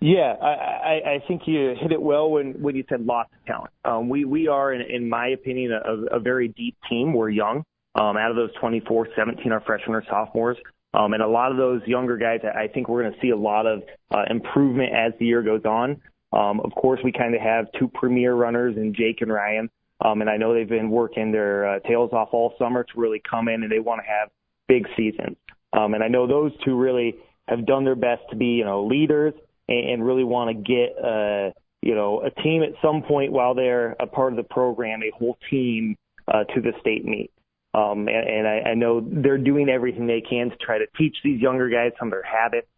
Yeah, 0.00 0.34
I, 0.40 1.00
I, 1.14 1.24
think 1.26 1.42
you 1.46 1.74
hit 1.80 1.90
it 1.90 2.00
well 2.00 2.30
when, 2.30 2.52
when 2.60 2.76
you 2.76 2.84
said 2.88 3.06
lots 3.06 3.30
of 3.32 3.46
talent. 3.46 3.70
Um, 3.84 4.08
we, 4.08 4.24
we 4.24 4.46
are, 4.48 4.72
in, 4.72 4.82
in 4.82 5.08
my 5.08 5.28
opinion, 5.28 5.72
a, 5.72 6.16
a 6.16 6.20
very 6.20 6.48
deep 6.48 6.76
team. 6.88 7.14
We're 7.14 7.30
young. 7.30 7.64
Um, 7.94 8.16
out 8.18 8.30
of 8.30 8.36
those 8.36 8.50
24, 8.60 9.08
17 9.16 9.52
are 9.52 9.60
freshmen 9.62 9.96
or 9.96 10.04
sophomores. 10.08 10.58
Um, 10.92 11.14
and 11.14 11.22
a 11.22 11.28
lot 11.28 11.50
of 11.50 11.56
those 11.56 11.80
younger 11.86 12.16
guys, 12.16 12.40
I 12.44 12.68
think 12.68 12.88
we're 12.88 13.02
going 13.02 13.14
to 13.14 13.20
see 13.20 13.30
a 13.30 13.36
lot 13.36 13.66
of 13.66 13.82
uh, 14.14 14.24
improvement 14.28 14.92
as 14.94 15.12
the 15.18 15.26
year 15.26 15.42
goes 15.42 15.64
on. 15.64 16.00
Um, 16.32 16.60
of 16.60 16.72
course, 16.72 17.00
we 17.02 17.12
kind 17.12 17.34
of 17.34 17.40
have 17.40 17.66
two 17.78 17.88
premier 17.88 18.34
runners 18.34 18.76
in 18.76 18.94
Jake 18.94 19.22
and 19.22 19.32
Ryan. 19.32 19.70
Um, 20.04 20.20
and 20.20 20.28
I 20.28 20.36
know 20.36 20.52
they've 20.52 20.68
been 20.68 20.90
working 20.90 21.32
their 21.32 21.66
uh, 21.66 21.78
tails 21.80 22.12
off 22.12 22.28
all 22.32 22.54
summer 22.58 22.84
to 22.84 23.00
really 23.00 23.22
come 23.28 23.48
in 23.48 23.62
and 23.62 23.72
they 23.72 23.78
want 23.78 24.02
to 24.02 24.06
have 24.06 24.28
big 24.68 24.86
seasons. 24.96 25.36
Um, 25.72 25.94
and 25.94 26.02
I 26.02 26.08
know 26.08 26.26
those 26.26 26.52
two 26.64 26.76
really 26.76 27.16
have 27.48 27.66
done 27.66 27.84
their 27.84 27.94
best 27.94 28.22
to 28.30 28.36
be, 28.36 28.46
you 28.46 28.64
know, 28.64 28.84
leaders 28.84 29.32
and 29.68 30.04
really 30.04 30.24
want 30.24 30.50
to 30.50 30.54
get, 30.54 30.96
uh, 31.02 31.50
you 31.82 31.94
know, 31.94 32.22
a 32.22 32.30
team 32.42 32.62
at 32.62 32.70
some 32.82 33.02
point 33.02 33.32
while 33.32 33.54
they're 33.54 33.96
a 34.00 34.06
part 34.06 34.32
of 34.32 34.36
the 34.36 34.44
program, 34.44 35.02
a 35.02 35.10
whole 35.16 35.38
team 35.50 35.96
uh, 36.28 36.44
to 36.54 36.60
the 36.60 36.72
state 36.80 37.04
meet. 37.04 37.30
Um, 37.74 38.08
and, 38.08 38.28
and 38.28 38.48
I, 38.48 38.70
I 38.70 38.74
know 38.74 39.06
they're 39.06 39.38
doing 39.38 39.68
everything 39.68 40.06
they 40.06 40.22
can 40.22 40.50
to 40.50 40.56
try 40.56 40.78
to 40.78 40.86
teach 40.96 41.16
these 41.22 41.40
younger 41.40 41.68
guys 41.68 41.92
some 41.98 42.08
of 42.08 42.12
their 42.12 42.22
habits 42.22 42.68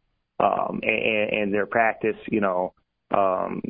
um, 0.40 0.80
and, 0.82 1.32
and 1.32 1.54
their 1.54 1.66
practice, 1.66 2.16
you 2.26 2.40
know, 2.40 2.72
um, 3.16 3.62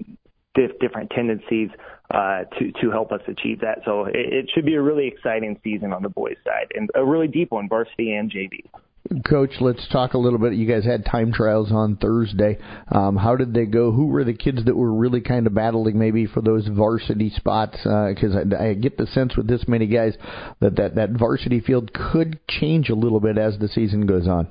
dif- 0.55 0.79
different 0.81 1.11
tendencies 1.11 1.71
uh, 2.13 2.45
to 2.59 2.73
to 2.81 2.91
help 2.91 3.13
us 3.13 3.21
achieve 3.29 3.61
that. 3.61 3.81
So 3.85 4.07
it, 4.07 4.15
it 4.15 4.51
should 4.55 4.65
be 4.65 4.75
a 4.75 4.83
really 4.83 5.07
exciting 5.07 5.61
season 5.63 5.93
on 5.93 6.03
the 6.03 6.09
boys' 6.09 6.37
side 6.45 6.73
and 6.75 6.91
a 6.95 7.05
really 7.05 7.29
deep 7.29 7.51
one, 7.51 7.69
varsity 7.69 8.15
and 8.15 8.31
JV. 8.31 8.65
Coach, 9.29 9.53
let's 9.61 9.87
talk 9.89 10.13
a 10.13 10.19
little 10.19 10.39
bit. 10.39 10.53
You 10.53 10.67
guys 10.67 10.85
had 10.85 11.05
time 11.07 11.33
trials 11.33 11.73
on 11.73 11.97
Thursday. 11.97 12.59
Um, 12.91 13.17
how 13.17 13.37
did 13.37 13.55
they 13.55 13.65
go? 13.65 13.91
Who 13.91 14.07
were 14.09 14.25
the 14.25 14.35
kids 14.35 14.65
that 14.67 14.77
were 14.77 14.93
really 14.93 15.23
kind 15.23 15.47
of 15.47 15.55
battling 15.55 15.99
maybe 15.99 16.27
for 16.27 16.43
those 16.43 16.67
varsity 16.69 17.31
spots? 17.31 17.79
Because 17.83 18.35
uh, 18.35 18.57
I, 18.59 18.69
I 18.69 18.75
get 18.75 18.99
the 18.99 19.07
sense 19.07 19.37
with 19.37 19.47
this 19.47 19.67
many 19.67 19.87
guys 19.87 20.15
that, 20.61 20.77
that 20.77 20.95
that 20.97 21.11
varsity 21.11 21.61
field 21.61 21.93
could 21.95 22.39
change 22.49 22.91
a 22.91 22.95
little 22.95 23.21
bit 23.21 23.39
as 23.39 23.59
the 23.59 23.69
season 23.69 24.07
goes 24.07 24.29
on. 24.29 24.49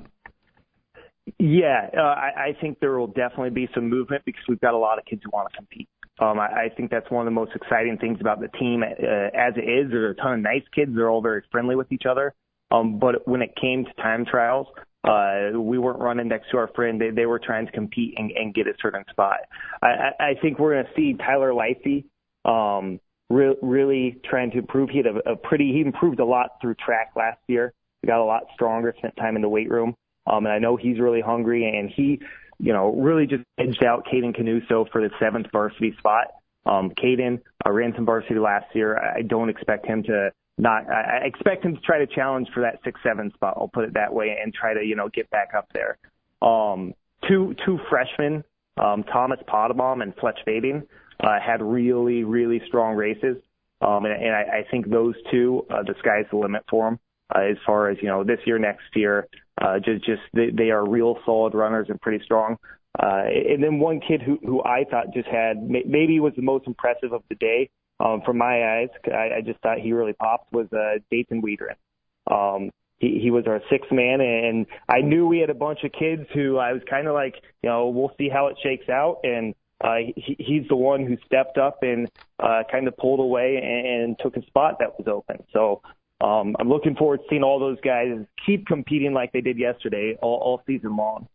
Yeah, 1.38 1.90
uh, 1.96 2.00
I, 2.00 2.30
I 2.36 2.56
think 2.60 2.80
there 2.80 2.98
will 2.98 3.06
definitely 3.06 3.50
be 3.50 3.68
some 3.74 3.88
movement 3.88 4.24
because 4.24 4.42
we've 4.48 4.60
got 4.60 4.74
a 4.74 4.78
lot 4.78 4.98
of 4.98 5.04
kids 5.04 5.22
who 5.24 5.30
want 5.32 5.50
to 5.52 5.56
compete. 5.56 5.88
Um, 6.20 6.40
I, 6.40 6.46
I 6.46 6.68
think 6.76 6.90
that's 6.90 7.08
one 7.10 7.20
of 7.20 7.26
the 7.26 7.38
most 7.38 7.52
exciting 7.54 7.96
things 7.98 8.18
about 8.20 8.40
the 8.40 8.48
team 8.58 8.82
uh, 8.82 8.86
as 8.86 9.54
it 9.56 9.68
is. 9.68 9.90
There 9.90 10.06
are 10.06 10.10
a 10.10 10.16
ton 10.16 10.34
of 10.34 10.40
nice 10.40 10.64
kids. 10.74 10.90
They're 10.94 11.10
all 11.10 11.22
very 11.22 11.42
friendly 11.52 11.76
with 11.76 11.92
each 11.92 12.06
other. 12.10 12.34
Um, 12.70 12.98
but 12.98 13.26
when 13.26 13.42
it 13.42 13.54
came 13.60 13.84
to 13.84 13.92
time 13.94 14.24
trials, 14.24 14.66
uh, 15.04 15.58
we 15.58 15.78
weren't 15.78 16.00
running 16.00 16.28
next 16.28 16.50
to 16.50 16.58
our 16.58 16.68
friend. 16.74 17.00
They, 17.00 17.10
they 17.10 17.26
were 17.26 17.38
trying 17.38 17.66
to 17.66 17.72
compete 17.72 18.14
and, 18.16 18.30
and 18.32 18.54
get 18.54 18.66
a 18.66 18.72
certain 18.82 19.04
spot. 19.10 19.38
I, 19.82 20.10
I 20.20 20.34
think 20.42 20.58
we're 20.58 20.74
going 20.74 20.86
to 20.86 20.90
see 20.94 21.14
Tyler 21.14 21.52
Lifey 21.52 22.04
um, 22.44 23.00
re- 23.30 23.56
really 23.62 24.20
trying 24.28 24.50
to 24.50 24.58
improve. 24.58 24.90
He 24.90 24.98
had 24.98 25.06
a, 25.06 25.32
a 25.32 25.36
pretty, 25.36 25.72
he 25.72 25.80
improved 25.80 26.20
a 26.20 26.24
lot 26.24 26.58
through 26.60 26.74
track 26.74 27.12
last 27.16 27.38
year. 27.46 27.72
He 28.02 28.08
got 28.08 28.22
a 28.22 28.24
lot 28.24 28.44
stronger, 28.54 28.94
spent 28.98 29.16
time 29.16 29.36
in 29.36 29.42
the 29.42 29.48
weight 29.48 29.70
room. 29.70 29.94
Um, 30.26 30.44
and 30.46 30.52
I 30.52 30.58
know 30.58 30.76
he's 30.76 31.00
really 31.00 31.20
hungry 31.20 31.66
and 31.66 31.90
he, 31.90 32.20
you 32.58 32.72
know, 32.72 32.92
really 32.92 33.26
just 33.26 33.44
edged 33.56 33.84
out 33.84 34.06
Caden 34.12 34.38
Canuso 34.38 34.90
for 34.90 35.00
the 35.00 35.10
seventh 35.18 35.46
varsity 35.52 35.94
spot. 35.98 36.26
Um, 36.66 36.90
Caden 36.90 37.40
uh, 37.64 37.70
ran 37.70 37.94
some 37.96 38.04
varsity 38.04 38.38
last 38.38 38.66
year. 38.74 38.98
I 38.98 39.22
don't 39.22 39.48
expect 39.48 39.86
him 39.86 40.02
to 40.02 40.30
not, 40.58 40.90
I 40.90 41.20
expect 41.24 41.64
him 41.64 41.76
to 41.76 41.80
try 41.80 41.98
to 41.98 42.06
challenge 42.06 42.48
for 42.52 42.60
that 42.60 42.80
six, 42.84 43.00
seven 43.02 43.32
spot. 43.34 43.54
I'll 43.56 43.70
put 43.72 43.84
it 43.84 43.94
that 43.94 44.12
way 44.12 44.36
and 44.42 44.52
try 44.52 44.74
to, 44.74 44.84
you 44.84 44.96
know, 44.96 45.08
get 45.08 45.30
back 45.30 45.50
up 45.56 45.68
there. 45.72 45.98
Um, 46.42 46.94
two, 47.28 47.54
two 47.64 47.78
freshmen, 47.88 48.44
um, 48.76 49.04
Thomas 49.04 49.38
Potabom 49.48 50.02
and 50.02 50.14
Fletch 50.16 50.38
Fading, 50.44 50.82
uh, 51.22 51.38
had 51.40 51.62
really, 51.62 52.24
really 52.24 52.60
strong 52.66 52.96
races. 52.96 53.36
Um, 53.80 54.04
and, 54.04 54.14
and 54.14 54.34
I, 54.34 54.42
I 54.58 54.64
think 54.70 54.90
those 54.90 55.14
two, 55.30 55.64
uh, 55.70 55.82
the 55.84 55.94
sky's 56.00 56.26
the 56.30 56.36
limit 56.36 56.64
for 56.68 56.90
them, 56.90 56.98
uh, 57.34 57.40
as 57.40 57.56
far 57.64 57.90
as, 57.90 57.98
you 58.02 58.08
know, 58.08 58.24
this 58.24 58.40
year, 58.44 58.58
next 58.58 58.84
year, 58.94 59.28
uh, 59.60 59.78
just, 59.78 60.04
just, 60.04 60.22
they, 60.34 60.50
they 60.50 60.70
are 60.70 60.88
real 60.88 61.18
solid 61.24 61.54
runners 61.54 61.86
and 61.88 62.00
pretty 62.00 62.24
strong. 62.24 62.56
Uh, 62.98 63.22
and 63.26 63.62
then 63.62 63.78
one 63.78 64.00
kid 64.00 64.20
who, 64.20 64.38
who 64.44 64.62
I 64.64 64.84
thought 64.90 65.14
just 65.14 65.28
had, 65.28 65.68
maybe 65.68 66.18
was 66.18 66.32
the 66.34 66.42
most 66.42 66.66
impressive 66.66 67.12
of 67.12 67.22
the 67.28 67.36
day, 67.36 67.70
um, 68.00 68.22
from 68.24 68.38
my 68.38 68.78
eyes, 68.78 68.88
I, 69.06 69.38
I 69.38 69.40
just 69.44 69.60
thought 69.60 69.78
he 69.78 69.92
really 69.92 70.12
popped 70.12 70.52
was 70.52 70.66
uh, 70.72 70.98
Dayton 71.10 71.42
Wiedrin. 71.42 71.76
Um, 72.30 72.70
he, 72.98 73.20
he 73.22 73.30
was 73.30 73.44
our 73.46 73.60
sixth 73.70 73.92
man, 73.92 74.20
and 74.20 74.66
I 74.88 75.00
knew 75.00 75.26
we 75.26 75.38
had 75.38 75.50
a 75.50 75.54
bunch 75.54 75.80
of 75.84 75.92
kids 75.92 76.22
who 76.34 76.58
I 76.58 76.72
was 76.72 76.82
kind 76.88 77.06
of 77.06 77.14
like, 77.14 77.34
you 77.62 77.70
know, 77.70 77.88
we'll 77.88 78.12
see 78.18 78.28
how 78.28 78.48
it 78.48 78.56
shakes 78.62 78.88
out. 78.88 79.20
And 79.24 79.54
uh, 79.80 79.96
he, 80.16 80.36
he's 80.38 80.68
the 80.68 80.76
one 80.76 81.06
who 81.06 81.16
stepped 81.24 81.58
up 81.58 81.82
and 81.82 82.08
uh, 82.40 82.62
kind 82.70 82.88
of 82.88 82.96
pulled 82.96 83.20
away 83.20 83.56
and, 83.56 83.86
and 83.86 84.16
took 84.18 84.36
a 84.36 84.46
spot 84.46 84.76
that 84.80 84.98
was 84.98 85.06
open. 85.06 85.44
So 85.52 85.82
um, 86.20 86.56
I'm 86.58 86.68
looking 86.68 86.96
forward 86.96 87.18
to 87.18 87.24
seeing 87.30 87.44
all 87.44 87.60
those 87.60 87.80
guys 87.80 88.24
keep 88.44 88.66
competing 88.66 89.12
like 89.12 89.32
they 89.32 89.40
did 89.40 89.58
yesterday 89.58 90.16
all, 90.20 90.38
all 90.38 90.62
season 90.66 90.96
long. 90.96 91.28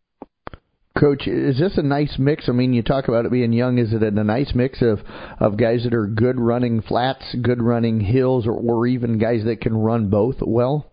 Coach, 0.97 1.25
is 1.25 1.57
this 1.57 1.77
a 1.77 1.81
nice 1.81 2.15
mix? 2.19 2.47
I 2.47 2.51
mean, 2.51 2.71
you 2.71 2.83
talk 2.83 3.07
about 3.07 3.25
it 3.25 3.31
being 3.31 3.51
young. 3.51 3.79
Is 3.79 3.93
it 3.93 4.03
a 4.03 4.11
nice 4.11 4.53
mix 4.53 4.81
of 4.81 4.99
of 5.39 5.57
guys 5.57 5.83
that 5.85 5.93
are 5.93 6.05
good 6.05 6.39
running 6.39 6.83
flats, 6.83 7.35
good 7.41 7.63
running 7.63 7.99
hills, 7.99 8.45
or, 8.45 8.53
or 8.53 8.85
even 8.85 9.17
guys 9.17 9.43
that 9.45 9.59
can 9.59 9.75
run 9.75 10.09
both 10.09 10.35
well? 10.41 10.91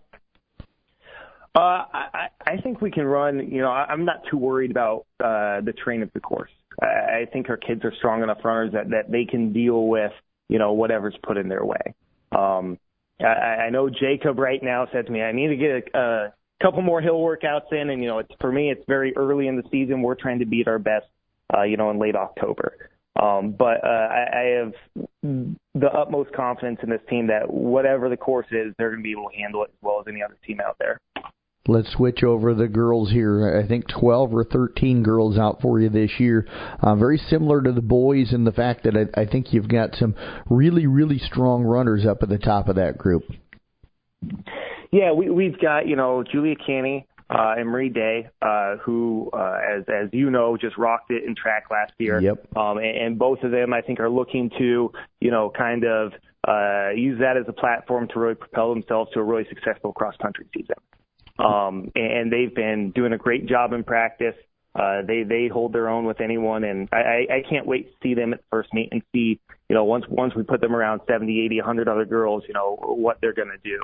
Uh, 1.53 1.83
I, 1.93 2.27
I 2.47 2.57
think 2.63 2.81
we 2.81 2.89
can 2.89 3.05
run. 3.05 3.51
You 3.51 3.61
know, 3.61 3.69
I'm 3.69 4.05
not 4.05 4.23
too 4.29 4.37
worried 4.37 4.71
about 4.71 5.05
uh, 5.19 5.61
the 5.61 5.73
terrain 5.83 6.01
of 6.01 6.11
the 6.13 6.19
course. 6.19 6.51
I, 6.81 6.85
I 6.85 7.27
think 7.31 7.49
our 7.49 7.57
kids 7.57 7.81
are 7.83 7.93
strong 7.97 8.23
enough 8.23 8.39
runners 8.43 8.73
that 8.73 8.89
that 8.89 9.11
they 9.11 9.25
can 9.25 9.53
deal 9.53 9.87
with 9.87 10.13
you 10.49 10.57
know 10.57 10.73
whatever's 10.73 11.15
put 11.21 11.37
in 11.37 11.47
their 11.47 11.63
way. 11.63 11.93
Um, 12.31 12.79
I, 13.19 13.65
I 13.65 13.69
know 13.69 13.89
Jacob 13.89 14.39
right 14.39 14.61
now 14.63 14.87
said 14.91 15.05
to 15.05 15.11
me, 15.11 15.21
I 15.21 15.31
need 15.31 15.49
to 15.49 15.55
get 15.55 15.93
a, 15.93 15.97
a 15.97 16.33
couple 16.61 16.81
more 16.81 17.01
hill 17.01 17.19
workouts 17.19 17.71
in, 17.71 17.89
and 17.89 18.01
you 18.01 18.07
know, 18.07 18.19
it's 18.19 18.31
for 18.39 18.51
me, 18.51 18.71
it's 18.71 18.83
very 18.87 19.15
early 19.15 19.47
in 19.47 19.57
the 19.57 19.63
season. 19.71 20.01
We're 20.01 20.15
trying 20.15 20.39
to 20.39 20.45
be 20.45 20.61
at 20.61 20.67
our 20.67 20.79
best, 20.79 21.07
uh, 21.55 21.63
you 21.63 21.77
know, 21.77 21.89
in 21.89 21.99
late 21.99 22.15
October. 22.15 22.89
Um, 23.21 23.51
but 23.57 23.83
uh, 23.83 23.87
I, 23.87 24.25
I 24.33 24.43
have 24.59 24.73
the 25.73 25.91
utmost 25.91 26.31
confidence 26.33 26.79
in 26.81 26.89
this 26.89 27.01
team 27.09 27.27
that 27.27 27.51
whatever 27.51 28.09
the 28.09 28.17
course 28.17 28.47
is, 28.51 28.73
they're 28.77 28.89
going 28.89 29.01
to 29.01 29.03
be 29.03 29.11
able 29.11 29.29
to 29.29 29.37
handle 29.37 29.63
it 29.63 29.69
as 29.69 29.77
well 29.81 29.99
as 29.99 30.07
any 30.07 30.23
other 30.23 30.37
team 30.45 30.61
out 30.65 30.77
there. 30.79 30.97
Let's 31.67 31.93
switch 31.93 32.23
over 32.23 32.55
the 32.55 32.67
girls 32.67 33.11
here. 33.11 33.61
I 33.63 33.67
think 33.67 33.87
12 33.87 34.33
or 34.33 34.43
13 34.43 35.03
girls 35.03 35.37
out 35.37 35.61
for 35.61 35.79
you 35.79 35.89
this 35.89 36.11
year. 36.19 36.47
Uh, 36.81 36.95
very 36.95 37.17
similar 37.17 37.61
to 37.61 37.71
the 37.71 37.81
boys 37.81 38.33
in 38.33 38.45
the 38.45 38.51
fact 38.51 38.83
that 38.85 38.95
I, 38.95 39.21
I 39.21 39.25
think 39.25 39.53
you've 39.53 39.67
got 39.67 39.95
some 39.95 40.15
really, 40.49 40.87
really 40.87 41.19
strong 41.19 41.63
runners 41.63 42.05
up 42.05 42.23
at 42.23 42.29
the 42.29 42.39
top 42.39 42.67
of 42.67 42.77
that 42.77 42.97
group. 42.97 43.23
Yeah, 44.91 45.13
we, 45.13 45.29
we've 45.29 45.59
got 45.59 45.87
you 45.87 45.95
know 45.95 46.23
Julia 46.23 46.55
Canny 46.55 47.07
uh, 47.29 47.55
and 47.57 47.69
Marie 47.69 47.89
Day, 47.89 48.27
uh, 48.41 48.75
who, 48.77 49.29
uh, 49.33 49.59
as 49.77 49.83
as 49.87 50.09
you 50.11 50.29
know, 50.29 50.57
just 50.57 50.77
rocked 50.77 51.11
it 51.11 51.23
in 51.23 51.33
track 51.35 51.65
last 51.71 51.93
year. 51.97 52.19
Yep. 52.19 52.57
Um, 52.57 52.77
and, 52.77 52.97
and 52.97 53.19
both 53.19 53.41
of 53.43 53.51
them, 53.51 53.73
I 53.73 53.81
think, 53.81 53.99
are 53.99 54.09
looking 54.09 54.49
to 54.57 54.91
you 55.21 55.31
know 55.31 55.51
kind 55.57 55.85
of 55.85 56.11
uh, 56.47 56.89
use 56.89 57.19
that 57.19 57.37
as 57.37 57.45
a 57.47 57.53
platform 57.53 58.07
to 58.09 58.19
really 58.19 58.35
propel 58.35 58.73
themselves 58.73 59.11
to 59.13 59.19
a 59.19 59.23
really 59.23 59.45
successful 59.47 59.93
cross 59.93 60.15
country 60.21 60.47
season. 60.55 60.75
Um, 61.39 61.91
and 61.95 62.31
they've 62.31 62.53
been 62.53 62.91
doing 62.91 63.13
a 63.13 63.17
great 63.17 63.47
job 63.47 63.73
in 63.73 63.83
practice. 63.83 64.35
Uh, 64.73 65.01
they 65.05 65.23
they 65.23 65.47
hold 65.47 65.73
their 65.73 65.89
own 65.89 66.05
with 66.05 66.21
anyone, 66.21 66.63
and 66.63 66.87
I, 66.91 67.27
I 67.29 67.43
can't 67.49 67.65
wait 67.65 67.91
to 67.91 67.93
see 68.01 68.13
them 68.13 68.33
at 68.33 68.39
the 68.39 68.45
first 68.51 68.73
meet 68.73 68.89
and 68.91 69.01
see 69.13 69.39
you 69.69 69.75
know 69.75 69.85
once 69.85 70.05
once 70.09 70.35
we 70.35 70.43
put 70.43 70.61
them 70.61 70.75
around 70.75 71.01
70, 71.07 71.45
80, 71.45 71.57
100 71.57 71.87
other 71.87 72.05
girls, 72.05 72.43
you 72.47 72.53
know 72.53 72.77
what 72.81 73.17
they're 73.21 73.33
going 73.33 73.49
to 73.49 73.69
do. 73.69 73.79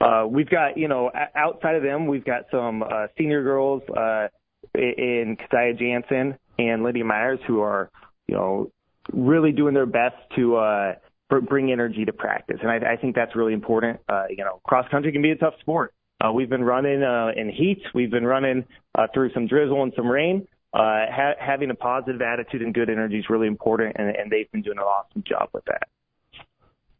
Uh, 0.00 0.26
we've 0.28 0.50
got, 0.50 0.76
you 0.76 0.88
know, 0.88 1.10
outside 1.34 1.74
of 1.74 1.82
them, 1.82 2.06
we've 2.06 2.24
got 2.24 2.42
some 2.50 2.82
uh, 2.82 3.06
senior 3.16 3.42
girls 3.42 3.82
uh, 3.96 4.28
in 4.74 5.36
Keziah 5.38 5.74
Jansen 5.74 6.38
and 6.58 6.82
Lydia 6.82 7.04
Myers 7.04 7.38
who 7.46 7.60
are, 7.60 7.90
you 8.28 8.34
know, 8.34 8.70
really 9.12 9.52
doing 9.52 9.74
their 9.74 9.86
best 9.86 10.16
to 10.36 10.56
uh, 10.56 10.94
bring 11.28 11.72
energy 11.72 12.04
to 12.04 12.12
practice, 12.12 12.58
and 12.62 12.70
I, 12.70 12.92
I 12.92 12.96
think 12.96 13.14
that's 13.14 13.34
really 13.34 13.52
important. 13.52 14.00
Uh, 14.08 14.24
you 14.30 14.44
know, 14.44 14.60
cross 14.64 14.86
country 14.90 15.12
can 15.12 15.22
be 15.22 15.30
a 15.30 15.36
tough 15.36 15.54
sport. 15.60 15.92
Uh, 16.20 16.32
we've 16.32 16.48
been 16.48 16.64
running 16.64 17.02
uh, 17.02 17.28
in 17.36 17.50
heat. 17.50 17.82
We've 17.94 18.10
been 18.10 18.24
running 18.24 18.64
uh, 18.94 19.06
through 19.12 19.32
some 19.32 19.46
drizzle 19.46 19.82
and 19.82 19.92
some 19.96 20.06
rain. 20.06 20.46
Uh, 20.72 21.06
ha- 21.10 21.34
having 21.38 21.70
a 21.70 21.74
positive 21.74 22.22
attitude 22.22 22.62
and 22.62 22.74
good 22.74 22.90
energy 22.90 23.18
is 23.18 23.26
really 23.28 23.46
important, 23.46 23.96
and, 23.98 24.14
and 24.14 24.30
they've 24.30 24.50
been 24.52 24.62
doing 24.62 24.78
an 24.78 24.84
awesome 24.84 25.22
job 25.26 25.48
with 25.52 25.64
that. 25.66 25.88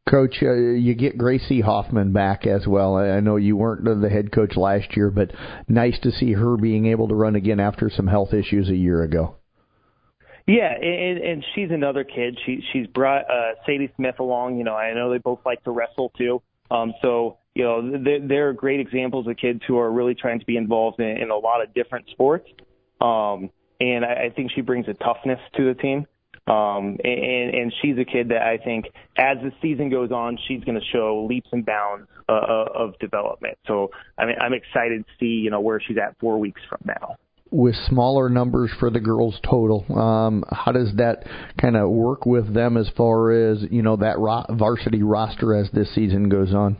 Coach, 0.09 0.37
uh, 0.41 0.53
you 0.53 0.95
get 0.95 1.19
Gracie 1.19 1.61
Hoffman 1.61 2.13
back 2.13 2.47
as 2.47 2.65
well. 2.67 2.97
I 2.97 3.19
know 3.19 3.37
you 3.37 3.57
weren't 3.57 3.85
the 3.85 4.09
head 4.09 4.31
coach 4.31 4.57
last 4.57 4.97
year, 4.97 5.11
but 5.11 5.33
nice 5.67 5.99
to 6.03 6.13
see 6.13 6.33
her 6.33 6.57
being 6.57 6.87
able 6.87 7.09
to 7.09 7.15
run 7.15 7.35
again 7.35 7.59
after 7.59 7.91
some 7.91 8.07
health 8.07 8.33
issues 8.33 8.69
a 8.69 8.77
year 8.77 9.03
ago. 9.03 9.37
Yeah, 10.47 10.73
and, 10.73 11.19
and 11.19 11.45
she's 11.55 11.71
another 11.73 12.05
kid. 12.05 12.39
She 12.47 12.63
she's 12.73 12.87
brought 12.87 13.23
uh, 13.29 13.55
Sadie 13.67 13.93
Smith 13.97 14.21
along. 14.21 14.59
You 14.59 14.65
know, 14.65 14.77
I 14.77 14.95
know 14.95 15.11
they 15.11 15.19
both 15.19 15.41
like 15.45 15.65
to 15.65 15.73
wrestle 15.73 16.13
too. 16.17 16.41
Um, 16.71 16.95
so 17.03 17.39
you 17.57 17.65
know, 17.65 17.99
they're, 18.05 18.21
they're 18.21 18.53
great 18.53 18.79
examples 18.81 19.27
of 19.27 19.37
kids 19.39 19.61
who 19.67 19.79
are 19.79 19.91
really 19.91 20.15
trying 20.15 20.39
to 20.39 20.47
be 20.47 20.57
involved 20.57 21.01
in, 21.01 21.17
in 21.17 21.31
a 21.31 21.37
lot 21.37 21.63
of 21.63 21.73
different 21.75 22.09
sports. 22.11 22.49
Um, 23.01 23.51
and 23.81 24.05
I, 24.05 24.27
I 24.27 24.33
think 24.37 24.53
she 24.55 24.61
brings 24.61 24.87
a 24.89 24.95
toughness 24.95 25.41
to 25.57 25.65
the 25.65 25.75
team. 25.75 26.07
Um, 26.49 26.99
and, 27.03 27.55
and 27.55 27.75
she's 27.83 27.99
a 27.99 28.05
kid 28.05 28.29
that 28.29 28.43
I 28.43 28.59
think 28.59 28.87
as 29.17 29.39
the 29.43 29.51
season 29.61 29.91
goes 29.91 30.13
on, 30.13 30.39
she's 30.47 30.63
going 30.63 30.79
to 30.79 30.87
show 30.93 31.27
leaps 31.29 31.49
and 31.51 31.67
bounds 31.67 32.09
uh, 32.29 32.33
uh, 32.33 32.67
of 32.75 32.99
development. 33.01 33.59
So 33.67 33.91
I 34.17 34.27
mean, 34.27 34.37
I'm 34.41 34.53
excited 34.53 35.05
to 35.05 35.13
see, 35.19 35.27
you 35.27 35.51
know, 35.51 35.61
where 35.61 35.81
she's 35.81 35.97
at 35.99 36.17
four 36.21 36.39
weeks 36.39 36.61
from 36.69 36.81
now. 36.85 37.17
With 37.51 37.77
smaller 37.89 38.29
numbers 38.29 38.71
for 38.79 38.91
the 38.91 39.01
girls 39.01 39.39
total, 39.49 39.87
um, 39.97 40.45
how 40.51 40.73
does 40.73 40.93
that 40.97 41.25
kind 41.61 41.77
of 41.77 41.91
work 41.91 42.27
with 42.27 42.53
them 42.53 42.77
as 42.77 42.89
far 42.97 43.31
as, 43.31 43.65
you 43.71 43.83
know, 43.83 43.97
that 43.97 44.19
ro- 44.19 44.47
varsity 44.51 45.03
roster 45.03 45.55
as 45.55 45.71
this 45.73 45.95
season 45.95 46.29
goes 46.29 46.53
on? 46.53 46.77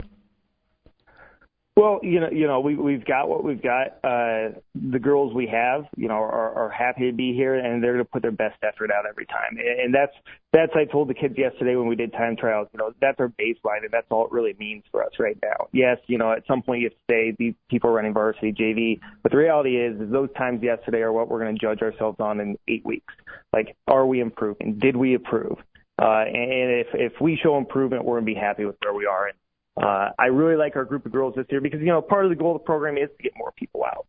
Well, 1.77 2.01
you 2.03 2.21
know, 2.21 2.31
you 2.33 2.47
know, 2.47 2.61
we 2.61 2.75
we've 2.75 3.05
got 3.05 3.29
what 3.29 3.45
we've 3.45 3.63
got. 3.63 3.99
Uh, 4.03 4.57
the 4.75 4.99
girls 4.99 5.35
we 5.35 5.47
have, 5.49 5.85
you 5.95 6.09
know, 6.09 6.15
are, 6.15 6.55
are 6.55 6.71
happy 6.71 7.11
to 7.11 7.15
be 7.15 7.35
here, 7.35 7.55
and 7.55 7.85
they're 7.85 7.93
going 7.93 8.05
to 8.05 8.11
put 8.11 8.23
their 8.23 8.31
best 8.31 8.57
effort 8.63 8.91
out 8.91 9.05
every 9.07 9.27
time. 9.27 9.59
And, 9.59 9.95
that's 9.95 10.15
that's 10.55 10.73
I 10.75 10.91
told 10.91 11.11
the 11.11 11.15
kids 11.15 11.35
yesterday 11.37 11.77
when 11.77 11.87
we 11.87 11.95
did 11.95 12.13
time 12.13 12.35
trials. 12.35 12.69
You 12.73 12.79
know, 12.79 12.93
that's 13.03 13.21
our 13.21 13.29
baseline, 13.29 13.83
and 13.83 13.91
that's 13.91 14.07
all 14.09 14.25
it 14.25 14.33
really 14.33 14.57
means 14.59 14.85
for 14.91 15.05
us 15.05 15.11
right 15.19 15.37
now. 15.43 15.69
Yes, 15.73 15.99
you 16.07 16.17
know, 16.17 16.33
at 16.33 16.47
some 16.49 16.63
point 16.63 16.81
you 16.81 16.87
have 16.87 16.95
to 16.95 17.05
say 17.11 17.37
these 17.39 17.55
people 17.69 17.91
are 17.91 17.93
running 17.93 18.15
varsity 18.15 18.55
JV, 18.55 18.99
but 19.23 19.31
the 19.31 19.39
reality 19.39 19.77
is, 19.77 20.01
is 20.01 20.11
those 20.11 20.31
times 20.39 20.63
yesterday 20.63 21.01
are 21.01 21.13
what 21.13 21.29
we're 21.29 21.43
going 21.43 21.55
to 21.55 21.61
judge 21.61 21.83
ourselves 21.83 22.17
on 22.21 22.41
in 22.41 22.57
eight 22.69 22.87
weeks. 22.87 23.13
Like, 23.53 23.77
are 23.87 24.07
we 24.07 24.21
improving? 24.21 24.79
Did 24.81 24.97
we 24.97 25.13
improve? 25.13 25.59
Uh, 26.01 26.25
and 26.25 26.71
if 26.71 26.87
if 26.95 27.13
we 27.21 27.39
show 27.43 27.59
improvement, 27.59 28.07
we're 28.07 28.15
going 28.15 28.27
to 28.27 28.35
be 28.35 28.41
happy 28.41 28.65
with 28.65 28.77
where 28.83 28.95
we 28.95 29.05
are. 29.05 29.27
And 29.27 29.37
uh, 29.87 30.11
I 30.19 30.27
really 30.27 30.57
like 30.57 30.75
our 30.77 30.85
group 30.85 31.07
of 31.07 31.13
girls 31.13 31.35
this 31.37 31.47
year 31.51 31.61
because, 31.61 31.81
you 31.81 31.87
know, 31.87 32.03
part 32.03 32.25
of 32.25 32.31
the 32.31 32.37
goal 32.37 32.57
of 32.57 32.61
the 32.63 32.65
program 32.65 32.97
is 32.97 33.09
to 33.17 33.23
get 33.23 33.33
more 33.37 33.53
people 33.53 33.83
out. 33.85 34.07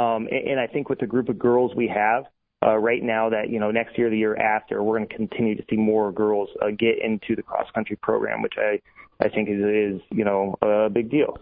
Um, 0.00 0.26
and, 0.26 0.48
and 0.50 0.60
I 0.60 0.66
think 0.66 0.88
with 0.88 0.98
the 0.98 1.06
group 1.06 1.28
of 1.28 1.38
girls 1.38 1.72
we 1.76 1.88
have 1.88 2.24
uh, 2.66 2.76
right 2.76 3.02
now 3.02 3.30
that, 3.30 3.48
you 3.48 3.60
know, 3.60 3.70
next 3.70 3.96
year, 3.96 4.10
the 4.10 4.18
year 4.18 4.36
after, 4.36 4.82
we're 4.82 4.98
going 4.98 5.08
to 5.08 5.16
continue 5.16 5.54
to 5.56 5.64
see 5.70 5.76
more 5.76 6.12
girls 6.12 6.48
uh, 6.62 6.70
get 6.70 7.02
into 7.02 7.36
the 7.36 7.42
cross 7.42 7.66
country 7.74 7.96
program, 7.96 8.42
which 8.42 8.54
I, 8.58 8.80
I 9.24 9.28
think 9.28 9.48
is, 9.48 9.60
is, 9.60 10.00
you 10.10 10.24
know, 10.24 10.56
a 10.62 10.90
big 10.90 11.10
deal. 11.10 11.38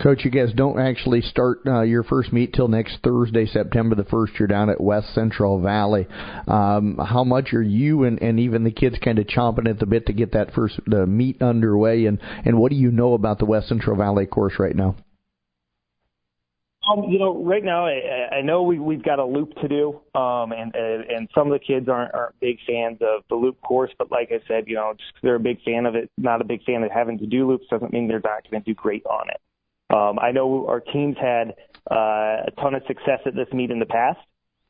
Coach, 0.00 0.24
you 0.24 0.30
guys 0.30 0.52
don't 0.54 0.80
actually 0.80 1.20
start 1.20 1.60
uh, 1.66 1.82
your 1.82 2.02
first 2.02 2.32
meet 2.32 2.54
till 2.54 2.66
next 2.66 2.98
Thursday, 3.04 3.46
September 3.46 3.94
the 3.94 4.04
first. 4.04 4.32
You're 4.38 4.48
down 4.48 4.70
at 4.70 4.80
West 4.80 5.14
Central 5.14 5.60
Valley. 5.60 6.06
Um, 6.48 6.98
how 6.98 7.24
much 7.24 7.52
are 7.52 7.62
you 7.62 8.04
and, 8.04 8.20
and 8.22 8.40
even 8.40 8.64
the 8.64 8.70
kids 8.70 8.96
kind 9.04 9.18
of 9.18 9.26
chomping 9.26 9.68
at 9.68 9.78
the 9.78 9.86
bit 9.86 10.06
to 10.06 10.12
get 10.12 10.32
that 10.32 10.54
first 10.54 10.80
the 10.86 11.06
meet 11.06 11.42
underway? 11.42 12.06
And 12.06 12.18
and 12.44 12.58
what 12.58 12.70
do 12.70 12.76
you 12.76 12.90
know 12.90 13.12
about 13.12 13.38
the 13.38 13.44
West 13.44 13.68
Central 13.68 13.96
Valley 13.96 14.26
course 14.26 14.54
right 14.58 14.74
now? 14.74 14.96
Um, 16.90 17.04
you 17.04 17.18
know, 17.18 17.44
right 17.44 17.62
now 17.62 17.86
I, 17.86 18.38
I 18.38 18.40
know 18.40 18.62
we 18.62 18.80
we've 18.80 19.04
got 19.04 19.20
a 19.20 19.24
loop 19.24 19.54
to 19.60 19.68
do, 19.68 20.00
um, 20.18 20.52
and 20.52 20.74
and 20.74 21.28
some 21.34 21.46
of 21.46 21.52
the 21.52 21.64
kids 21.64 21.88
aren't 21.88 22.12
aren't 22.14 22.40
big 22.40 22.56
fans 22.66 22.98
of 23.02 23.22
the 23.28 23.36
loop 23.36 23.60
course. 23.60 23.90
But 23.98 24.10
like 24.10 24.32
I 24.32 24.40
said, 24.48 24.64
you 24.66 24.74
know, 24.74 24.94
just 24.96 25.12
they're 25.22 25.36
a 25.36 25.40
big 25.40 25.62
fan 25.62 25.86
of 25.86 25.94
it, 25.94 26.10
not 26.16 26.40
a 26.40 26.44
big 26.44 26.64
fan 26.64 26.82
of 26.82 26.90
having 26.90 27.18
to 27.18 27.26
do 27.26 27.46
loops 27.46 27.66
doesn't 27.70 27.92
mean 27.92 28.08
they're 28.08 28.22
not 28.24 28.50
going 28.50 28.62
to 28.62 28.70
do 28.70 28.74
great 28.74 29.04
on 29.06 29.28
it. 29.28 29.40
Um, 29.92 30.18
I 30.18 30.32
know 30.32 30.66
our 30.68 30.80
teams 30.80 31.16
had 31.20 31.54
uh, 31.90 32.46
a 32.46 32.50
ton 32.60 32.74
of 32.74 32.82
success 32.86 33.20
at 33.26 33.34
this 33.34 33.48
meet 33.52 33.70
in 33.70 33.78
the 33.78 33.86
past, 33.86 34.20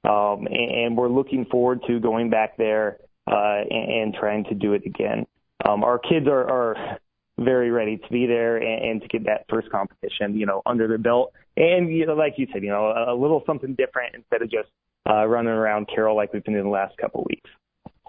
um, 0.04 0.46
and, 0.46 0.70
and 0.70 0.96
we're 0.96 1.08
looking 1.08 1.46
forward 1.50 1.80
to 1.86 2.00
going 2.00 2.30
back 2.30 2.56
there 2.56 2.98
uh, 3.30 3.60
and, 3.70 3.92
and 3.92 4.14
trying 4.14 4.44
to 4.44 4.54
do 4.54 4.72
it 4.72 4.82
again. 4.84 5.26
Um, 5.64 5.84
our 5.84 5.98
kids 5.98 6.26
are, 6.26 6.48
are 6.48 6.98
very 7.38 7.70
ready 7.70 7.98
to 7.98 8.08
be 8.10 8.26
there 8.26 8.56
and, 8.56 8.90
and 8.90 9.02
to 9.02 9.08
get 9.08 9.24
that 9.26 9.44
first 9.48 9.70
competition, 9.70 10.36
you 10.36 10.46
know, 10.46 10.62
under 10.66 10.88
their 10.88 10.98
belt. 10.98 11.32
And 11.56 11.92
you 11.92 12.06
know, 12.06 12.14
like 12.14 12.34
you 12.36 12.46
said, 12.52 12.62
you 12.62 12.70
know, 12.70 12.86
a, 12.86 13.14
a 13.14 13.16
little 13.16 13.42
something 13.46 13.74
different 13.74 14.14
instead 14.14 14.42
of 14.42 14.50
just 14.50 14.68
uh, 15.08 15.24
running 15.26 15.52
around 15.52 15.88
Carroll 15.94 16.16
like 16.16 16.32
we've 16.32 16.44
been 16.44 16.54
in 16.54 16.64
the 16.64 16.70
last 16.70 16.96
couple 16.96 17.20
of 17.20 17.26
weeks. 17.28 17.50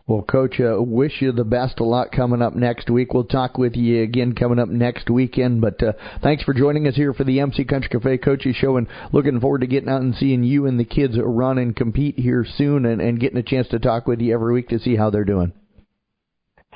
Well, 0.05 0.21
Coach, 0.21 0.59
uh, 0.59 0.81
wish 0.81 1.21
you 1.21 1.31
the 1.31 1.45
best 1.45 1.79
of 1.79 1.87
luck 1.87 2.11
coming 2.11 2.41
up 2.41 2.53
next 2.53 2.89
week. 2.89 3.13
We'll 3.13 3.23
talk 3.23 3.57
with 3.57 3.75
you 3.75 4.03
again 4.03 4.35
coming 4.35 4.59
up 4.59 4.67
next 4.67 5.09
weekend. 5.09 5.61
But 5.61 5.81
uh, 5.81 5.93
thanks 6.21 6.43
for 6.43 6.53
joining 6.53 6.87
us 6.87 6.95
here 6.95 7.13
for 7.13 7.23
the 7.23 7.39
MC 7.39 7.63
Country 7.63 7.89
Cafe 7.89 8.17
Coaches 8.17 8.57
Show, 8.57 8.75
and 8.75 8.87
looking 9.13 9.39
forward 9.39 9.61
to 9.61 9.67
getting 9.67 9.87
out 9.87 10.01
and 10.01 10.13
seeing 10.15 10.43
you 10.43 10.65
and 10.65 10.77
the 10.77 10.83
kids 10.83 11.15
run 11.17 11.57
and 11.57 11.73
compete 11.73 12.19
here 12.19 12.45
soon, 12.57 12.85
and, 12.85 13.01
and 13.01 13.19
getting 13.19 13.37
a 13.37 13.43
chance 13.43 13.69
to 13.69 13.79
talk 13.79 14.05
with 14.05 14.19
you 14.19 14.33
every 14.33 14.53
week 14.53 14.67
to 14.69 14.79
see 14.79 14.97
how 14.97 15.09
they're 15.09 15.23
doing. 15.23 15.53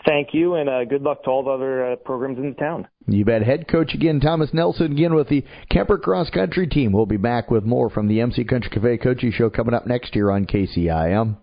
Thank 0.06 0.30
you, 0.34 0.54
and 0.54 0.70
uh, 0.70 0.86
good 0.86 1.02
luck 1.02 1.24
to 1.26 1.30
all 1.30 1.44
the 1.44 1.50
other 1.50 1.92
uh, 1.92 1.96
programs 1.98 2.38
in 2.38 2.52
the 2.52 2.56
town. 2.56 2.88
You 3.08 3.26
bet. 3.26 3.44
Head 3.44 3.68
coach 3.68 3.94
again, 3.94 4.22
Thomas 4.22 4.54
Nelson, 4.54 4.94
again 4.94 5.14
with 5.14 5.28
the 5.28 5.44
Kuemper 5.70 6.02
Cross 6.02 6.30
Country 6.30 6.66
team. 6.66 6.94
We'll 6.94 7.06
be 7.06 7.18
back 7.18 7.52
with 7.52 7.66
more 7.66 7.90
from 7.90 8.08
the 8.08 8.22
MC 8.22 8.46
Country 8.46 8.70
Cafe 8.70 9.00
Coaches 9.00 9.34
Show 9.34 9.50
coming 9.50 9.74
up 9.74 9.86
next 9.86 10.16
year 10.16 10.32
on 10.32 10.46
KCIM. 10.46 11.36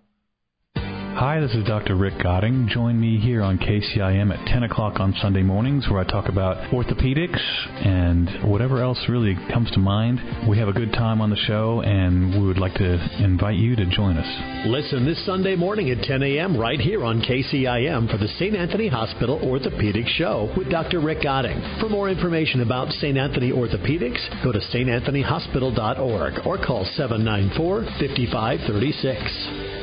Hi, 1.16 1.38
this 1.38 1.54
is 1.54 1.62
Dr. 1.62 1.94
Rick 1.94 2.20
Godding. 2.20 2.66
Join 2.68 3.00
me 3.00 3.20
here 3.20 3.40
on 3.40 3.56
KCIM 3.56 4.36
at 4.36 4.46
10 4.48 4.64
o'clock 4.64 4.98
on 4.98 5.14
Sunday 5.22 5.44
mornings 5.44 5.86
where 5.88 6.00
I 6.00 6.04
talk 6.04 6.28
about 6.28 6.56
orthopedics 6.72 7.38
and 7.86 8.50
whatever 8.50 8.82
else 8.82 8.98
really 9.08 9.36
comes 9.52 9.70
to 9.70 9.78
mind. 9.78 10.18
We 10.48 10.58
have 10.58 10.66
a 10.66 10.72
good 10.72 10.92
time 10.92 11.20
on 11.20 11.30
the 11.30 11.36
show 11.36 11.82
and 11.82 12.34
we 12.34 12.48
would 12.48 12.58
like 12.58 12.74
to 12.74 13.22
invite 13.22 13.54
you 13.54 13.76
to 13.76 13.86
join 13.86 14.16
us. 14.16 14.66
Listen 14.66 15.06
this 15.06 15.24
Sunday 15.24 15.54
morning 15.54 15.88
at 15.90 16.02
10 16.02 16.20
a.m. 16.24 16.58
right 16.58 16.80
here 16.80 17.04
on 17.04 17.22
KCIM 17.22 18.10
for 18.10 18.18
the 18.18 18.26
St. 18.36 18.56
Anthony 18.56 18.88
Hospital 18.88 19.38
Orthopedic 19.40 20.08
Show 20.08 20.52
with 20.56 20.68
Dr. 20.68 20.98
Rick 20.98 21.22
Godding. 21.22 21.62
For 21.78 21.88
more 21.88 22.10
information 22.10 22.60
about 22.60 22.90
St. 22.90 23.16
Anthony 23.16 23.52
Orthopedics, 23.52 24.42
go 24.42 24.50
to 24.50 24.58
stanthonyhospital.org 24.58 26.44
or 26.44 26.58
call 26.58 26.84
794 26.96 27.84
5536. 28.00 29.73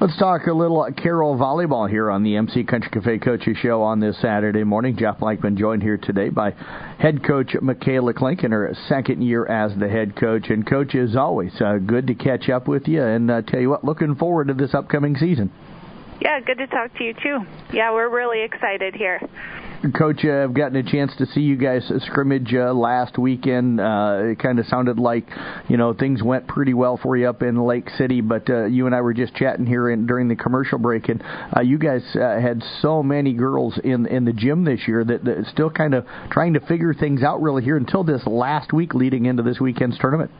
Let's 0.00 0.16
talk 0.18 0.46
a 0.46 0.54
little 0.54 0.88
Carroll 0.96 1.36
volleyball 1.36 1.86
here 1.86 2.10
on 2.10 2.22
the 2.22 2.36
MC 2.36 2.64
Country 2.64 2.90
Cafe 2.90 3.18
Coaches 3.18 3.58
Show 3.60 3.82
on 3.82 4.00
this 4.00 4.18
Saturday 4.22 4.64
morning. 4.64 4.96
Jeff 4.96 5.18
Blankman 5.18 5.58
joined 5.58 5.82
here 5.82 5.98
today 5.98 6.30
by 6.30 6.52
head 6.98 7.22
coach 7.22 7.54
Michaela 7.60 8.14
Klink 8.14 8.42
in 8.42 8.50
her 8.50 8.74
second 8.88 9.20
year 9.20 9.44
as 9.44 9.78
the 9.78 9.90
head 9.90 10.16
coach. 10.16 10.48
And 10.48 10.66
coach, 10.66 10.94
as 10.94 11.16
always, 11.16 11.52
uh, 11.60 11.76
good 11.84 12.06
to 12.06 12.14
catch 12.14 12.48
up 12.48 12.66
with 12.66 12.88
you. 12.88 13.02
And 13.02 13.30
uh, 13.30 13.42
tell 13.42 13.60
you 13.60 13.68
what, 13.68 13.84
looking 13.84 14.14
forward 14.14 14.48
to 14.48 14.54
this 14.54 14.72
upcoming 14.72 15.16
season. 15.16 15.52
Yeah, 16.22 16.40
good 16.40 16.56
to 16.56 16.66
talk 16.66 16.96
to 16.96 17.04
you 17.04 17.12
too. 17.12 17.40
Yeah, 17.70 17.92
we're 17.92 18.08
really 18.08 18.42
excited 18.42 18.94
here. 18.94 19.20
Coach, 19.96 20.26
uh, 20.26 20.44
I've 20.44 20.52
gotten 20.52 20.76
a 20.76 20.82
chance 20.82 21.10
to 21.16 21.26
see 21.26 21.40
you 21.40 21.56
guys 21.56 21.90
scrimmage 22.04 22.52
uh, 22.52 22.74
last 22.74 23.16
weekend. 23.16 23.80
Uh, 23.80 24.18
it 24.24 24.38
kind 24.38 24.58
of 24.58 24.66
sounded 24.66 24.98
like, 24.98 25.26
you 25.68 25.78
know, 25.78 25.94
things 25.94 26.22
went 26.22 26.46
pretty 26.46 26.74
well 26.74 26.98
for 27.02 27.16
you 27.16 27.26
up 27.26 27.40
in 27.42 27.56
Lake 27.56 27.88
City. 27.96 28.20
But 28.20 28.50
uh, 28.50 28.66
you 28.66 28.84
and 28.84 28.94
I 28.94 29.00
were 29.00 29.14
just 29.14 29.34
chatting 29.34 29.64
here 29.64 29.88
in, 29.88 30.06
during 30.06 30.28
the 30.28 30.36
commercial 30.36 30.78
break, 30.78 31.08
and 31.08 31.24
uh, 31.56 31.62
you 31.62 31.78
guys 31.78 32.02
uh, 32.14 32.38
had 32.38 32.62
so 32.82 33.02
many 33.02 33.32
girls 33.32 33.80
in 33.82 34.06
in 34.06 34.26
the 34.26 34.34
gym 34.34 34.64
this 34.64 34.80
year 34.86 35.02
that, 35.02 35.24
that 35.24 35.46
still 35.50 35.70
kind 35.70 35.94
of 35.94 36.04
trying 36.30 36.52
to 36.54 36.60
figure 36.60 36.92
things 36.92 37.22
out 37.22 37.40
really 37.40 37.64
here 37.64 37.78
until 37.78 38.04
this 38.04 38.20
last 38.26 38.74
week 38.74 38.92
leading 38.92 39.24
into 39.24 39.42
this 39.42 39.60
weekend's 39.60 39.98
tournament. 39.98 40.30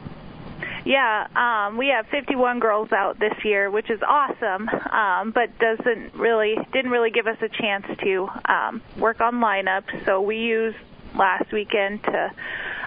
Yeah, 0.83 1.27
um, 1.35 1.77
we 1.77 1.89
have 1.89 2.07
51 2.07 2.59
girls 2.59 2.91
out 2.91 3.19
this 3.19 3.33
year, 3.43 3.69
which 3.69 3.89
is 3.89 3.99
awesome, 4.07 4.67
um, 4.69 5.31
but 5.31 5.57
doesn't 5.59 6.15
really 6.15 6.55
didn't 6.73 6.91
really 6.91 7.11
give 7.11 7.27
us 7.27 7.37
a 7.41 7.49
chance 7.49 7.85
to 8.03 8.27
um, 8.45 8.81
work 8.97 9.21
on 9.21 9.35
lineups. 9.35 10.05
So 10.05 10.21
we 10.21 10.37
used 10.37 10.77
last 11.15 11.51
weekend 11.51 12.03
to 12.03 12.31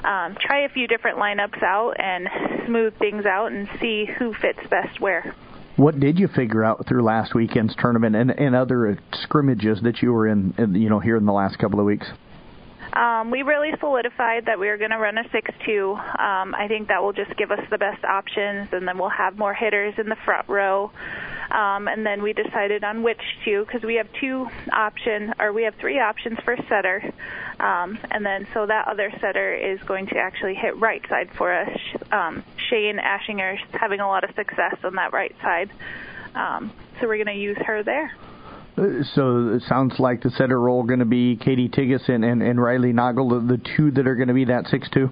um, 0.09 0.37
try 0.41 0.65
a 0.65 0.69
few 0.69 0.89
different 0.89 1.19
lineups 1.19 1.63
out 1.63 1.95
and 1.99 2.29
smooth 2.67 2.99
things 2.99 3.27
out 3.27 3.53
and 3.53 3.69
see 3.81 4.07
who 4.19 4.35
fits 4.35 4.61
best 4.69 5.01
where. 5.01 5.35
What 5.77 5.99
did 5.99 6.19
you 6.19 6.29
figure 6.29 6.63
out 6.63 6.87
through 6.87 7.03
last 7.03 7.35
weekend's 7.35 7.75
tournament 7.77 8.15
and, 8.15 8.31
and 8.31 8.55
other 8.55 8.97
scrimmages 9.23 9.81
that 9.83 10.03
you 10.03 10.13
were 10.13 10.29
in, 10.29 10.55
in, 10.57 10.75
you 10.75 10.89
know, 10.89 11.01
here 11.01 11.17
in 11.17 11.27
the 11.27 11.33
last 11.33 11.59
couple 11.59 11.81
of 11.81 11.87
weeks? 11.87 12.07
Um, 12.95 13.31
we 13.33 13.43
really 13.43 13.73
solidified 13.81 14.47
that 14.47 14.59
we 14.59 14.69
were 14.69 14.77
going 14.77 14.93
to 14.93 14.99
run 14.99 15.19
a 15.19 15.25
6-2. 15.25 16.21
Um, 16.21 16.55
I 16.55 16.69
think 16.69 16.89
that 16.89 17.03
will 17.03 17.13
just 17.13 17.37
give 17.37 17.51
us 17.51 17.61
the 17.71 17.79
best 17.79 18.05
options, 18.05 18.69
and 18.73 18.87
then 18.87 18.99
we'll 18.99 19.09
have 19.09 19.37
more 19.37 19.53
hitters 19.53 19.95
in 19.99 20.09
the 20.09 20.17
front 20.25 20.49
row. 20.49 20.93
Um, 21.51 21.89
and 21.89 22.07
then 22.07 22.23
we 22.23 22.33
decided 22.33 22.85
on 22.85 23.03
which 23.03 23.21
two 23.45 23.65
because 23.65 23.83
we 23.83 23.97
have 23.97 24.09
two 24.21 24.49
option 24.73 25.35
or 25.39 25.53
we 25.53 25.65
have 25.65 25.75
three 25.75 26.01
options 26.01 26.39
for 26.45 26.57
setter. 26.69 27.03
Um, 27.61 27.99
and 28.11 28.25
then 28.25 28.47
so 28.55 28.67
that 28.67 28.89
other 28.89 29.13
setter 29.21 29.55
is 29.55 29.81
going 29.83 30.07
to 30.09 30.19
actually 30.19 30.55
hit 30.55 30.77
right 30.79 31.05
side 31.09 31.31
for 31.33 31.53
us. 31.53 31.79
Um, 32.11 32.45
Shane 32.69 32.99
Ashinger 32.99 33.55
is 33.55 33.61
having 33.73 34.01
a 34.01 34.09
lot 34.09 34.25
of 34.25 34.35
success 34.35 34.77
on 34.85 34.95
that 34.95 35.13
right 35.13 35.35
side. 35.43 35.71
Um, 36.35 36.73
so 37.01 37.07
we're 37.07 37.23
going 37.23 37.37
to 37.37 37.41
use 37.41 37.59
her 37.59 37.83
there. 37.83 38.13
So 38.77 39.55
it 39.55 39.63
sounds 39.69 40.01
like 40.01 40.23
the 40.23 40.31
setter 40.31 40.61
role 40.61 40.83
going 40.83 40.99
to 40.99 41.05
be 41.05 41.37
Katie 41.37 41.69
Tigas 41.69 42.09
and, 42.09 42.25
and, 42.25 42.43
and 42.43 42.61
Riley 42.61 42.93
Noggle, 42.93 43.47
the, 43.47 43.57
the 43.57 43.63
two 43.77 43.93
that 43.93 44.07
are 44.09 44.17
going 44.17 44.29
to 44.29 44.35
be 44.35 44.47
that 44.47 44.67
6 44.67 44.89
2? 44.91 45.11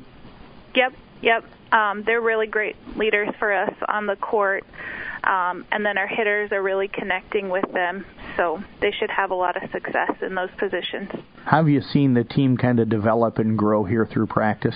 Yep, 0.75 0.93
yep. 1.21 1.45
Um, 1.71 2.03
they're 2.05 2.21
really 2.21 2.49
great 2.49 2.77
leaders 2.97 3.29
for 3.39 3.53
us 3.53 3.73
on 3.89 4.07
the 4.07 4.17
court. 4.17 4.65
Um, 5.23 5.65
and 5.71 5.87
then 5.87 5.97
our 5.97 6.09
hitters 6.09 6.51
are 6.51 6.61
really 6.63 6.89
connecting 6.89 7.49
with 7.49 7.71
them, 7.73 8.05
so 8.37 8.61
they 8.81 8.91
should 8.91 9.11
have 9.11 9.31
a 9.31 9.35
lot 9.35 9.63
of 9.63 9.71
success 9.71 10.11
in 10.21 10.35
those 10.35 10.51
positions. 10.59 11.11
Have 11.45 11.69
you 11.69 11.81
seen 11.81 12.15
the 12.15 12.25
team 12.25 12.57
kind 12.57 12.81
of 12.81 12.89
develop 12.89 13.39
and 13.39 13.57
grow 13.57 13.85
here 13.85 14.05
through 14.05 14.27
practice? 14.27 14.75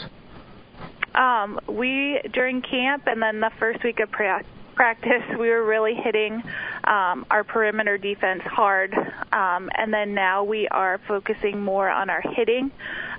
Um, 1.17 1.59
we 1.69 2.21
during 2.33 2.63
camp 2.63 3.05
and 3.07 3.21
then 3.21 3.41
the 3.41 3.51
first 3.59 3.83
week 3.83 3.99
of 3.99 4.11
practice 4.11 4.47
practice, 4.77 5.23
we 5.39 5.49
were 5.49 5.65
really 5.65 5.95
hitting 5.95 6.43
um, 6.85 7.27
our 7.31 7.43
perimeter 7.43 7.99
defense 7.99 8.43
hard. 8.43 8.95
Um, 9.33 9.71
and 9.77 9.93
then 9.93 10.15
now 10.15 10.45
we 10.45 10.69
are 10.69 11.01
focusing 11.09 11.61
more 11.61 11.91
on 11.91 12.11
our 12.11 12.21
hitting, 12.21 12.71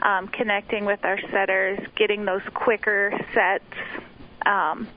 um, 0.03 0.29
connecting 0.29 0.85
with 0.85 1.03
our 1.03 1.19
setters, 1.31 1.79
getting 1.97 2.23
those 2.23 2.43
quicker 2.53 3.11
sets. 3.33 3.65
Um, 4.45 4.87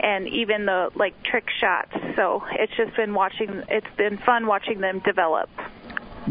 and 0.00 0.26
even 0.26 0.66
the 0.66 0.90
like 0.96 1.22
trick 1.22 1.48
shots. 1.60 1.92
So 2.16 2.42
it's 2.52 2.72
just 2.76 2.96
been 2.96 3.14
watching. 3.14 3.62
It's 3.68 3.86
been 3.96 4.18
fun 4.18 4.46
watching 4.46 4.80
them 4.80 5.00
develop 5.04 5.48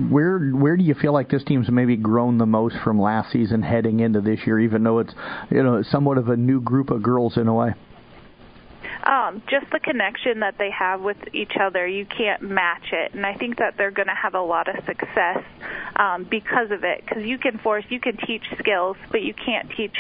where 0.10 0.40
where 0.50 0.76
do 0.76 0.84
you 0.84 0.96
feel 0.96 1.14
like 1.14 1.30
this 1.30 1.44
team's 1.44 1.70
maybe 1.70 1.96
grown 1.96 2.40
the 2.40 2.46
most 2.48 2.76
from 2.84 3.00
last 3.00 3.32
season 3.32 3.62
heading 3.62 4.00
into 4.00 4.22
this 4.22 4.40
year, 4.46 4.60
even 4.60 4.84
though 4.84 5.00
it's 5.00 5.14
you 5.52 5.62
know 5.62 5.84
somewhat 5.84 6.18
of 6.18 6.30
a 6.30 6.36
new 6.36 6.60
group 6.60 6.90
of 6.90 7.04
girls 7.04 7.38
in 7.38 7.48
a 7.48 7.54
way? 7.54 7.74
Um, 9.06 9.42
just 9.50 9.70
the 9.72 9.80
connection 9.80 10.40
that 10.40 10.58
they 10.58 10.72
have 10.72 11.02
with 11.02 11.18
each 11.34 11.54
other, 11.60 11.86
you 11.88 12.06
can't 12.06 12.42
match 12.42 12.92
it. 12.92 13.14
And 13.14 13.26
I 13.26 13.34
think 13.34 13.58
that 13.58 13.78
they're 13.78 13.92
going 13.92 14.08
to 14.08 14.16
have 14.16 14.34
a 14.34 14.42
lot 14.42 14.68
of 14.68 14.84
success 14.86 15.44
um, 15.96 16.24
because 16.24 16.72
of 16.72 16.84
it. 16.84 17.04
Because 17.06 17.24
you 17.24 17.38
can 17.38 17.58
force, 17.58 17.86
you 17.90 18.00
can 18.00 18.18
teach 18.18 18.44
skills, 18.60 18.98
but 19.12 19.22
you 19.22 19.34
can't 19.34 19.70
teach 19.72 19.98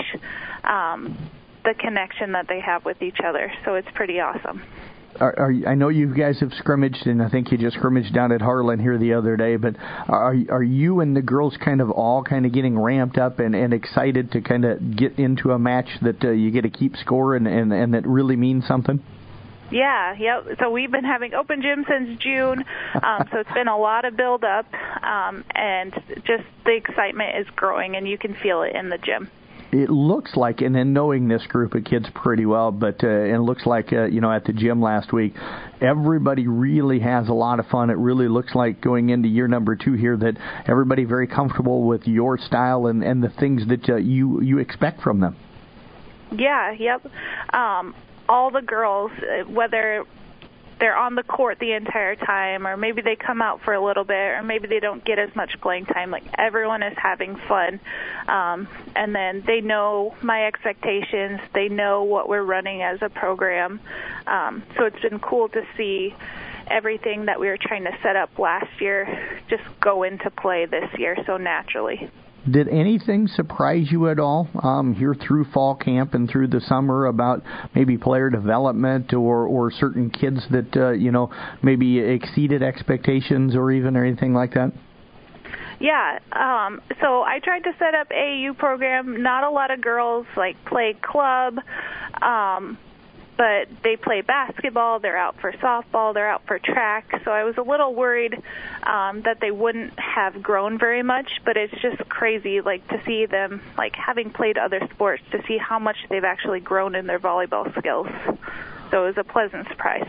um, 0.64 1.18
the 1.64 1.74
connection 1.74 2.34
that 2.34 2.48
they 2.48 2.60
have 2.60 2.86
with 2.86 3.02
each 3.02 3.20
other. 3.24 3.52
So 3.66 3.76
it's 3.76 3.92
pretty 3.92 4.20
awesome 4.20 4.62
are, 5.20 5.40
are, 5.40 5.54
I 5.68 5.76
know 5.76 5.90
you 5.90 6.14
guys 6.14 6.40
have 6.40 6.52
scrimmaged, 6.54 7.08
and 7.08 7.22
I 7.22 7.30
think 7.30 7.52
you 7.52 7.58
just 7.58 7.78
scrimmaged 7.78 8.14
down 8.14 8.32
at 8.32 8.42
Harlan 8.42 8.80
here 8.80 8.98
the 8.98 9.14
other 9.14 9.38
day. 9.38 9.56
But 9.56 9.76
are 10.08 10.36
are 10.50 10.64
you 10.64 11.00
and 11.00 11.16
the 11.16 11.22
girls 11.22 11.58
kind 11.64 11.82
of 11.82 11.90
all 11.92 12.24
kind 12.24 12.46
of 12.46 12.54
getting 12.54 12.78
ramped 12.78 13.18
up 13.18 13.40
and, 13.40 13.56
and 13.56 13.74
excited 13.74 14.32
to 14.32 14.42
kind 14.42 14.66
of 14.66 14.96
get 14.96 15.20
into 15.20 15.52
a 15.52 15.60
match 15.60 15.90
that 16.02 16.24
uh, 16.24 16.32
you 16.32 16.52
get 16.52 16.62
to 16.62 16.70
keep 16.70 16.96
score 16.98 17.36
and, 17.36 17.48
and 17.48 17.72
and 17.74 17.94
that 17.94 18.06
really 18.06 18.36
means 18.36 18.66
something? 18.68 19.02
Yeah, 19.72 20.14
yep. 20.20 20.58
So 20.60 20.70
we've 20.70 20.92
been 20.92 21.04
having 21.04 21.34
open 21.34 21.62
gym 21.62 21.84
since 21.90 22.20
June, 22.20 22.64
um, 23.02 23.28
so 23.32 23.40
it's 23.40 23.54
been 23.54 23.68
a 23.68 23.78
lot 23.78 24.06
of 24.06 24.16
build 24.16 24.44
up, 24.44 24.68
um, 25.02 25.44
and 25.56 25.94
just 26.26 26.44
the 26.66 26.76
excitement 26.76 27.38
is 27.40 27.48
growing, 27.56 27.96
and 27.96 28.08
you 28.08 28.18
can 28.18 28.36
feel 28.36 28.62
it 28.62 28.76
in 28.76 28.90
the 28.90 29.00
gym. 29.00 29.32
It 29.74 29.90
looks 29.90 30.36
like, 30.36 30.62
and 30.62 30.76
then 30.76 30.94
knowing 30.94 31.28
this 31.28 31.46
group 31.48 31.74
of 31.74 31.84
kids 31.84 32.06
pretty 32.14 32.46
well, 32.46 32.72
but 32.72 33.04
uh, 33.04 33.08
it 33.08 33.40
looks 33.40 33.66
like 33.66 33.92
uh, 33.92 34.06
you 34.06 34.22
know 34.22 34.32
at 34.32 34.46
the 34.46 34.54
gym 34.54 34.82
last 34.82 35.12
week, 35.12 35.34
everybody 35.82 36.48
really 36.48 37.00
has 37.00 37.28
a 37.28 37.34
lot 37.34 37.60
of 37.60 37.66
fun. 37.68 37.90
It 37.90 37.98
really 37.98 38.28
looks 38.28 38.54
like 38.54 38.82
going 38.82 39.10
into 39.10 39.28
year 39.28 39.48
number 39.48 39.76
two 39.76 39.94
here 39.94 40.16
that 40.18 40.38
everybody 40.68 41.06
very 41.06 41.28
comfortable 41.28 41.88
with 41.88 42.04
your 42.06 42.38
style 42.38 42.86
and 42.86 43.04
and 43.04 43.24
the 43.24 43.30
things 43.30 43.68
that 43.68 43.90
uh, 43.90 43.96
you 43.96 44.42
you 44.42 44.60
expect 44.60 45.02
from 45.02 45.20
them. 45.20 45.36
Yeah. 46.32 46.72
Yep. 46.72 47.06
Um, 47.54 47.96
all 48.30 48.52
the 48.52 48.62
girls, 48.62 49.12
uh, 49.18 49.50
whether 49.50 50.06
they're 50.84 50.98
on 50.98 51.16
the 51.16 51.24
court 51.24 51.60
the 51.60 51.72
entire 51.72 52.18
time 52.18 52.68
or 52.68 52.76
maybe 52.76 53.02
they 53.02 53.16
come 53.16 53.42
out 53.42 53.62
for 53.62 53.74
a 53.74 53.82
little 53.82 54.04
bit 54.04 54.34
or 54.34 54.44
maybe 54.44 54.68
they 54.68 54.82
don't 54.82 55.02
get 55.06 55.18
as 55.18 55.34
much 55.34 55.62
playing 55.62 55.86
time. 55.86 56.12
Like 56.12 56.26
everyone 56.38 56.84
is 56.84 56.94
having 56.98 57.38
fun. 57.38 57.80
Um 58.28 58.68
and 58.94 59.16
then 59.16 59.44
they 59.48 59.62
know 59.62 60.14
my 60.22 60.46
expectations. 60.46 61.40
They 61.54 61.70
know 61.70 62.04
what 62.04 62.28
we're 62.28 62.44
running 62.44 62.82
as 62.82 63.02
a 63.02 63.08
program. 63.08 63.80
Um 64.28 64.62
so 64.76 64.84
it's 64.84 65.00
been 65.00 65.20
cool 65.20 65.48
to 65.48 65.66
see 65.78 66.14
everything 66.68 67.28
that 67.28 67.40
we 67.40 67.48
were 67.48 67.58
trying 67.58 67.86
to 67.86 67.98
set 68.04 68.18
up 68.18 68.38
last 68.38 68.82
year 68.82 69.40
just 69.48 69.64
go 69.80 70.04
into 70.04 70.30
play 70.32 70.66
this 70.66 70.90
year 71.00 71.16
so 71.26 71.38
naturally 71.38 72.10
did 72.50 72.68
anything 72.68 73.28
surprise 73.28 73.88
you 73.90 74.10
at 74.10 74.20
all 74.20 74.48
um, 74.62 74.94
here 74.94 75.16
through 75.16 75.46
fall 75.46 75.76
camp 75.76 76.14
and 76.14 76.30
through 76.30 76.48
the 76.48 76.62
summer 76.62 77.06
about 77.06 77.42
maybe 77.74 77.98
player 77.98 78.30
development 78.30 79.14
or 79.14 79.46
or 79.48 79.72
certain 79.72 80.10
kids 80.10 80.40
that 80.52 80.76
uh, 80.76 80.92
you 80.92 81.12
know 81.12 81.32
maybe 81.62 82.00
exceeded 82.00 82.62
expectations 82.62 83.56
or 83.56 83.72
even 83.72 83.96
or 83.96 84.06
anything 84.06 84.34
like 84.34 84.54
that? 84.54 84.72
Yeah, 85.80 86.20
um, 86.32 86.82
so 87.02 87.24
I 87.24 87.40
tried 87.44 87.64
to 87.64 87.72
set 87.78 87.94
up 87.94 88.08
AU 88.12 88.54
program. 88.58 89.22
Not 89.22 89.44
a 89.44 89.50
lot 89.50 89.72
of 89.72 89.82
girls 89.82 90.26
like 90.38 90.56
play 90.66 90.96
club. 91.02 91.58
Um, 92.22 92.78
but 93.44 93.68
they 93.84 93.98
play 93.98 94.22
basketball, 94.22 95.02
they're 95.02 95.18
out 95.18 95.36
for 95.42 95.52
softball, 95.52 96.14
they're 96.14 96.30
out 96.30 96.44
for 96.48 96.60
track. 96.60 97.12
So 97.26 97.32
I 97.32 97.44
was 97.44 97.58
a 97.58 97.62
little 97.62 97.94
worried 97.94 98.42
um 98.84 99.24
that 99.24 99.42
they 99.42 99.52
wouldn't 99.52 100.00
have 100.00 100.42
grown 100.42 100.80
very 100.80 101.04
much, 101.04 101.30
but 101.44 101.58
it's 101.58 101.74
just 101.82 101.98
crazy 102.08 102.62
like 102.62 102.88
to 102.88 103.02
see 103.06 103.26
them 103.26 103.62
like 103.78 103.98
having 103.98 104.30
played 104.30 104.58
other 104.58 104.80
sports 104.94 105.24
to 105.32 105.44
see 105.46 105.58
how 105.58 105.78
much 105.78 105.98
they've 106.10 106.24
actually 106.24 106.62
grown 106.62 106.96
in 106.96 107.06
their 107.06 107.20
volleyball 107.20 107.78
skills. 107.78 108.08
So 108.92 109.04
it 109.04 109.08
was 109.08 109.18
a 109.18 109.26
pleasant 109.26 109.68
surprise. 109.68 110.08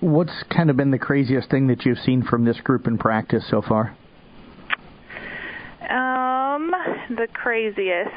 What's 0.00 0.42
kind 0.54 0.68
of 0.68 0.76
been 0.76 0.90
the 0.90 0.98
craziest 0.98 1.48
thing 1.48 1.68
that 1.68 1.86
you've 1.86 2.00
seen 2.00 2.22
from 2.22 2.44
this 2.44 2.60
group 2.60 2.86
in 2.86 2.98
practice 2.98 3.44
so 3.48 3.62
far? 3.62 3.96
Um, 5.88 6.70
the 7.08 7.28
craziest. 7.32 8.10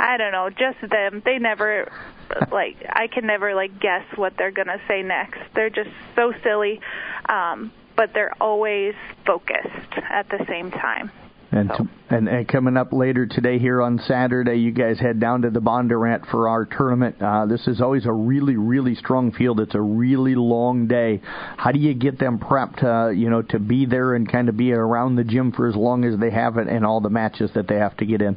I 0.00 0.16
don't 0.16 0.32
know, 0.32 0.50
just 0.50 0.90
them. 0.90 1.22
They 1.24 1.38
never 1.38 1.88
like 2.52 2.76
I 2.88 3.06
can 3.06 3.26
never 3.26 3.54
like 3.54 3.80
guess 3.80 4.04
what 4.16 4.34
they're 4.36 4.50
going 4.50 4.68
to 4.68 4.80
say 4.88 5.02
next. 5.02 5.38
They're 5.54 5.70
just 5.70 5.90
so 6.14 6.32
silly. 6.42 6.80
Um, 7.28 7.72
but 7.96 8.10
they're 8.12 8.34
always 8.40 8.94
focused 9.26 9.94
at 10.10 10.28
the 10.28 10.44
same 10.48 10.70
time. 10.70 11.10
And, 11.52 11.70
to, 11.70 11.88
and 12.10 12.28
and 12.28 12.48
coming 12.48 12.76
up 12.76 12.92
later 12.92 13.24
today 13.24 13.58
here 13.58 13.80
on 13.80 14.00
Saturday, 14.00 14.56
you 14.56 14.72
guys 14.72 14.98
head 14.98 15.20
down 15.20 15.42
to 15.42 15.50
the 15.50 15.60
Bondurant 15.60 16.28
Farrar 16.28 16.66
tournament. 16.66 17.22
Uh, 17.22 17.46
this 17.46 17.66
is 17.68 17.80
always 17.80 18.04
a 18.04 18.12
really 18.12 18.56
really 18.56 18.96
strong 18.96 19.32
field. 19.32 19.60
It's 19.60 19.74
a 19.74 19.80
really 19.80 20.34
long 20.34 20.88
day. 20.88 21.22
How 21.56 21.70
do 21.70 21.78
you 21.78 21.94
get 21.94 22.18
them 22.18 22.40
prepped? 22.40 22.82
Uh, 22.82 23.10
you 23.10 23.30
know, 23.30 23.42
to 23.42 23.60
be 23.60 23.86
there 23.86 24.14
and 24.14 24.30
kind 24.30 24.48
of 24.48 24.56
be 24.56 24.72
around 24.72 25.16
the 25.16 25.24
gym 25.24 25.52
for 25.52 25.68
as 25.68 25.76
long 25.76 26.04
as 26.04 26.18
they 26.18 26.30
have 26.30 26.58
it 26.58 26.66
and 26.66 26.84
all 26.84 27.00
the 27.00 27.10
matches 27.10 27.50
that 27.54 27.68
they 27.68 27.76
have 27.76 27.96
to 27.98 28.06
get 28.06 28.20
in. 28.20 28.36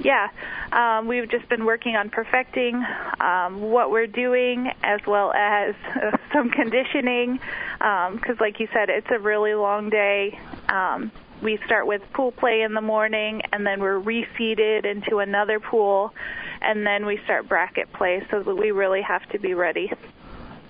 Yeah, 0.00 0.28
um, 0.70 1.08
we've 1.08 1.28
just 1.28 1.48
been 1.48 1.64
working 1.64 1.96
on 1.96 2.08
perfecting 2.08 2.84
um, 3.20 3.60
what 3.60 3.90
we're 3.90 4.06
doing 4.06 4.70
as 4.84 5.00
well 5.06 5.32
as 5.32 5.74
uh, 5.96 6.16
some 6.32 6.50
conditioning 6.50 7.40
because, 7.78 8.30
um, 8.30 8.36
like 8.40 8.60
you 8.60 8.68
said, 8.72 8.90
it's 8.90 9.08
a 9.10 9.18
really 9.18 9.54
long 9.54 9.90
day. 9.90 10.38
Um, 10.68 11.10
we 11.42 11.58
start 11.66 11.86
with 11.86 12.02
pool 12.12 12.32
play 12.32 12.62
in 12.62 12.74
the 12.74 12.80
morning 12.80 13.42
and 13.52 13.66
then 13.66 13.80
we're 13.80 14.00
reseeded 14.00 14.84
into 14.84 15.18
another 15.18 15.60
pool 15.60 16.12
and 16.60 16.86
then 16.86 17.06
we 17.06 17.18
start 17.24 17.48
bracket 17.48 17.92
play 17.92 18.22
so 18.30 18.42
that 18.42 18.54
we 18.54 18.70
really 18.70 19.02
have 19.02 19.28
to 19.30 19.38
be 19.38 19.54
ready. 19.54 19.92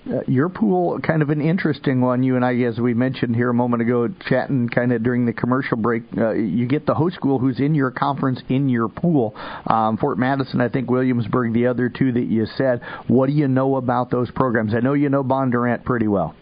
Uh, 0.09 0.21
your 0.27 0.49
pool, 0.49 0.99
kind 1.01 1.21
of 1.21 1.29
an 1.29 1.39
interesting 1.39 2.01
one. 2.01 2.23
You 2.23 2.35
and 2.35 2.43
I, 2.43 2.55
as 2.61 2.79
we 2.79 2.93
mentioned 2.95 3.35
here 3.35 3.49
a 3.49 3.53
moment 3.53 3.83
ago, 3.83 4.07
chatting 4.27 4.67
kind 4.67 4.91
of 4.91 5.03
during 5.03 5.25
the 5.25 5.33
commercial 5.33 5.77
break. 5.77 6.03
Uh, 6.17 6.31
you 6.31 6.65
get 6.67 6.87
the 6.87 6.95
host 6.95 7.15
school 7.15 7.37
who's 7.37 7.59
in 7.59 7.75
your 7.75 7.91
conference 7.91 8.41
in 8.49 8.69
your 8.69 8.89
pool. 8.89 9.35
Um, 9.67 9.97
Fort 9.97 10.17
Madison, 10.17 10.61
I 10.61 10.69
think 10.69 10.89
Williamsburg, 10.89 11.53
the 11.53 11.67
other 11.67 11.89
two 11.89 12.11
that 12.13 12.25
you 12.25 12.47
said. 12.57 12.81
What 13.07 13.27
do 13.27 13.33
you 13.33 13.47
know 13.47 13.75
about 13.75 14.09
those 14.09 14.31
programs? 14.31 14.73
I 14.73 14.79
know 14.79 14.93
you 14.93 15.09
know 15.09 15.23
Bondurant 15.23 15.83
pretty 15.83 16.07
well. 16.07 16.35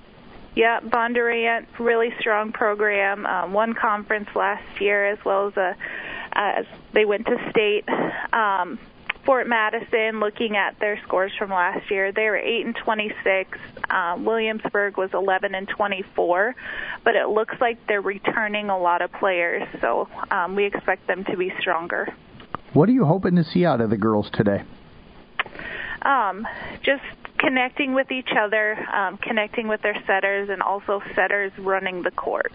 Yeah, 0.56 0.80
Bondurant, 0.80 1.68
really 1.78 2.10
strong 2.20 2.54
program. 2.54 3.26
Um, 3.26 3.54
one 3.54 3.74
conference 3.74 4.30
last 4.34 4.82
year, 4.82 5.06
as 5.08 5.20
well 5.26 5.48
as 5.50 5.58
a 5.58 5.76
as 6.32 6.66
they 6.94 7.06
went 7.06 7.26
to 7.26 7.36
state. 7.52 7.88
Um, 8.32 8.80
Fort 9.28 9.46
Madison, 9.46 10.22
looking 10.22 10.56
at 10.56 10.80
their 10.80 10.98
scores 11.04 11.34
from 11.38 11.50
last 11.50 11.92
year, 11.92 12.14
they 12.14 12.24
were 12.30 12.38
8 12.38 12.66
and 12.66 12.76
26. 12.78 13.60
Um, 13.90 14.24
Williamsburg 14.24 14.98
was 14.98 15.10
11 15.14 15.54
and 15.54 15.68
24, 15.68 16.56
but 17.04 17.16
it 17.18 17.28
looks 17.28 17.56
like 17.60 17.78
they're 17.90 18.00
returning 18.00 18.70
a 18.70 18.80
lot 18.80 19.02
of 19.02 19.12
players, 19.12 19.68
so 19.82 20.08
um, 20.32 20.56
we 20.56 20.66
expect 20.66 21.08
them 21.08 21.26
to 21.26 21.36
be 21.36 21.52
stronger. 21.60 22.08
What 22.72 22.88
are 22.88 22.94
you 22.94 23.04
hoping 23.04 23.36
to 23.36 23.44
see 23.44 23.66
out 23.66 23.82
of 23.82 23.90
the 23.90 23.98
girls 23.98 24.30
today? 24.32 24.64
Um, 26.04 26.48
just 26.84 27.04
connecting 27.38 27.94
with 27.94 28.10
each 28.12 28.30
other, 28.40 28.78
um, 28.96 29.18
connecting 29.18 29.68
with 29.68 29.82
their 29.82 30.02
setters, 30.08 30.48
and 30.50 30.62
also 30.62 31.02
setters 31.16 31.52
running 31.58 32.02
the 32.02 32.12
court. 32.12 32.54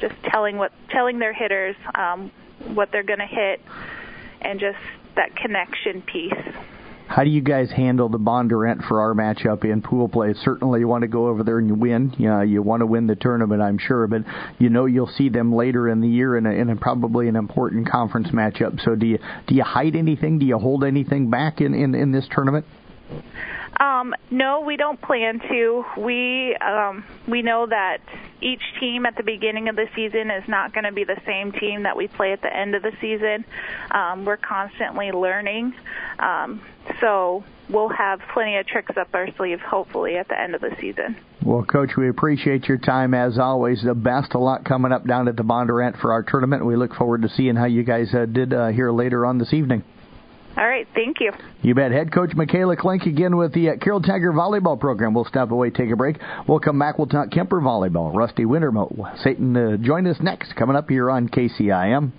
Just 0.00 0.14
telling 0.30 0.56
what 0.56 0.70
telling 0.90 1.18
their 1.18 1.32
hitters 1.32 1.74
um, 1.96 2.30
what 2.74 2.92
they're 2.92 3.02
going 3.02 3.18
to 3.18 3.26
hit, 3.26 3.60
and 4.40 4.60
just 4.60 4.78
that 5.18 5.36
connection 5.36 6.02
piece. 6.02 6.32
How 7.08 7.24
do 7.24 7.30
you 7.30 7.40
guys 7.40 7.70
handle 7.70 8.10
the 8.10 8.18
Bondurant 8.18 8.86
Farrar 8.86 9.14
matchup 9.14 9.64
in 9.64 9.80
pool 9.80 10.08
play? 10.08 10.34
Certainly, 10.44 10.80
you 10.80 10.88
want 10.88 11.02
to 11.02 11.08
go 11.08 11.28
over 11.28 11.42
there 11.42 11.58
and 11.58 11.66
you 11.66 11.74
win. 11.74 12.14
Yeah, 12.18 12.42
you 12.42 12.62
want 12.62 12.80
to 12.80 12.86
win 12.86 13.06
the 13.06 13.16
tournament, 13.16 13.62
I'm 13.62 13.78
sure, 13.78 14.06
but 14.06 14.22
you 14.58 14.68
know 14.68 14.84
you'll 14.84 15.06
see 15.06 15.30
them 15.30 15.54
later 15.54 15.88
in 15.88 16.02
the 16.02 16.08
year 16.08 16.36
in, 16.36 16.44
a, 16.44 16.50
in 16.50 16.68
a 16.68 16.76
probably 16.76 17.28
an 17.28 17.36
important 17.36 17.90
conference 17.90 18.28
matchup. 18.28 18.78
So, 18.84 18.94
do 18.94 19.06
you 19.06 19.18
do 19.46 19.54
you 19.54 19.64
hide 19.64 19.96
anything? 19.96 20.38
Do 20.38 20.44
you 20.44 20.58
hold 20.58 20.84
anything 20.84 21.30
back 21.30 21.62
in 21.62 21.72
in, 21.72 21.94
in 21.94 22.12
this 22.12 22.28
tournament? 22.30 22.66
Um, 23.80 24.14
no, 24.30 24.60
we 24.60 24.76
don't 24.76 25.00
plan 25.00 25.40
to. 25.40 25.84
We 25.96 26.56
um, 26.56 27.04
we 27.28 27.42
know 27.42 27.66
that 27.66 27.98
each 28.40 28.62
team 28.80 29.06
at 29.06 29.16
the 29.16 29.22
beginning 29.22 29.68
of 29.68 29.76
the 29.76 29.86
season 29.94 30.30
is 30.30 30.48
not 30.48 30.72
going 30.72 30.84
to 30.84 30.92
be 30.92 31.04
the 31.04 31.20
same 31.24 31.52
team 31.52 31.84
that 31.84 31.96
we 31.96 32.08
play 32.08 32.32
at 32.32 32.42
the 32.42 32.54
end 32.54 32.74
of 32.74 32.82
the 32.82 32.92
season. 33.00 33.44
Um, 33.90 34.24
we're 34.24 34.36
constantly 34.36 35.12
learning, 35.12 35.74
um, 36.18 36.60
so 37.00 37.44
we'll 37.68 37.88
have 37.88 38.20
plenty 38.32 38.56
of 38.56 38.66
tricks 38.66 38.96
up 38.96 39.08
our 39.14 39.28
sleeve, 39.36 39.60
hopefully, 39.60 40.16
at 40.16 40.28
the 40.28 40.40
end 40.40 40.54
of 40.54 40.60
the 40.60 40.74
season. 40.80 41.16
Well, 41.44 41.64
Coach, 41.64 41.90
we 41.96 42.08
appreciate 42.08 42.64
your 42.64 42.78
time 42.78 43.14
as 43.14 43.38
always. 43.38 43.82
The 43.82 43.94
best 43.94 44.34
of 44.34 44.40
luck 44.40 44.64
coming 44.64 44.92
up 44.92 45.06
down 45.06 45.28
at 45.28 45.36
the 45.36 45.44
Bondurant 45.44 46.00
Farrar 46.00 46.24
tournament. 46.24 46.66
We 46.66 46.76
look 46.76 46.94
forward 46.94 47.22
to 47.22 47.28
seeing 47.28 47.54
how 47.54 47.66
you 47.66 47.84
guys 47.84 48.12
uh, 48.12 48.26
did 48.26 48.52
uh, 48.52 48.68
here 48.68 48.90
later 48.90 49.24
on 49.24 49.38
this 49.38 49.52
evening. 49.52 49.84
All 50.58 50.66
right, 50.66 50.88
thank 50.92 51.20
you. 51.20 51.30
You 51.62 51.76
bet. 51.76 51.92
Head 51.92 52.12
coach 52.12 52.34
Michaela 52.34 52.76
Klink 52.76 53.04
again 53.06 53.36
with 53.36 53.54
the 53.54 53.70
uh, 53.70 53.76
Carroll 53.80 54.00
Tiger 54.00 54.32
volleyball 54.32 54.78
program. 54.78 55.14
We'll 55.14 55.24
step 55.24 55.52
away, 55.52 55.70
take 55.70 55.90
a 55.92 55.96
break. 55.96 56.16
We'll 56.48 56.58
come 56.58 56.80
back. 56.80 56.98
We'll 56.98 57.06
talk 57.06 57.28
Kuemper 57.28 57.62
volleyball. 57.62 58.12
Rusty 58.12 58.44
Wintermo, 58.44 59.16
Satan, 59.22 59.56
uh, 59.56 59.76
join 59.76 60.08
us 60.08 60.16
next. 60.20 60.56
Coming 60.56 60.74
up 60.74 60.88
here 60.88 61.10
on 61.10 61.28
KCIM. 61.28 62.10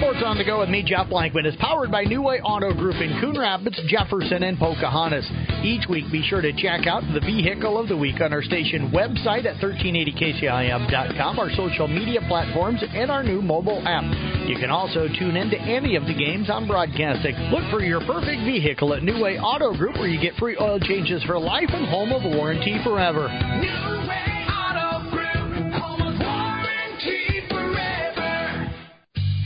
Sports 0.00 0.22
on 0.24 0.38
the 0.38 0.44
Go 0.44 0.60
with 0.60 0.70
me, 0.70 0.82
Jeff 0.82 1.08
Blankman, 1.08 1.44
is 1.44 1.54
powered 1.56 1.90
by 1.90 2.04
New 2.04 2.22
Way 2.22 2.40
Auto 2.40 2.72
Group 2.72 2.96
in 3.02 3.20
Coon 3.20 3.38
Rapids, 3.38 3.78
Jefferson, 3.86 4.44
and 4.44 4.58
Pocahontas. 4.58 5.30
Each 5.62 5.86
week, 5.90 6.10
be 6.10 6.22
sure 6.22 6.40
to 6.40 6.54
check 6.54 6.86
out 6.86 7.02
the 7.12 7.20
Vehicle 7.20 7.76
of 7.78 7.86
the 7.86 7.96
Week 7.98 8.18
on 8.22 8.32
our 8.32 8.42
station 8.42 8.90
website 8.92 9.44
at 9.44 9.60
1380kcim.com, 9.60 11.38
our 11.38 11.50
social 11.50 11.86
media 11.86 12.20
platforms, 12.28 12.82
and 12.94 13.10
our 13.10 13.22
new 13.22 13.42
mobile 13.42 13.86
app. 13.86 14.04
You 14.48 14.56
can 14.56 14.70
also 14.70 15.06
tune 15.18 15.36
in 15.36 15.50
to 15.50 15.58
any 15.60 15.96
of 15.96 16.06
the 16.06 16.14
games 16.14 16.48
I'm 16.48 16.66
broadcasting. 16.66 17.36
Look 17.52 17.70
for 17.70 17.82
your 17.82 18.00
perfect 18.00 18.40
vehicle 18.48 18.94
at 18.94 19.02
New 19.02 19.22
Way 19.22 19.38
Auto 19.38 19.76
Group, 19.76 19.96
where 19.96 20.08
you 20.08 20.18
get 20.18 20.34
free 20.36 20.56
oil 20.58 20.80
changes 20.80 21.22
for 21.24 21.38
life 21.38 21.68
and 21.68 21.86
home 21.86 22.12
of 22.12 22.22
warranty 22.24 22.80
forever. 22.82 23.28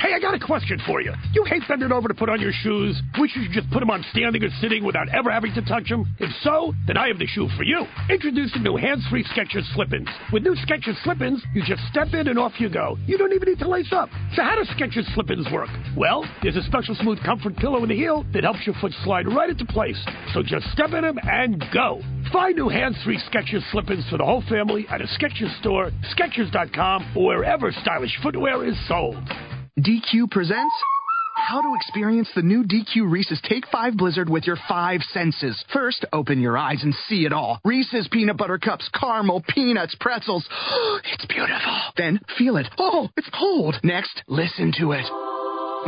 Hey, 0.05 0.13
I 0.13 0.21
got 0.21 0.35
a 0.35 0.39
question 0.39 0.79
for 0.87 1.01
you. 1.01 1.15
You 1.33 1.45
hate 1.45 1.63
bending 1.67 1.91
over 1.91 2.09
to 2.09 2.13
put 2.13 2.29
on 2.29 2.39
your 2.39 2.53
shoes? 2.53 3.01
Wish 3.19 3.35
you 3.35 3.45
could 3.45 3.53
just 3.53 3.71
put 3.71 3.81
them 3.81 3.89
on 3.89 4.05
standing 4.11 4.45
or 4.45 4.51
sitting 4.61 4.85
without 4.85 5.09
ever 5.09 5.33
having 5.33 5.55
to 5.55 5.63
touch 5.63 5.89
them? 5.89 6.05
If 6.19 6.29
so, 6.43 6.75
then 6.87 6.99
I 6.99 7.09
have 7.09 7.19
the 7.19 7.27
shoe 7.27 7.49
for 7.57 7.63
you. 7.63 7.87
Introducing 8.11 8.63
new 8.63 8.77
hands-free 8.77 9.25
Skechers 9.25 9.65
Slip-ins. 9.73 10.09
With 10.31 10.43
new 10.43 10.55
Skechers 10.57 11.03
Slip-ins, 11.05 11.43
you 11.55 11.65
just 11.65 11.81
step 11.91 12.13
in 12.13 12.29
and 12.29 12.39
off 12.39 12.53
you 12.59 12.69
go. 12.69 12.99
You 13.07 13.17
don't 13.17 13.33
even 13.33 13.49
need 13.49 13.61
to 13.61 13.69
lace 13.69 13.95
up. 13.95 14.11
So 14.37 14.43
how 14.43 14.57
do 14.57 14.71
Skechers 14.75 15.11
Slip-ins 15.15 15.51
work? 15.51 15.71
Well, 15.97 16.29
there's 16.43 16.57
a 16.57 16.63
special 16.65 16.95
smooth 16.97 17.25
comfort 17.25 17.57
pillow 17.57 17.83
in 17.83 17.89
the 17.89 17.97
heel 17.97 18.27
that 18.35 18.45
helps 18.45 18.67
your 18.67 18.75
foot 18.83 18.93
slide 19.05 19.27
right 19.27 19.49
into 19.49 19.65
place. 19.65 20.05
So 20.35 20.43
just 20.43 20.71
step 20.73 20.93
in 20.93 21.01
them 21.01 21.19
and 21.23 21.65
go. 21.73 22.03
Find 22.31 22.55
new 22.57 22.69
hands-free 22.69 23.23
Skechers 23.33 23.63
Slip-ins 23.73 24.07
for 24.11 24.19
the 24.19 24.25
whole 24.27 24.43
family 24.51 24.87
at 24.91 25.01
a 25.01 25.07
Skechers 25.07 25.59
store, 25.61 25.93
Skechers.com, 26.15 27.17
or 27.17 27.39
wherever 27.39 27.73
stylish 27.73 28.19
footwear 28.23 28.67
is 28.67 28.77
sold. 28.87 29.17
DQ 29.79 30.31
presents 30.31 30.73
how 31.35 31.61
to 31.61 31.75
experience 31.75 32.29
the 32.37 32.43
new 32.43 32.63
DQ 32.63 33.11
Reese's 33.11 33.41
Take 33.43 33.67
5 33.73 33.97
Blizzard 33.97 34.31
with 34.31 34.45
your 34.45 34.57
five 34.69 35.01
senses. 35.13 35.65
First, 35.73 36.05
open 36.13 36.41
your 36.41 36.57
eyes 36.57 36.85
and 36.85 36.95
see 37.09 37.25
it 37.27 37.33
all. 37.33 37.59
Reese's 37.65 38.07
peanut 38.07 38.37
butter 38.37 38.57
cups, 38.57 38.89
caramel, 38.95 39.43
peanuts, 39.49 39.97
pretzels. 39.99 40.47
it's 41.13 41.27
beautiful. 41.27 41.77
Then, 41.97 42.21
feel 42.39 42.57
it. 42.57 42.69
Oh, 42.79 43.09
it's 43.17 43.29
cold. 43.37 43.75
Next, 43.83 44.23
listen 44.29 44.73
to 44.79 44.93
it. 44.93 45.07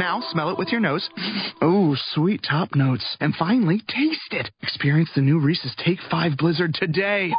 Now, 0.00 0.20
smell 0.32 0.50
it 0.50 0.58
with 0.58 0.70
your 0.70 0.80
nose. 0.80 1.08
Oh, 1.62 1.96
sweet 2.12 2.42
top 2.48 2.74
notes. 2.74 3.16
And 3.20 3.34
finally, 3.36 3.80
taste 3.88 4.32
it. 4.32 4.50
Experience 4.62 5.10
the 5.14 5.22
new 5.22 5.38
Reese's 5.38 5.74
Take 5.84 5.98
5 6.10 6.36
Blizzard 6.36 6.74
today. 6.74 7.32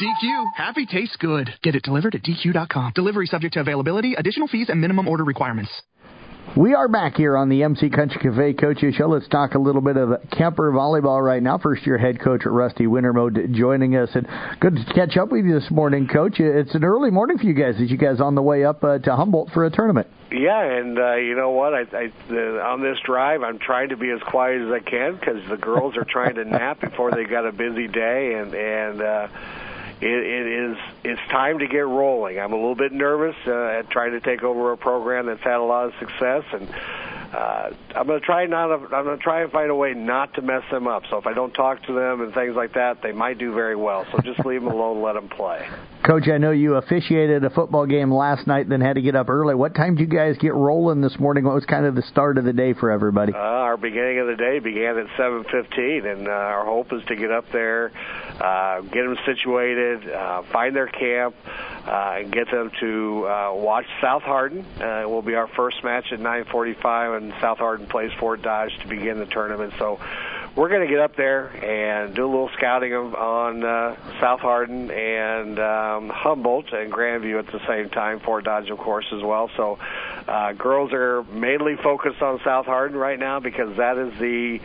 DQ, 0.00 0.44
happy 0.56 0.86
tastes 0.86 1.16
good. 1.16 1.50
Get 1.62 1.74
it 1.74 1.82
delivered 1.82 2.14
at 2.14 2.22
DQ.com. 2.22 2.92
Delivery 2.94 3.26
subject 3.26 3.52
to 3.52 3.60
availability, 3.60 4.14
additional 4.14 4.48
fees, 4.48 4.70
and 4.70 4.80
minimum 4.80 5.06
order 5.06 5.24
requirements. 5.24 5.70
We 6.56 6.72
are 6.72 6.88
back 6.88 7.16
here 7.16 7.36
on 7.36 7.50
the 7.50 7.62
MC 7.62 7.90
Country 7.90 8.18
Cafe 8.18 8.54
Coaches 8.54 8.94
Show. 8.94 9.08
Let's 9.08 9.28
talk 9.28 9.54
a 9.54 9.58
little 9.58 9.82
bit 9.82 9.98
of 9.98 10.08
Kuemper 10.32 10.72
volleyball 10.72 11.22
right 11.22 11.42
now. 11.42 11.58
First 11.58 11.86
year 11.86 11.98
head 11.98 12.18
coach 12.18 12.46
Rusty 12.46 12.86
Wintermode 12.86 13.52
joining 13.52 13.94
us, 13.94 14.08
and 14.14 14.26
good 14.58 14.74
to 14.74 14.94
catch 14.94 15.18
up 15.18 15.30
with 15.30 15.44
you 15.44 15.60
this 15.60 15.70
morning, 15.70 16.08
Coach. 16.08 16.40
It's 16.40 16.74
an 16.74 16.82
early 16.82 17.10
morning 17.10 17.36
for 17.36 17.44
you 17.44 17.52
guys. 17.52 17.74
As 17.78 17.90
you 17.90 17.98
guys 17.98 18.22
on 18.22 18.34
the 18.34 18.42
way 18.42 18.64
up 18.64 18.82
uh, 18.82 18.98
to 19.00 19.14
Humboldt 19.14 19.50
for 19.50 19.66
a 19.66 19.70
tournament? 19.70 20.08
Yeah, 20.32 20.62
and 20.62 20.98
uh, 20.98 21.16
you 21.16 21.36
know 21.36 21.50
what? 21.50 21.74
I, 21.74 21.80
I 21.80 22.12
the, 22.30 22.62
on 22.62 22.80
this 22.82 22.96
drive, 23.04 23.42
I'm 23.42 23.58
trying 23.58 23.90
to 23.90 23.98
be 23.98 24.10
as 24.10 24.20
quiet 24.26 24.62
as 24.62 24.72
I 24.72 24.80
can 24.80 25.16
because 25.16 25.46
the 25.50 25.58
girls 25.58 25.98
are 25.98 26.06
trying 26.08 26.36
to 26.36 26.44
nap 26.46 26.80
before 26.80 27.10
they 27.10 27.24
got 27.24 27.46
a 27.46 27.52
busy 27.52 27.86
day, 27.86 28.34
and 28.40 28.54
and. 28.54 29.02
uh 29.02 29.28
it, 30.00 30.08
it 30.08 30.46
is 30.46 30.76
it's 31.04 31.20
time 31.30 31.58
to 31.58 31.66
get 31.66 31.86
rolling. 31.86 32.38
I'm 32.38 32.52
a 32.52 32.56
little 32.56 32.74
bit 32.74 32.92
nervous 32.92 33.36
uh, 33.46 33.52
at 33.52 33.90
trying 33.90 34.12
to 34.12 34.20
take 34.20 34.42
over 34.42 34.72
a 34.72 34.76
program 34.76 35.26
that's 35.26 35.42
had 35.42 35.56
a 35.56 35.62
lot 35.64 35.86
of 35.86 35.94
success, 35.98 36.44
and 36.52 36.68
uh, 37.32 37.70
I'm 37.94 38.06
going 38.06 38.20
to 38.20 38.26
try 38.26 38.46
not. 38.46 38.72
I'm 38.72 39.04
going 39.04 39.16
to 39.16 39.22
try 39.22 39.42
and 39.42 39.52
find 39.52 39.70
a 39.70 39.74
way 39.74 39.94
not 39.94 40.34
to 40.34 40.42
mess 40.42 40.62
them 40.70 40.86
up. 40.86 41.04
So 41.10 41.18
if 41.18 41.26
I 41.26 41.32
don't 41.32 41.52
talk 41.52 41.82
to 41.86 41.92
them 41.92 42.20
and 42.20 42.34
things 42.34 42.56
like 42.56 42.74
that, 42.74 43.02
they 43.02 43.12
might 43.12 43.38
do 43.38 43.54
very 43.54 43.76
well. 43.76 44.04
So 44.10 44.18
just 44.18 44.44
leave 44.44 44.62
them 44.62 44.72
alone, 44.72 45.02
let 45.02 45.14
them 45.14 45.28
play. 45.28 45.68
Coach, 46.04 46.28
I 46.28 46.38
know 46.38 46.50
you 46.50 46.74
officiated 46.76 47.44
a 47.44 47.50
football 47.50 47.86
game 47.86 48.12
last 48.12 48.46
night, 48.46 48.68
then 48.68 48.80
had 48.80 48.94
to 48.94 49.02
get 49.02 49.14
up 49.14 49.28
early. 49.28 49.54
What 49.54 49.74
time 49.74 49.96
did 49.96 50.10
you 50.10 50.18
guys 50.18 50.36
get 50.38 50.54
rolling 50.54 51.02
this 51.02 51.18
morning? 51.18 51.44
What 51.44 51.54
was 51.54 51.66
kind 51.66 51.84
of 51.84 51.94
the 51.94 52.02
start 52.02 52.38
of 52.38 52.44
the 52.44 52.54
day 52.54 52.72
for 52.72 52.90
everybody? 52.90 53.32
Uh, 53.32 53.36
our 53.36 53.76
beginning 53.76 54.18
of 54.18 54.26
the 54.26 54.36
day 54.36 54.58
began 54.58 54.98
at 54.98 55.06
7:15, 55.18 56.10
and 56.10 56.26
uh, 56.26 56.30
our 56.30 56.64
hope 56.64 56.92
is 56.92 57.02
to 57.08 57.16
get 57.16 57.30
up 57.30 57.44
there, 57.52 57.92
uh, 58.40 58.80
get 58.80 59.02
them 59.02 59.16
situated, 59.26 60.10
uh, 60.10 60.42
find 60.50 60.74
their 60.74 60.88
camp, 60.88 61.34
and 61.86 62.32
get 62.32 62.50
them 62.50 62.70
to 62.80 63.26
uh, 63.26 63.52
watch 63.54 63.86
South 64.00 64.22
Hardin. 64.22 64.64
Uh, 64.80 65.02
it 65.02 65.10
will 65.10 65.22
be 65.22 65.34
our 65.34 65.48
first 65.48 65.82
match 65.84 66.12
at 66.12 66.20
9:45, 66.20 67.16
and 67.16 67.34
South 67.40 67.58
Hardin 67.58 67.86
plays 67.86 68.12
Fort 68.18 68.42
Dodge 68.42 68.76
to 68.80 68.88
begin 68.88 69.18
the 69.18 69.26
tournament. 69.26 69.74
So 69.78 69.98
we're 70.56 70.68
going 70.68 70.86
to 70.86 70.92
get 70.92 70.98
up 70.98 71.14
there 71.14 71.46
and 71.64 72.14
do 72.14 72.24
a 72.24 72.26
little 72.26 72.50
scouting 72.56 72.92
on 72.92 73.64
uh, 73.64 73.96
South 74.20 74.40
Hardin 74.40 74.90
and 74.90 75.58
um, 75.60 76.08
Humboldt 76.08 76.72
and 76.72 76.92
Grandview 76.92 77.38
at 77.38 77.46
the 77.52 77.64
same 77.68 77.88
time. 77.88 78.18
Fort 78.20 78.44
Dodge, 78.44 78.68
of 78.68 78.78
course, 78.78 79.06
as 79.12 79.22
well. 79.22 79.48
So 79.56 79.78
uh, 80.26 80.52
girls 80.52 80.92
are 80.92 81.22
mainly 81.24 81.76
focused 81.76 82.20
on 82.20 82.40
South 82.44 82.66
Hardin 82.66 82.96
right 82.96 83.18
now 83.18 83.38
because 83.38 83.76
that 83.76 83.96
is 83.96 84.18
the 84.18 84.60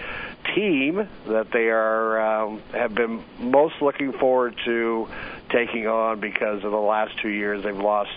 team 0.56 1.08
that 1.28 1.52
they 1.52 1.70
are 1.70 2.20
um, 2.20 2.62
have 2.72 2.96
been 2.96 3.24
most 3.40 3.76
looking 3.82 4.12
forward 4.14 4.56
to 4.66 5.08
taking 5.50 5.88
on 5.88 6.20
because 6.20 6.64
of 6.64 6.72
the 6.72 6.78
last 6.78 7.18
two 7.22 7.30
years 7.30 7.64
they've 7.64 7.78
lost 7.78 8.12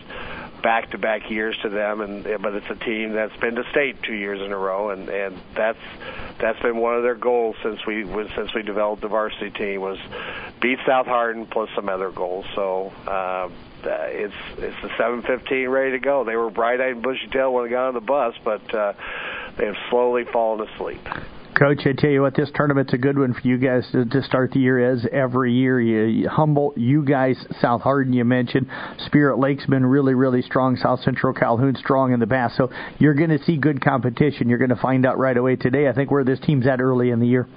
back-to-back 0.62 1.30
years 1.30 1.56
to 1.62 1.68
them, 1.68 2.00
and 2.00 2.24
but 2.42 2.54
it's 2.54 2.68
a 2.70 2.74
team 2.74 3.12
that's 3.12 3.36
been 3.36 3.54
to 3.54 3.64
state 3.70 4.02
two 4.02 4.14
years 4.14 4.40
in 4.40 4.52
a 4.52 4.56
row, 4.56 4.90
and 4.90 5.08
and 5.08 5.36
that's 5.54 5.78
that's 6.38 6.60
been 6.60 6.76
one 6.76 6.94
of 6.96 7.02
their 7.02 7.14
goals 7.14 7.56
since 7.62 7.84
we 7.86 8.04
since 8.34 8.52
we 8.54 8.62
developed 8.62 9.02
the 9.02 9.08
varsity 9.08 9.50
team 9.50 9.80
was 9.80 9.98
beat 10.60 10.78
South 10.86 11.06
Hardin 11.06 11.46
plus 11.46 11.70
some 11.74 11.88
other 11.88 12.10
goals. 12.10 12.46
So. 12.54 12.92
Uh, 13.06 13.48
it's 13.80 14.34
it's 14.58 14.76
the 14.82 14.88
7:15 14.88 15.70
ready 15.70 15.92
to 15.92 16.00
go. 16.00 16.24
They 16.24 16.34
were 16.34 16.50
bright-eyed 16.50 16.94
and 16.94 17.02
bushy-tailed 17.02 17.54
when 17.54 17.64
they 17.64 17.70
got 17.70 17.86
on 17.88 17.94
the 17.94 18.00
bus, 18.00 18.34
but 18.42 18.74
uh, 18.74 18.92
they 19.56 19.66
have 19.66 19.76
slowly 19.88 20.24
fallen 20.24 20.66
asleep. 20.68 21.00
Coach, 21.58 21.80
I 21.86 21.92
tell 21.92 22.10
you 22.10 22.22
what, 22.22 22.36
this 22.36 22.50
tournament's 22.54 22.92
a 22.92 22.98
good 22.98 23.18
one 23.18 23.34
for 23.34 23.40
you 23.40 23.58
guys 23.58 23.84
to, 23.90 24.04
to 24.04 24.22
start 24.22 24.52
the 24.52 24.60
year 24.60 24.92
as 24.92 25.04
every 25.10 25.52
year. 25.52 25.80
You, 25.80 26.28
Humboldt, 26.28 26.78
you 26.78 27.04
guys, 27.04 27.36
South 27.60 27.82
Hardin, 27.82 28.12
you 28.12 28.24
mentioned. 28.24 28.68
Spirit 29.06 29.40
Lake's 29.40 29.66
been 29.66 29.84
really, 29.84 30.14
really 30.14 30.40
strong. 30.40 30.76
South 30.76 31.00
Central 31.00 31.32
Calhoun 31.32 31.74
strong 31.74 32.12
in 32.12 32.20
the 32.20 32.28
past. 32.28 32.56
So 32.56 32.70
you're 32.98 33.14
going 33.14 33.30
to 33.30 33.42
see 33.42 33.56
good 33.56 33.82
competition. 33.82 34.48
You're 34.48 34.58
going 34.58 34.68
to 34.68 34.76
find 34.76 35.04
out 35.04 35.18
right 35.18 35.36
away 35.36 35.56
today. 35.56 35.88
I 35.88 35.92
think 35.92 36.12
where 36.12 36.22
this 36.22 36.38
team's 36.38 36.64
at 36.68 36.80
early 36.80 37.10
in 37.10 37.18
the 37.18 37.26
year. 37.26 37.48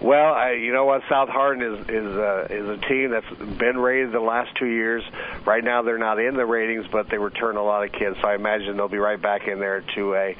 Well, 0.00 0.34
I, 0.34 0.52
you 0.52 0.72
know 0.72 0.84
what? 0.84 1.02
South 1.08 1.28
Hardin 1.28 1.62
is 1.62 1.88
is 1.88 2.16
uh, 2.16 2.46
is 2.50 2.68
a 2.68 2.76
team 2.88 3.10
that's 3.10 3.58
been 3.58 3.78
rated 3.78 4.12
the 4.12 4.20
last 4.20 4.54
two 4.56 4.66
years. 4.66 5.02
Right 5.46 5.64
now, 5.64 5.82
they're 5.82 5.98
not 5.98 6.18
in 6.18 6.34
the 6.34 6.44
ratings, 6.44 6.86
but 6.90 7.08
they 7.08 7.16
return 7.16 7.56
a 7.56 7.62
lot 7.62 7.84
of 7.84 7.92
kids, 7.92 8.16
so 8.20 8.28
I 8.28 8.34
imagine 8.34 8.76
they'll 8.76 8.88
be 8.88 8.98
right 8.98 9.20
back 9.20 9.48
in 9.48 9.60
there 9.60 9.78
at 9.78 9.86
2A. 9.86 10.36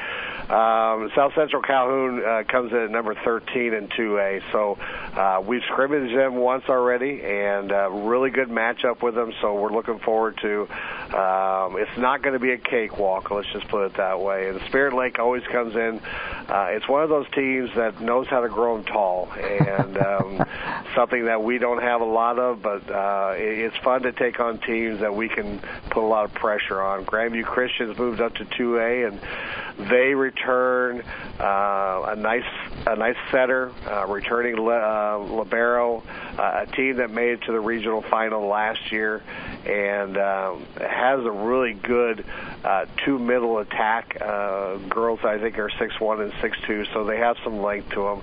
Um, 0.50 1.10
South 1.14 1.32
Central 1.34 1.62
Calhoun 1.62 2.22
uh, 2.22 2.42
comes 2.46 2.72
in 2.72 2.78
at 2.78 2.90
number 2.90 3.14
13 3.14 3.72
in 3.72 3.88
2A, 3.88 4.42
so 4.52 4.78
uh, 5.18 5.40
we've 5.40 5.62
scrimmaged 5.72 6.14
them 6.14 6.36
once 6.36 6.64
already, 6.68 7.22
and 7.22 7.72
uh, 7.72 7.90
really 7.90 8.30
good 8.30 8.48
matchup 8.48 9.02
with 9.02 9.14
them. 9.14 9.32
So 9.40 9.54
we're 9.54 9.72
looking 9.72 9.98
forward 10.00 10.36
to. 10.42 10.68
Um, 11.16 11.76
it's 11.78 11.96
not 11.96 12.22
going 12.22 12.34
to 12.34 12.40
be 12.40 12.50
a 12.50 12.58
cakewalk. 12.58 13.30
Let's 13.30 13.50
just 13.52 13.68
put 13.68 13.86
it 13.86 13.94
that 13.94 14.20
way. 14.20 14.48
And 14.48 14.60
Spirit 14.62 14.94
Lake 14.94 15.18
always 15.18 15.44
comes 15.44 15.74
in. 15.74 16.00
Uh, 16.48 16.66
it's 16.70 16.88
one 16.88 17.02
of 17.02 17.08
those 17.08 17.26
teams 17.34 17.70
that 17.76 18.00
knows 18.00 18.26
how 18.26 18.40
to 18.40 18.48
grow 18.48 18.76
them 18.76 18.84
tall 18.84 19.23
and 19.36 19.98
um, 19.98 20.46
something 20.94 21.26
that 21.26 21.42
we 21.42 21.58
don't 21.58 21.82
have 21.82 22.00
a 22.00 22.06
lot 22.06 22.38
of. 22.38 22.62
But 22.62 22.90
uh, 22.90 23.34
it's 23.36 23.76
fun 23.78 24.02
to 24.02 24.12
take 24.12 24.40
on 24.40 24.58
teams 24.58 25.00
that 25.00 25.14
we 25.14 25.28
can 25.28 25.60
put 25.90 26.02
a 26.02 26.06
lot 26.06 26.24
of 26.24 26.34
pressure 26.34 26.80
on. 26.80 27.04
Grandview 27.04 27.44
Christians 27.44 27.96
moved 27.98 28.20
up 28.20 28.34
to 28.36 28.44
2A, 28.44 29.08
and 29.08 29.88
they 29.90 30.14
return 30.14 31.02
uh, 31.40 32.04
a 32.08 32.16
nice 32.16 32.44
a 32.86 32.96
nice 32.96 33.16
setter, 33.30 33.72
uh, 33.86 34.06
returning 34.06 34.58
uh, 34.58 35.18
libero, 35.18 36.02
uh, 36.38 36.64
a 36.66 36.76
team 36.76 36.96
that 36.96 37.10
made 37.10 37.30
it 37.30 37.42
to 37.42 37.52
the 37.52 37.60
regional 37.60 38.02
final 38.02 38.46
last 38.46 38.92
year, 38.92 39.22
and 39.66 40.16
um, 40.16 40.64
has 40.76 41.24
a 41.24 41.30
really 41.30 41.72
good 41.72 42.24
uh, 42.62 42.86
two 43.04 43.18
middle 43.18 43.58
attack. 43.58 44.16
Uh, 44.20 44.76
girls, 44.88 45.20
I 45.24 45.38
think, 45.38 45.58
are 45.58 45.70
six 45.78 45.98
one 45.98 46.20
and 46.20 46.32
six 46.40 46.56
two, 46.66 46.84
so 46.92 47.04
they 47.04 47.18
have 47.18 47.36
some 47.42 47.62
length 47.62 47.90
to 47.90 48.02
them. 48.02 48.22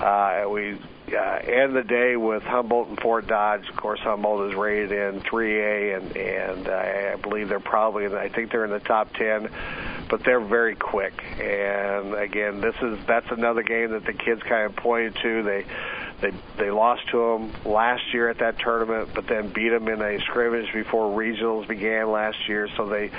Uh, 0.00 0.48
we 0.48 0.78
uh, 1.14 1.38
end 1.42 1.76
the 1.76 1.82
day 1.82 2.16
with 2.16 2.42
Humboldt 2.42 2.88
and 2.88 3.00
Fort 3.00 3.26
Dodge. 3.26 3.68
Of 3.68 3.76
course, 3.76 4.00
Humboldt 4.00 4.50
is 4.50 4.56
rated 4.56 4.92
in 4.92 5.20
3A, 5.20 5.96
and 5.96 6.16
and 6.16 6.68
uh, 6.68 7.12
I 7.12 7.16
believe 7.16 7.48
they're 7.48 7.60
probably 7.60 8.06
I 8.06 8.28
think 8.28 8.50
they're 8.50 8.64
in 8.64 8.70
the 8.70 8.80
top 8.80 9.12
10, 9.14 9.50
but 10.08 10.24
they're 10.24 10.40
very 10.40 10.74
quick. 10.74 11.22
And 11.38 12.14
again, 12.14 12.60
this 12.60 12.76
is 12.80 12.98
that's 13.06 13.30
another 13.30 13.62
game 13.62 13.90
that 13.90 14.04
the 14.06 14.12
kids 14.12 14.42
kind 14.42 14.66
of 14.66 14.76
pointed 14.76 15.16
to. 15.16 15.42
They 15.42 15.66
they 16.20 16.32
they 16.58 16.70
lost 16.70 17.08
to 17.10 17.18
them 17.18 17.52
last 17.64 18.02
year 18.12 18.28
at 18.28 18.38
that 18.38 18.58
tournament, 18.58 19.10
but 19.14 19.26
then 19.26 19.48
beat 19.48 19.70
them 19.70 19.88
in 19.88 20.00
a 20.00 20.18
scrimmage 20.20 20.72
before 20.72 21.16
regionals 21.16 21.66
began 21.66 22.10
last 22.10 22.48
year. 22.48 22.68
So 22.76 22.86
they 22.86 23.10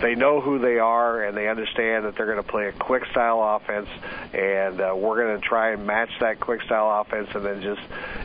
they 0.00 0.14
know 0.14 0.40
who 0.40 0.58
they 0.58 0.78
are 0.78 1.22
and 1.22 1.36
they 1.36 1.48
understand 1.48 2.04
that 2.04 2.16
they're 2.16 2.26
going 2.26 2.42
to 2.42 2.42
play 2.42 2.68
a 2.68 2.72
quick 2.72 3.04
style 3.10 3.42
offense, 3.42 3.88
and 4.32 4.80
uh, 4.80 4.94
we're 4.96 5.22
going 5.22 5.40
to 5.40 5.46
try 5.46 5.72
and 5.72 5.86
match 5.86 6.10
that 6.20 6.40
quick 6.40 6.62
style 6.62 7.00
offense, 7.00 7.28
and 7.34 7.44
then 7.44 7.62
just 7.62 7.82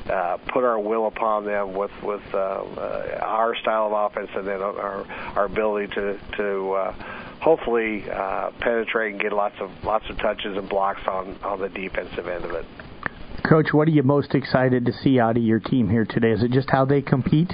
uh, 0.10 0.38
put 0.48 0.64
our 0.64 0.80
will 0.80 1.08
upon 1.08 1.46
them 1.46 1.74
with 1.74 1.92
with 2.02 2.24
uh, 2.34 2.38
uh, 2.38 3.20
our 3.22 3.56
style 3.56 3.88
of 3.88 4.12
offense, 4.12 4.30
and 4.36 4.48
then 4.48 4.62
our 4.62 5.06
our 5.36 5.46
ability 5.46 5.94
to 5.96 6.20
to 6.38 6.74
uh, 6.74 6.92
hopefully 7.42 8.10
uh, 8.10 8.52
penetrate 8.60 9.14
and 9.14 9.22
get 9.22 9.34
lots 9.34 9.60
of 9.60 9.72
lots 9.84 10.10
of 10.10 10.18
touches 10.18 10.58
and 10.58 10.70
blocks 10.70 11.06
on 11.08 11.36
on 11.44 11.60
the 11.60 11.70
defensive 11.70 12.28
end 12.28 12.46
of 12.46 12.52
it. 12.52 12.66
Coach, 13.48 13.74
what 13.74 13.88
are 13.88 13.92
you 13.92 14.04
most 14.04 14.36
excited 14.36 14.86
to 14.86 14.94
see 14.94 15.20
out 15.20 15.38
of 15.38 15.44
your 15.44 15.60
team 15.60 15.90
here 15.90 16.06
today? 16.06 16.32
Is 16.32 16.44
it 16.44 16.52
just 16.52 16.70
how 16.70 16.86
they 16.86 17.02
compete? 17.02 17.54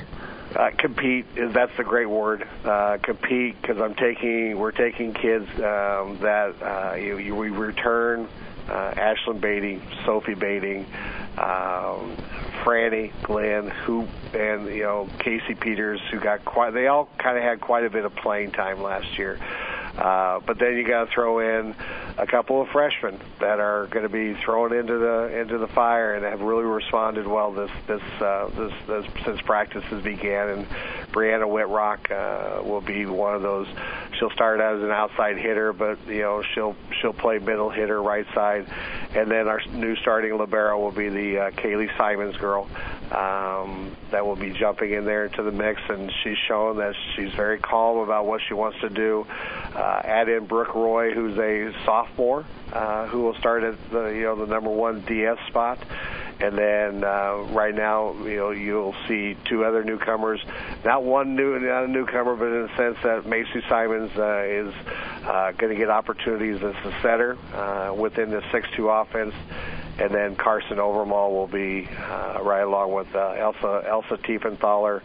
uh, 0.56 0.72
compete 0.78 1.26
is 1.36 1.54
that's 1.54 1.76
the 1.78 1.84
great 1.84 2.10
word. 2.10 2.48
Uh, 2.64 2.98
compete 3.04 3.62
because 3.62 3.80
I'm 3.80 3.96
taking 3.96 4.58
we're 4.58 4.72
taking 4.72 5.14
kids 5.14 5.48
um, 5.56 6.18
that 6.22 6.56
uh, 6.62 6.96
you, 6.96 7.18
you, 7.18 7.36
we 7.36 7.50
return 7.50 8.28
uh, 8.68 8.94
Ashlyn 8.96 9.40
Beatty, 9.40 9.82
Sophie 10.06 10.34
Beatty, 10.34 10.80
um, 11.38 12.18
Franny, 12.64 13.12
Glenn, 13.24 13.70
who, 13.70 14.08
and 14.34 14.68
you 14.68 14.84
know 14.84 15.10
Casey 15.20 15.54
Peters, 15.54 16.02
who 16.12 16.20
got 16.20 16.44
quite. 16.44 16.72
They 16.74 16.88
all 16.88 17.10
kind 17.18 17.38
of 17.38 17.44
had 17.44 17.62
quite 17.62 17.86
a 17.86 17.90
bit 17.90 18.06
of 18.06 18.16
playing 18.16 18.52
time 18.52 18.82
last 18.82 19.18
year. 19.18 19.40
Uh, 19.98 20.40
but 20.46 20.60
then 20.60 20.76
you 20.78 20.88
got 20.88 21.06
to 21.06 21.12
throw 21.12 21.40
in 21.40 21.76
a 22.18 22.26
couple 22.26 22.62
of 22.62 22.68
freshmen 22.70 23.20
that 23.40 23.60
are 23.60 23.88
going 23.88 24.04
to 24.04 24.10
be 24.10 24.34
thrown 24.42 24.74
into 24.74 24.98
the 24.98 25.40
into 25.40 25.58
the 25.58 25.68
fire 25.68 26.16
and 26.16 26.26
have 26.26 26.42
really 26.42 26.64
responded 26.64 27.28
well 27.28 27.52
this 27.52 27.72
this 27.86 28.02
uh, 28.20 28.50
this, 28.56 28.74
this 28.88 29.06
since 29.24 29.42
practices 29.42 30.04
began. 30.04 30.50
And 30.50 30.68
Brianna 31.18 31.48
Whitrock 31.48 32.12
uh, 32.12 32.62
will 32.62 32.82
be 32.82 33.08
one 33.08 33.34
of 33.34 33.42
those. 33.42 33.68
She'll 34.20 34.30
start 34.30 34.60
as 34.60 34.84
an 34.84 34.92
outside 34.92 35.38
hitter, 35.38 35.74
but 35.74 35.98
you 36.08 36.22
know 36.22 36.44
she'll 36.54 36.76
she'll 37.02 37.12
play 37.12 37.40
middle 37.40 37.72
hitter, 37.72 38.00
right 38.00 38.28
side, 38.36 38.68
and 39.16 39.32
then 39.32 39.48
our 39.48 39.60
new 39.72 39.96
starting 39.96 40.38
libero 40.38 40.80
will 40.80 40.92
be 40.92 41.10
the 41.10 41.40
uh, 41.40 41.52
Kaylee 41.52 41.96
Simons 41.98 42.38
girl 42.38 42.70
um, 43.12 43.98
that 44.12 44.28
will 44.28 44.36
be 44.36 44.52
jumping 44.52 44.92
in 44.92 45.06
there 45.06 45.26
into 45.26 45.42
the 45.42 45.52
mix, 45.52 45.82
and 45.90 46.14
she's 46.24 46.38
shown 46.48 46.78
that 46.78 46.94
she's 47.16 47.34
very 47.34 47.58
calm 47.58 47.98
about 47.98 48.28
what 48.28 48.40
she 48.48 48.54
wants 48.54 48.80
to 48.82 48.90
do. 48.90 49.26
Uh, 49.74 50.02
add 50.04 50.30
in 50.30 50.46
Brooke 50.46 50.76
Roy, 50.76 51.16
who's 51.16 51.38
a 51.40 51.74
sophomore, 51.84 52.46
uh, 52.74 53.08
who 53.08 53.24
will 53.24 53.36
start 53.36 53.64
at 53.64 53.90
the 53.90 54.10
you 54.10 54.22
know 54.22 54.36
the 54.36 54.46
number 54.46 54.70
one 54.70 55.02
DS 55.02 55.40
spot. 55.48 55.80
And 56.40 56.58
then 56.58 57.04
uh, 57.04 57.48
right 57.52 57.74
now, 57.74 58.14
you 58.24 58.38
know, 58.38 58.52
you'll 58.52 58.96
see 59.08 59.36
two 59.46 59.66
other 59.66 59.84
newcomers. 59.84 60.40
Not 60.86 61.04
one 61.04 61.36
new, 61.36 61.58
not 61.60 61.86
a 61.86 61.88
newcomer, 61.88 62.36
but 62.36 62.46
in 62.46 62.68
the 62.68 62.78
sense 62.78 62.98
that 63.04 63.26
Macy 63.26 63.64
Simons 63.68 64.12
uh, 64.16 64.44
is 64.44 64.74
uh, 65.26 65.52
going 65.54 65.74
to 65.74 65.76
get 65.76 65.90
opportunities 65.90 66.62
as 66.64 66.76
a 66.86 67.02
setter 67.02 67.38
uh, 67.54 67.94
within 67.94 68.30
the 68.30 68.42
6-2 68.42 69.02
offense 69.02 69.34
and 70.00 70.14
then 70.14 70.36
Carson 70.36 70.80
Overmall 70.80 71.34
will 71.34 71.48
be 71.48 71.88
uh, 71.88 72.40
right 72.44 72.62
along 72.62 72.94
with 72.94 73.14
uh, 73.16 73.30
Elsa 73.32 73.84
Elsa 73.88 74.18
Tiefenthaler. 74.18 75.02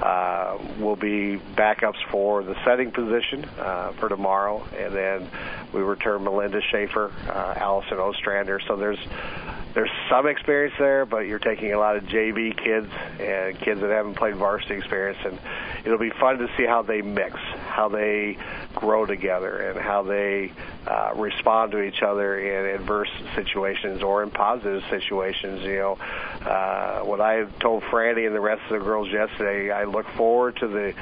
Uh, 0.00 0.56
will 0.78 0.96
be 0.96 1.38
backups 1.54 2.02
for 2.10 2.42
the 2.42 2.54
setting 2.64 2.90
position 2.90 3.44
uh, 3.58 3.92
for 3.92 4.08
tomorrow, 4.08 4.66
and 4.78 4.94
then 4.94 5.28
we 5.74 5.82
return 5.82 6.24
Melinda 6.24 6.62
Schaefer, 6.70 7.12
uh, 7.28 7.54
Allison 7.58 7.98
Ostrander. 7.98 8.60
So 8.66 8.76
there's 8.76 8.98
there's 9.74 9.90
some 10.08 10.26
experience 10.26 10.74
there, 10.78 11.06
but 11.06 11.26
you're 11.26 11.38
taking 11.38 11.72
a 11.72 11.78
lot 11.78 11.96
of 11.96 12.04
JV 12.04 12.56
kids 12.56 12.88
and 13.20 13.58
kids 13.60 13.80
that 13.80 13.90
haven't 13.90 14.14
played 14.14 14.34
varsity 14.34 14.74
experience, 14.74 15.18
and 15.24 15.38
it'll 15.84 15.98
be 15.98 16.10
fun 16.10 16.38
to 16.38 16.48
see 16.56 16.66
how 16.66 16.82
they 16.82 17.02
mix, 17.02 17.36
how 17.68 17.88
they 17.88 18.36
grow 18.74 19.06
together, 19.06 19.70
and 19.70 19.78
how 19.78 20.02
they 20.02 20.52
uh, 20.86 21.12
respond 21.14 21.72
to 21.72 21.82
each 21.82 22.02
other 22.02 22.38
in 22.38 22.74
adverse 22.80 23.10
situations 23.36 24.02
or 24.02 24.24
in 24.24 24.30
positive 24.30 24.82
situations. 24.90 25.62
You 25.62 25.76
know, 25.76 25.98
uh, 26.44 27.00
what 27.02 27.20
I 27.20 27.44
told 27.60 27.84
Franny 27.84 28.26
and 28.26 28.34
the 28.34 28.40
rest 28.40 28.62
of 28.70 28.80
the 28.80 28.84
girls 28.84 29.08
yesterday, 29.08 29.70
I 29.70 29.84
look 29.90 30.06
forward 30.16 30.56
to 30.56 30.68
the 30.68 30.94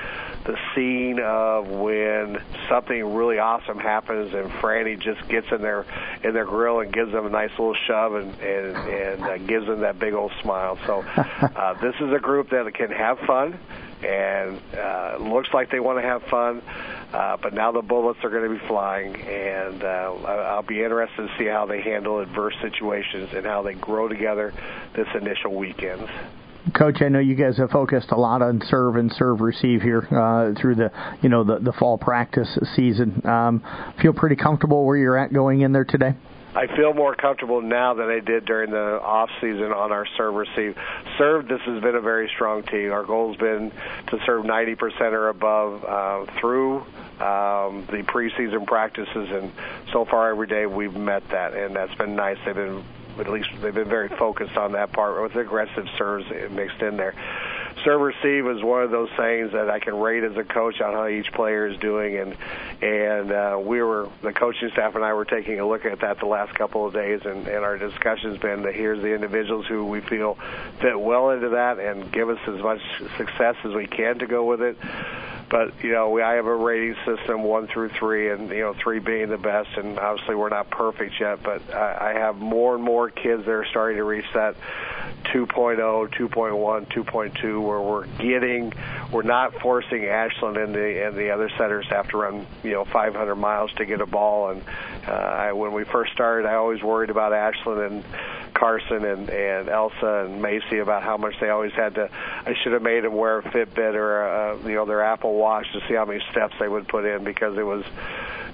the 0.44 0.56
scene 0.74 1.20
of 1.20 1.68
when 1.68 2.42
something 2.68 3.14
really 3.14 3.38
awesome 3.38 3.78
happens 3.78 4.32
and 4.32 4.50
Franny 4.50 4.98
just 4.98 5.28
gets 5.28 5.46
in 5.52 5.60
their 5.60 5.84
in 6.22 6.32
their 6.32 6.44
grill 6.44 6.80
and 6.80 6.92
gives 6.92 7.12
them 7.12 7.26
a 7.26 7.30
nice 7.30 7.50
little 7.50 7.76
shove 7.86 8.14
and 8.14 8.34
and, 8.40 8.76
and 8.76 9.22
uh, 9.22 9.38
gives 9.38 9.66
them 9.66 9.80
that 9.80 9.98
big 9.98 10.14
old 10.14 10.32
smile. 10.42 10.78
So 10.86 11.00
uh, 11.16 11.74
this 11.74 11.94
is 12.00 12.12
a 12.12 12.18
group 12.18 12.50
that 12.50 12.72
can 12.74 12.90
have 12.90 13.18
fun 13.20 13.58
and 14.02 14.60
uh, 14.76 15.16
looks 15.20 15.48
like 15.52 15.70
they 15.70 15.80
want 15.80 15.98
to 15.98 16.02
have 16.02 16.22
fun. 16.24 16.62
Uh, 17.12 17.36
but 17.40 17.54
now 17.54 17.72
the 17.72 17.82
bullets 17.82 18.18
are 18.22 18.30
going 18.30 18.44
to 18.44 18.60
be 18.60 18.66
flying, 18.68 19.16
and 19.16 19.82
uh, 19.82 20.14
I'll 20.26 20.62
be 20.62 20.82
interested 20.82 21.28
to 21.28 21.38
see 21.38 21.46
how 21.46 21.64
they 21.64 21.80
handle 21.80 22.20
adverse 22.20 22.54
situations 22.60 23.30
and 23.32 23.46
how 23.46 23.62
they 23.62 23.74
grow 23.74 24.08
together 24.08 24.52
this 24.92 25.08
initial 25.14 25.54
weekend. 25.54 26.06
Coach, 26.76 27.02
I 27.02 27.08
know 27.08 27.18
you 27.18 27.34
guys 27.34 27.56
have 27.58 27.70
focused 27.70 28.10
a 28.10 28.16
lot 28.16 28.42
on 28.42 28.62
serve 28.66 28.96
and 28.96 29.12
serve 29.12 29.40
receive 29.40 29.82
here 29.82 30.06
uh, 30.10 30.58
through 30.60 30.76
the 30.76 30.90
you 31.22 31.28
know 31.28 31.44
the, 31.44 31.58
the 31.58 31.72
fall 31.72 31.98
practice 31.98 32.58
season. 32.74 33.24
Um, 33.26 33.62
feel 34.00 34.12
pretty 34.12 34.36
comfortable 34.36 34.84
where 34.84 34.96
you're 34.96 35.16
at 35.16 35.32
going 35.32 35.60
in 35.60 35.72
there 35.72 35.84
today. 35.84 36.14
I 36.54 36.66
feel 36.76 36.94
more 36.94 37.14
comfortable 37.14 37.60
now 37.60 37.94
than 37.94 38.08
I 38.08 38.20
did 38.20 38.46
during 38.46 38.70
the 38.70 39.00
off 39.00 39.28
season 39.40 39.70
on 39.70 39.92
our 39.92 40.06
serve 40.16 40.34
receive. 40.34 40.76
Serve, 41.18 41.46
this 41.46 41.60
has 41.66 41.82
been 41.82 41.94
a 41.94 42.00
very 42.00 42.28
strong 42.34 42.62
team. 42.64 42.90
Our 42.90 43.04
goal 43.04 43.28
has 43.28 43.36
been 43.36 43.70
to 44.08 44.18
serve 44.24 44.44
90% 44.44 45.00
or 45.12 45.28
above 45.28 45.84
uh, 45.84 46.40
through 46.40 46.78
um, 47.20 47.86
the 47.90 48.02
preseason 48.06 48.66
practices, 48.66 49.28
and 49.30 49.52
so 49.92 50.04
far 50.04 50.30
every 50.30 50.46
day 50.46 50.66
we've 50.66 50.94
met 50.94 51.22
that, 51.30 51.54
and 51.54 51.76
that's 51.76 51.94
been 51.96 52.16
nice. 52.16 52.38
They've 52.44 52.54
been 52.54 52.82
at 53.26 53.32
least 53.32 53.48
they've 53.60 53.74
been 53.74 53.88
very 53.88 54.08
focused 54.08 54.56
on 54.56 54.72
that 54.72 54.92
part. 54.92 55.20
With 55.22 55.34
aggressive 55.36 55.86
serves 55.96 56.24
mixed 56.50 56.80
in 56.80 56.96
there. 56.96 57.14
Serve 57.84 58.00
receive 58.00 58.46
is 58.46 58.62
one 58.62 58.82
of 58.82 58.90
those 58.90 59.10
things 59.16 59.52
that 59.52 59.70
I 59.70 59.78
can 59.78 59.98
rate 59.98 60.24
as 60.24 60.36
a 60.36 60.42
coach 60.42 60.80
on 60.80 60.94
how 60.94 61.06
each 61.06 61.32
player 61.32 61.68
is 61.68 61.78
doing, 61.78 62.18
and 62.18 62.36
and 62.82 63.32
uh, 63.32 63.58
we 63.62 63.82
were 63.82 64.08
the 64.22 64.32
coaching 64.32 64.70
staff 64.72 64.94
and 64.94 65.04
I 65.04 65.12
were 65.12 65.24
taking 65.24 65.60
a 65.60 65.66
look 65.66 65.84
at 65.84 66.00
that 66.00 66.18
the 66.18 66.26
last 66.26 66.54
couple 66.54 66.86
of 66.86 66.92
days, 66.92 67.20
and, 67.24 67.46
and 67.46 67.64
our 67.64 67.78
discussion's 67.78 68.38
been 68.38 68.62
that 68.62 68.74
here's 68.74 69.00
the 69.00 69.14
individuals 69.14 69.66
who 69.66 69.84
we 69.84 70.00
feel 70.00 70.36
fit 70.80 70.98
well 70.98 71.30
into 71.30 71.50
that 71.50 71.78
and 71.78 72.10
give 72.12 72.28
us 72.28 72.38
as 72.48 72.60
much 72.60 72.80
success 73.16 73.56
as 73.64 73.72
we 73.74 73.86
can 73.86 74.18
to 74.18 74.26
go 74.26 74.44
with 74.44 74.60
it 74.60 74.76
but 75.48 75.82
you 75.82 75.92
know 75.92 76.10
we 76.10 76.22
I 76.22 76.34
have 76.34 76.46
a 76.46 76.54
rating 76.54 76.96
system 77.04 77.42
one 77.42 77.66
through 77.66 77.90
three, 77.90 78.30
and 78.30 78.50
you 78.50 78.60
know 78.60 78.74
three 78.74 78.98
being 78.98 79.28
the 79.28 79.38
best, 79.38 79.76
and 79.76 79.98
obviously 79.98 80.34
we're 80.34 80.48
not 80.48 80.70
perfect 80.70 81.20
yet, 81.20 81.42
but 81.42 81.74
I, 81.74 82.10
I 82.10 82.18
have 82.18 82.36
more 82.36 82.74
and 82.74 82.84
more 82.84 83.10
kids 83.10 83.44
that 83.44 83.50
are 83.50 83.66
starting 83.66 83.96
to 83.98 84.04
reach 84.04 84.26
that 84.34 84.56
2.0, 85.24 85.76
2.1, 85.78 86.86
2.2, 86.86 87.62
where 87.62 87.80
we're 87.80 88.06
getting, 88.18 88.72
we're 89.12 89.22
not 89.22 89.54
forcing 89.60 90.06
Ashland 90.06 90.56
and 90.56 90.74
the 90.74 91.06
and 91.06 91.16
the 91.16 91.30
other 91.30 91.50
setters 91.56 91.86
to 91.88 91.94
have 91.94 92.08
to 92.08 92.16
run 92.16 92.46
you 92.62 92.72
know 92.72 92.84
500 92.84 93.36
miles 93.36 93.72
to 93.74 93.84
get 93.84 94.00
a 94.00 94.06
ball, 94.06 94.50
and 94.50 94.62
uh, 95.06 95.12
I, 95.12 95.52
when 95.52 95.72
we 95.72 95.84
first 95.84 96.12
started, 96.12 96.46
I 96.46 96.54
always 96.54 96.82
worried 96.82 97.10
about 97.10 97.32
Ashland 97.32 97.80
and 97.80 98.04
Carson 98.58 99.04
and 99.04 99.30
and 99.30 99.68
Elsa 99.68 100.26
and 100.26 100.42
Macy 100.42 100.78
about 100.78 101.02
how 101.02 101.16
much 101.16 101.34
they 101.40 101.48
always 101.48 101.72
had 101.72 101.94
to. 101.94 102.10
I 102.44 102.54
should 102.62 102.72
have 102.72 102.82
made 102.82 103.04
them 103.04 103.14
wear 103.14 103.38
a 103.38 103.42
Fitbit 103.42 103.94
or 103.94 104.22
a, 104.22 104.58
you 104.64 104.74
know 104.74 104.84
their 104.84 105.02
Apple 105.02 105.34
Watch 105.34 105.66
to 105.72 105.80
see 105.86 105.94
how 105.94 106.04
many 106.04 106.22
steps 106.30 106.54
they 106.58 106.68
would 106.68 106.88
put 106.88 107.04
in 107.04 107.24
because 107.24 107.56
it 107.56 107.62
was 107.62 107.84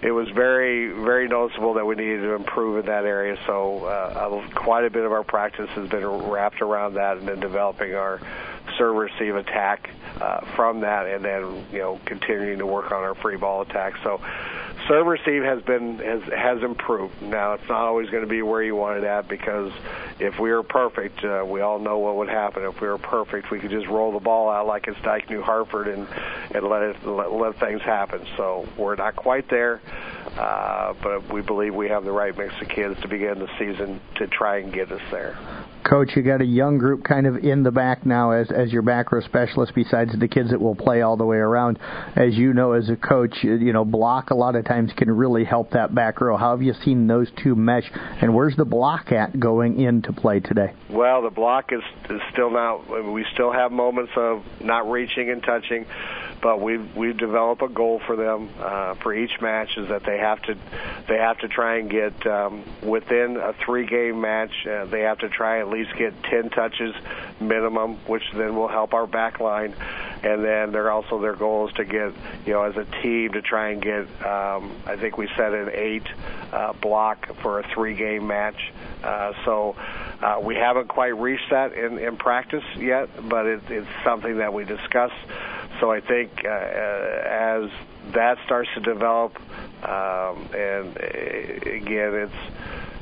it 0.02 0.10
was 0.10 0.28
very 0.30 0.88
very 0.88 1.28
noticeable 1.28 1.74
that 1.74 1.86
we 1.86 1.94
needed 1.94 2.20
to 2.20 2.34
improve 2.34 2.78
in 2.80 2.86
that 2.86 3.04
area. 3.04 3.38
So 3.46 3.84
uh, 3.84 4.46
quite 4.54 4.84
a 4.84 4.90
bit 4.90 5.04
of 5.04 5.12
our 5.12 5.24
practice 5.24 5.70
has 5.70 5.88
been 5.88 6.06
wrapped 6.06 6.60
around 6.60 6.94
that 6.94 7.16
and 7.16 7.26
then 7.26 7.40
developing 7.40 7.94
our 7.94 8.20
serve 8.76 8.96
receive 8.96 9.36
attack 9.36 9.90
uh, 10.20 10.40
from 10.54 10.80
that, 10.80 11.06
and 11.06 11.24
then 11.24 11.66
you 11.72 11.78
know 11.78 12.00
continuing 12.04 12.58
to 12.58 12.66
work 12.66 12.92
on 12.92 13.02
our 13.02 13.14
free 13.14 13.36
ball 13.36 13.62
attack. 13.62 13.94
So 14.02 14.20
serve 14.88 15.06
receive 15.06 15.42
has 15.42 15.62
been 15.62 15.98
has 15.98 16.22
has 16.24 16.62
improved. 16.62 17.20
Now 17.22 17.54
it's 17.54 17.68
not 17.68 17.80
always 17.80 18.10
going 18.10 18.22
to 18.22 18.28
be 18.28 18.42
where 18.42 18.62
you 18.62 18.76
want 18.76 18.98
it 18.98 19.04
at 19.04 19.28
because 19.28 19.72
if 20.18 20.38
we 20.38 20.50
were 20.50 20.62
perfect, 20.62 21.24
uh, 21.24 21.44
we 21.46 21.60
all 21.60 21.78
know 21.78 21.98
what 21.98 22.16
would 22.16 22.28
happen. 22.28 22.64
If 22.64 22.80
we 22.80 22.88
were 22.88 22.98
perfect, 22.98 23.50
we 23.50 23.58
could 23.58 23.70
just 23.70 23.86
roll 23.86 24.12
the 24.12 24.20
ball 24.20 24.50
out 24.50 24.66
like 24.66 24.86
it's 24.88 25.00
Dike 25.02 25.30
New 25.30 25.42
Hartford 25.42 25.88
and 25.88 26.06
and 26.54 26.64
let 26.68 26.82
it 26.82 27.06
let, 27.06 27.32
let 27.32 27.58
things 27.58 27.82
happen. 27.82 28.26
So 28.36 28.66
we're 28.76 28.96
not 28.96 29.16
quite 29.16 29.48
there, 29.48 29.80
uh, 30.36 30.94
but 31.02 31.32
we 31.32 31.40
believe 31.40 31.74
we 31.74 31.88
have 31.88 32.04
the 32.04 32.12
right 32.12 32.36
mix 32.36 32.54
of 32.60 32.68
kids 32.68 33.00
to 33.02 33.08
begin 33.08 33.38
the 33.38 33.50
season 33.58 34.00
to 34.16 34.26
try 34.26 34.58
and 34.58 34.72
get 34.72 34.90
us 34.92 35.02
there. 35.10 35.36
Coach, 35.84 36.12
you 36.16 36.22
got 36.22 36.40
a 36.40 36.46
young 36.46 36.78
group 36.78 37.04
kind 37.04 37.26
of 37.26 37.36
in 37.36 37.62
the 37.62 37.70
back 37.70 38.06
now 38.06 38.30
as 38.30 38.50
as 38.50 38.72
your 38.72 38.80
back 38.80 39.12
row 39.12 39.20
specialist. 39.20 39.72
Besides 39.74 40.18
the 40.18 40.28
kids 40.28 40.50
that 40.50 40.60
will 40.60 40.74
play 40.74 41.02
all 41.02 41.18
the 41.18 41.26
way 41.26 41.36
around, 41.36 41.78
as 42.16 42.34
you 42.34 42.54
know, 42.54 42.72
as 42.72 42.88
a 42.88 42.96
coach, 42.96 43.36
you 43.42 43.72
know 43.72 43.84
block 43.84 44.30
a 44.30 44.34
lot 44.34 44.56
of 44.56 44.64
times 44.64 44.90
can 44.96 45.10
really 45.10 45.44
help 45.44 45.72
that 45.72 45.94
back 45.94 46.22
row. 46.22 46.38
How 46.38 46.52
have 46.52 46.62
you 46.62 46.72
seen 46.84 47.06
those 47.06 47.28
two 47.42 47.54
mesh, 47.54 47.84
and 48.22 48.34
where's 48.34 48.56
the 48.56 48.64
block 48.64 49.12
at 49.12 49.38
going 49.38 49.78
into 49.78 50.12
play 50.14 50.40
today? 50.40 50.72
Well, 50.88 51.20
the 51.20 51.30
block 51.30 51.70
is, 51.70 51.82
is 52.08 52.20
still 52.32 52.50
not. 52.50 53.12
We 53.12 53.26
still 53.34 53.52
have 53.52 53.70
moments 53.70 54.12
of 54.16 54.42
not 54.62 54.90
reaching 54.90 55.28
and 55.28 55.42
touching 55.42 55.84
but 56.44 56.60
we've 56.60 56.94
we've 56.94 57.16
developed 57.16 57.62
a 57.62 57.68
goal 57.68 58.02
for 58.06 58.16
them 58.16 58.50
uh, 58.60 58.92
for 58.96 59.14
each 59.14 59.40
match 59.40 59.78
is 59.78 59.88
that 59.88 60.04
they 60.04 60.18
have 60.18 60.40
to 60.42 60.54
they 61.08 61.16
have 61.16 61.38
to 61.38 61.48
try 61.48 61.78
and 61.78 61.88
get 61.88 62.26
um, 62.26 62.62
within 62.82 63.38
a 63.38 63.54
three 63.64 63.86
game 63.86 64.20
match 64.20 64.66
uh, 64.66 64.84
they 64.84 65.00
have 65.00 65.18
to 65.18 65.30
try 65.30 65.60
at 65.60 65.70
least 65.70 65.96
get 65.96 66.12
10 66.24 66.50
touches 66.50 66.94
minimum 67.40 67.94
which 68.06 68.22
then 68.34 68.54
will 68.54 68.68
help 68.68 68.92
our 68.92 69.06
back 69.06 69.40
line 69.40 69.74
and 70.22 70.44
then 70.44 70.70
they're 70.70 70.90
also 70.90 71.18
their 71.18 71.34
goal 71.34 71.66
is 71.66 71.74
to 71.74 71.84
get 71.84 72.12
you 72.44 72.52
know 72.52 72.62
as 72.62 72.76
a 72.76 72.84
team 73.02 73.32
to 73.32 73.40
try 73.40 73.70
and 73.70 73.80
get 73.80 74.02
um, 74.22 74.70
I 74.84 74.96
think 74.96 75.16
we 75.16 75.28
set 75.36 75.54
an 75.54 75.70
eight 75.72 76.06
uh, 76.52 76.74
block 76.74 77.36
for 77.40 77.60
a 77.60 77.68
three 77.74 77.94
game 77.94 78.26
match. 78.26 78.72
Uh, 79.04 79.34
so 79.44 79.76
uh, 80.22 80.40
we 80.42 80.54
haven't 80.54 80.88
quite 80.88 81.16
reached 81.18 81.50
that 81.50 81.74
in, 81.74 82.16
practice 82.16 82.64
yet, 82.78 83.10
but 83.28 83.44
it, 83.44 83.60
it's 83.68 83.86
something 84.02 84.38
that 84.38 84.54
we 84.54 84.64
discuss. 84.64 85.12
So 85.78 85.90
I 85.90 86.00
think 86.00 86.42
uh, 86.44 86.48
as 86.48 87.70
that 88.12 88.38
starts 88.46 88.70
to 88.74 88.80
develop, 88.80 89.36
um, 89.84 90.48
and 90.54 90.96
again, 91.66 92.14
it's 92.14 92.32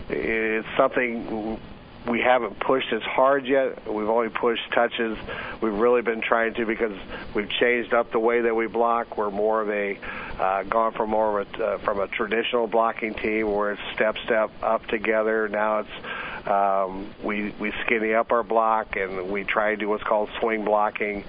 it's 0.09 0.69
something 0.77 1.61
we 2.07 2.21
haven't 2.21 2.59
pushed 2.59 2.93
as 2.93 3.03
hard 3.03 3.47
yet. 3.47 3.87
We've 3.87 4.09
only 4.09 4.29
pushed 4.29 4.71
touches. 4.73 5.17
We've 5.61 5.73
really 5.73 6.03
been 6.03 6.21
trying 6.21 6.55
to 6.55 6.67
because 6.67 6.97
we've 7.35 7.49
changed 7.49 7.95
up 7.95 8.11
the 8.11 8.19
way 8.19 8.43
that 8.43 8.55
we 8.55 8.67
block. 8.67 9.17
We're 9.17 9.31
more 9.31 9.61
of 9.61 9.71
a 9.71 9.99
uh, 10.39 10.65
gone 10.65 10.93
from 10.93 11.11
more 11.11 11.41
of 11.41 11.49
a 11.59 11.65
uh, 11.65 11.79
from 11.79 12.01
a 12.01 12.09
traditional 12.09 12.67
blocking 12.67 13.15
team 13.15 13.53
where 13.53 13.73
it's 13.73 13.83
step 13.95 14.17
step 14.25 14.51
up 14.63 14.87
together. 14.87 15.49
Now 15.49 15.81
it's 15.81 16.49
um, 16.49 17.07
we 17.23 17.51
we 17.61 17.73
skinny 17.85 18.15
up 18.15 18.33
our 18.33 18.43
block 18.43 18.97
and 18.97 19.31
we 19.31 19.45
try 19.45 19.71
to 19.71 19.77
do 19.77 19.89
what's 19.89 20.03
called 20.03 20.29
swing 20.41 20.65
blocking, 20.65 21.25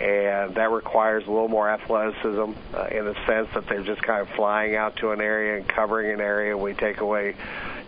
and 0.00 0.56
that 0.56 0.70
requires 0.72 1.24
a 1.26 1.30
little 1.30 1.48
more 1.48 1.70
athleticism 1.70 2.52
uh, 2.74 2.86
in 2.90 3.04
the 3.04 3.14
sense 3.26 3.48
that 3.54 3.68
they're 3.68 3.84
just 3.84 4.02
kind 4.02 4.22
of 4.22 4.28
flying 4.30 4.74
out 4.74 4.96
to 4.96 5.12
an 5.12 5.20
area 5.20 5.58
and 5.58 5.68
covering 5.68 6.12
an 6.12 6.20
area. 6.20 6.56
We 6.56 6.74
take 6.74 7.00
away 7.00 7.36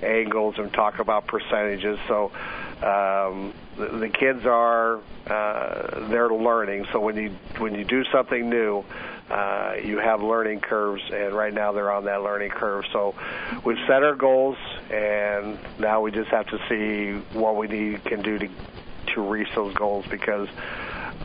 angles 0.02 0.56
and 0.58 0.72
talk 0.72 0.98
about 0.98 1.26
percentages. 1.26 1.98
So 2.08 2.30
um, 2.82 3.52
the, 3.76 3.88
the 3.98 4.08
kids 4.08 4.46
are 4.46 5.00
uh, 5.26 6.08
they're 6.08 6.30
learning. 6.30 6.86
So 6.92 7.00
when 7.00 7.16
you 7.16 7.30
when 7.58 7.74
you 7.74 7.84
do 7.84 8.04
something 8.04 8.48
new, 8.48 8.84
uh, 9.30 9.74
you 9.82 9.98
have 9.98 10.22
learning 10.22 10.60
curves, 10.60 11.02
and 11.12 11.34
right 11.34 11.52
now 11.52 11.72
they're 11.72 11.92
on 11.92 12.04
that 12.04 12.22
learning 12.22 12.50
curve. 12.50 12.84
So 12.92 13.14
we've 13.64 13.78
set 13.86 14.02
our 14.02 14.14
goals, 14.14 14.56
and 14.90 15.58
now 15.78 16.00
we 16.00 16.12
just 16.12 16.30
have 16.30 16.46
to 16.48 16.58
see 16.68 17.18
what 17.36 17.56
we 17.56 17.68
need 17.68 18.04
can 18.04 18.22
do 18.22 18.38
to 18.38 18.48
to 19.14 19.20
reach 19.20 19.48
those 19.54 19.74
goals 19.74 20.06
because. 20.08 20.48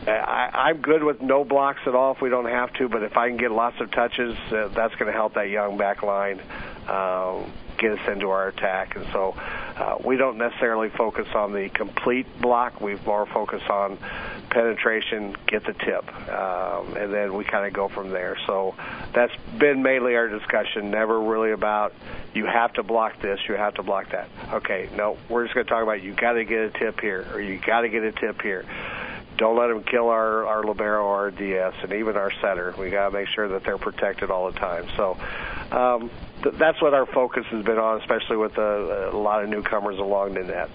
I, 0.06 0.50
I'm 0.52 0.82
good 0.82 1.02
with 1.02 1.22
no 1.22 1.44
blocks 1.44 1.80
at 1.86 1.94
all 1.94 2.12
if 2.12 2.20
we 2.20 2.28
don't 2.28 2.44
have 2.50 2.74
to, 2.74 2.90
but 2.90 3.02
if 3.02 3.16
I 3.16 3.28
can 3.28 3.38
get 3.38 3.50
lots 3.50 3.80
of 3.80 3.90
touches, 3.90 4.36
uh, 4.52 4.68
that's 4.68 4.94
going 4.96 5.06
to 5.06 5.12
help 5.12 5.34
that 5.34 5.48
young 5.48 5.78
back 5.78 6.02
line. 6.02 6.40
Um, 6.86 7.50
get 7.78 7.98
us 7.98 8.08
into 8.08 8.30
our 8.30 8.48
attack. 8.48 8.96
And 8.96 9.06
so 9.12 9.34
uh, 9.76 9.98
we 10.04 10.16
don't 10.16 10.38
necessarily 10.38 10.88
focus 10.88 11.28
on 11.34 11.52
the 11.52 11.68
complete 11.68 12.26
block. 12.40 12.80
We 12.80 12.96
more 13.06 13.26
focus 13.26 13.62
on 13.68 13.98
penetration, 14.50 15.36
get 15.46 15.64
the 15.64 15.72
tip, 15.72 16.08
um, 16.28 16.96
and 16.96 17.12
then 17.12 17.34
we 17.34 17.44
kind 17.44 17.66
of 17.66 17.72
go 17.72 17.88
from 17.88 18.10
there. 18.10 18.38
So 18.46 18.74
that's 19.12 19.32
been 19.58 19.82
mainly 19.82 20.14
our 20.14 20.28
discussion. 20.28 20.90
Never 20.90 21.20
really 21.20 21.50
about 21.50 21.92
you 22.34 22.46
have 22.46 22.72
to 22.74 22.82
block 22.82 23.20
this, 23.20 23.40
you 23.48 23.54
have 23.54 23.74
to 23.74 23.82
block 23.82 24.10
that. 24.10 24.28
Okay, 24.52 24.88
no, 24.94 25.18
we're 25.28 25.44
just 25.44 25.54
going 25.54 25.66
to 25.66 25.70
talk 25.70 25.82
about 25.82 26.02
you 26.02 26.14
got 26.14 26.32
to 26.32 26.44
get 26.44 26.60
a 26.60 26.70
tip 26.70 27.00
here, 27.00 27.26
or 27.32 27.40
you 27.40 27.58
got 27.58 27.82
to 27.82 27.88
get 27.88 28.04
a 28.04 28.12
tip 28.12 28.42
here 28.42 28.64
don't 29.36 29.56
let 29.56 29.68
them 29.68 29.82
kill 29.82 30.08
our 30.08 30.46
our 30.46 30.62
libero 30.62 31.04
or 31.04 31.16
our 31.16 31.30
DS 31.30 31.74
and 31.82 31.92
even 31.92 32.16
our 32.16 32.30
center. 32.40 32.74
We 32.78 32.90
got 32.90 33.06
to 33.06 33.10
make 33.10 33.28
sure 33.28 33.48
that 33.48 33.64
they're 33.64 33.78
protected 33.78 34.30
all 34.30 34.50
the 34.50 34.58
time. 34.58 34.86
So 34.96 35.18
um, 35.70 36.10
th- 36.42 36.54
that's 36.56 36.80
what 36.80 36.94
our 36.94 37.06
focus 37.06 37.44
has 37.46 37.64
been 37.64 37.78
on, 37.78 38.00
especially 38.00 38.36
with 38.36 38.56
a, 38.58 39.10
a 39.12 39.16
lot 39.16 39.42
of 39.42 39.48
newcomers 39.48 39.98
along 39.98 40.34
the 40.34 40.44
net. 40.44 40.70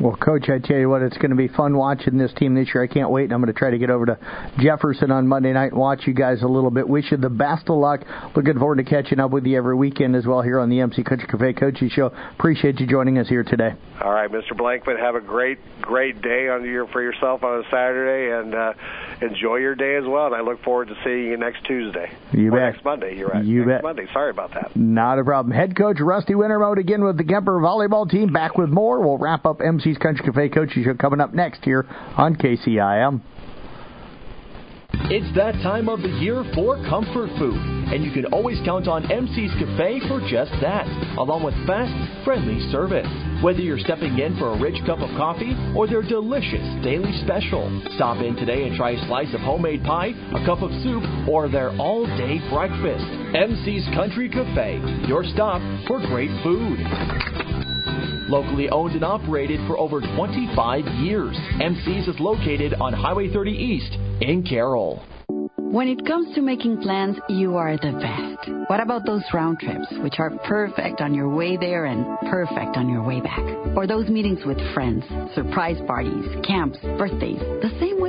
Well, 0.00 0.14
Coach, 0.14 0.48
I 0.48 0.58
tell 0.58 0.76
you 0.76 0.88
what, 0.88 1.02
it's 1.02 1.16
going 1.16 1.30
to 1.30 1.36
be 1.36 1.48
fun 1.48 1.76
watching 1.76 2.18
this 2.18 2.32
team 2.34 2.54
this 2.54 2.68
year. 2.72 2.84
I 2.84 2.86
can't 2.86 3.10
wait. 3.10 3.24
and 3.24 3.32
I'm 3.32 3.40
going 3.40 3.52
to 3.52 3.58
try 3.58 3.70
to 3.70 3.78
get 3.78 3.90
over 3.90 4.06
to 4.06 4.18
Jefferson 4.60 5.10
on 5.10 5.26
Monday 5.26 5.52
night 5.52 5.72
and 5.72 5.80
watch 5.80 6.02
you 6.06 6.14
guys 6.14 6.42
a 6.42 6.46
little 6.46 6.70
bit. 6.70 6.88
Wish 6.88 7.10
you 7.10 7.16
the 7.16 7.28
best 7.28 7.68
of 7.68 7.78
luck. 7.78 8.02
Looking 8.36 8.58
forward 8.60 8.76
to 8.76 8.84
catching 8.84 9.18
up 9.18 9.32
with 9.32 9.44
you 9.44 9.56
every 9.58 9.74
weekend 9.74 10.14
as 10.14 10.24
well 10.24 10.40
here 10.40 10.60
on 10.60 10.70
the 10.70 10.80
MC 10.80 11.02
Country 11.02 11.26
Cafe 11.26 11.54
Coaching 11.54 11.88
Show. 11.90 12.12
Appreciate 12.38 12.78
you 12.78 12.86
joining 12.86 13.18
us 13.18 13.28
here 13.28 13.42
today. 13.42 13.74
All 14.00 14.12
right, 14.12 14.30
Mr. 14.30 14.52
Blankman, 14.52 15.00
have 15.00 15.16
a 15.16 15.20
great, 15.20 15.58
great 15.80 16.22
day 16.22 16.48
on 16.48 16.64
your 16.64 16.86
for 16.86 17.02
yourself 17.02 17.42
on 17.42 17.64
a 17.64 17.64
Saturday, 17.64 18.38
and 18.38 18.54
uh, 18.54 18.72
enjoy 19.20 19.56
your 19.56 19.74
day 19.74 19.96
as 19.96 20.04
well. 20.06 20.26
And 20.26 20.34
I 20.36 20.42
look 20.42 20.62
forward 20.62 20.86
to 20.88 20.94
seeing 21.02 21.24
you 21.24 21.36
next 21.36 21.64
Tuesday. 21.64 22.12
You 22.32 22.48
or 22.48 22.58
bet. 22.60 22.72
Next 22.74 22.84
Monday, 22.84 23.16
you're 23.16 23.28
right. 23.28 23.44
You 23.44 23.64
next 23.64 23.78
bet. 23.78 23.82
Monday. 23.82 24.06
Sorry 24.12 24.30
about 24.30 24.54
that. 24.54 24.76
Not 24.76 25.18
a 25.18 25.24
problem. 25.24 25.52
Head 25.52 25.76
coach 25.76 25.98
Rusty 25.98 26.34
Wintermode 26.34 26.78
again 26.78 27.02
with 27.02 27.16
the 27.16 27.24
Kuemper 27.24 27.60
volleyball 27.60 28.08
team. 28.08 28.32
Back 28.32 28.56
with 28.56 28.68
more. 28.68 29.00
We'll 29.00 29.18
wrap 29.18 29.44
up 29.44 29.60
MC's 29.88 29.98
Country 29.98 30.24
Cafe 30.26 30.48
Coaching 30.50 30.84
Show 30.84 30.94
coming 30.94 31.20
up 31.20 31.32
next 31.32 31.64
here 31.64 31.86
on 32.16 32.36
KCIM. 32.36 33.20
It's 35.10 35.36
that 35.36 35.52
time 35.62 35.88
of 35.88 36.02
the 36.02 36.08
year 36.08 36.44
for 36.54 36.76
comfort 36.84 37.30
food, 37.38 37.56
and 37.56 38.04
you 38.04 38.12
can 38.12 38.26
always 38.26 38.58
count 38.66 38.88
on 38.88 39.04
MC's 39.10 39.52
Cafe 39.56 40.00
for 40.08 40.20
just 40.28 40.52
that, 40.60 40.84
along 41.16 41.44
with 41.44 41.54
fast, 41.66 41.92
friendly 42.24 42.60
service. 42.70 43.08
Whether 43.42 43.60
you're 43.60 43.78
stepping 43.78 44.18
in 44.18 44.36
for 44.36 44.52
a 44.52 44.60
rich 44.60 44.76
cup 44.84 44.98
of 44.98 45.08
coffee 45.16 45.56
or 45.74 45.86
their 45.86 46.02
delicious 46.02 46.66
daily 46.84 47.12
special, 47.24 47.64
stop 47.96 48.20
in 48.20 48.36
today 48.36 48.68
and 48.68 48.76
try 48.76 48.90
a 48.90 49.06
slice 49.06 49.32
of 49.32 49.40
homemade 49.40 49.84
pie, 49.84 50.12
a 50.36 50.44
cup 50.44 50.60
of 50.60 50.70
soup, 50.82 51.04
or 51.28 51.48
their 51.48 51.70
all 51.80 52.04
day 52.18 52.36
breakfast. 52.52 53.04
MC's 53.32 53.88
Country 53.94 54.28
Cafe, 54.28 55.08
your 55.08 55.24
stop 55.24 55.62
for 55.86 56.00
great 56.00 56.32
food. 56.44 57.67
Locally 58.28 58.68
owned 58.70 58.94
and 58.94 59.04
operated 59.04 59.60
for 59.66 59.78
over 59.78 60.00
25 60.00 60.84
years, 61.02 61.36
MC's 61.60 62.08
is 62.08 62.20
located 62.20 62.74
on 62.74 62.92
Highway 62.92 63.32
30 63.32 63.50
East 63.50 63.96
in 64.20 64.42
Carroll. 64.42 65.02
When 65.70 65.86
it 65.86 66.06
comes 66.06 66.34
to 66.34 66.40
making 66.40 66.80
plans, 66.80 67.18
you 67.28 67.56
are 67.56 67.76
the 67.76 67.92
best. 68.00 68.70
What 68.70 68.80
about 68.80 69.04
those 69.04 69.22
round 69.34 69.58
trips, 69.58 69.86
which 70.02 70.14
are 70.18 70.30
perfect 70.46 71.02
on 71.02 71.12
your 71.12 71.28
way 71.28 71.58
there 71.58 71.84
and 71.84 72.06
perfect 72.30 72.78
on 72.78 72.88
your 72.88 73.02
way 73.02 73.20
back? 73.20 73.44
Or 73.76 73.86
those 73.86 74.08
meetings 74.08 74.38
with 74.46 74.56
friends, 74.72 75.04
surprise 75.34 75.76
parties, 75.86 76.24
camps, 76.46 76.78
birthdays? 76.96 77.40
The 77.60 77.70
same 77.80 78.00
way 78.00 78.07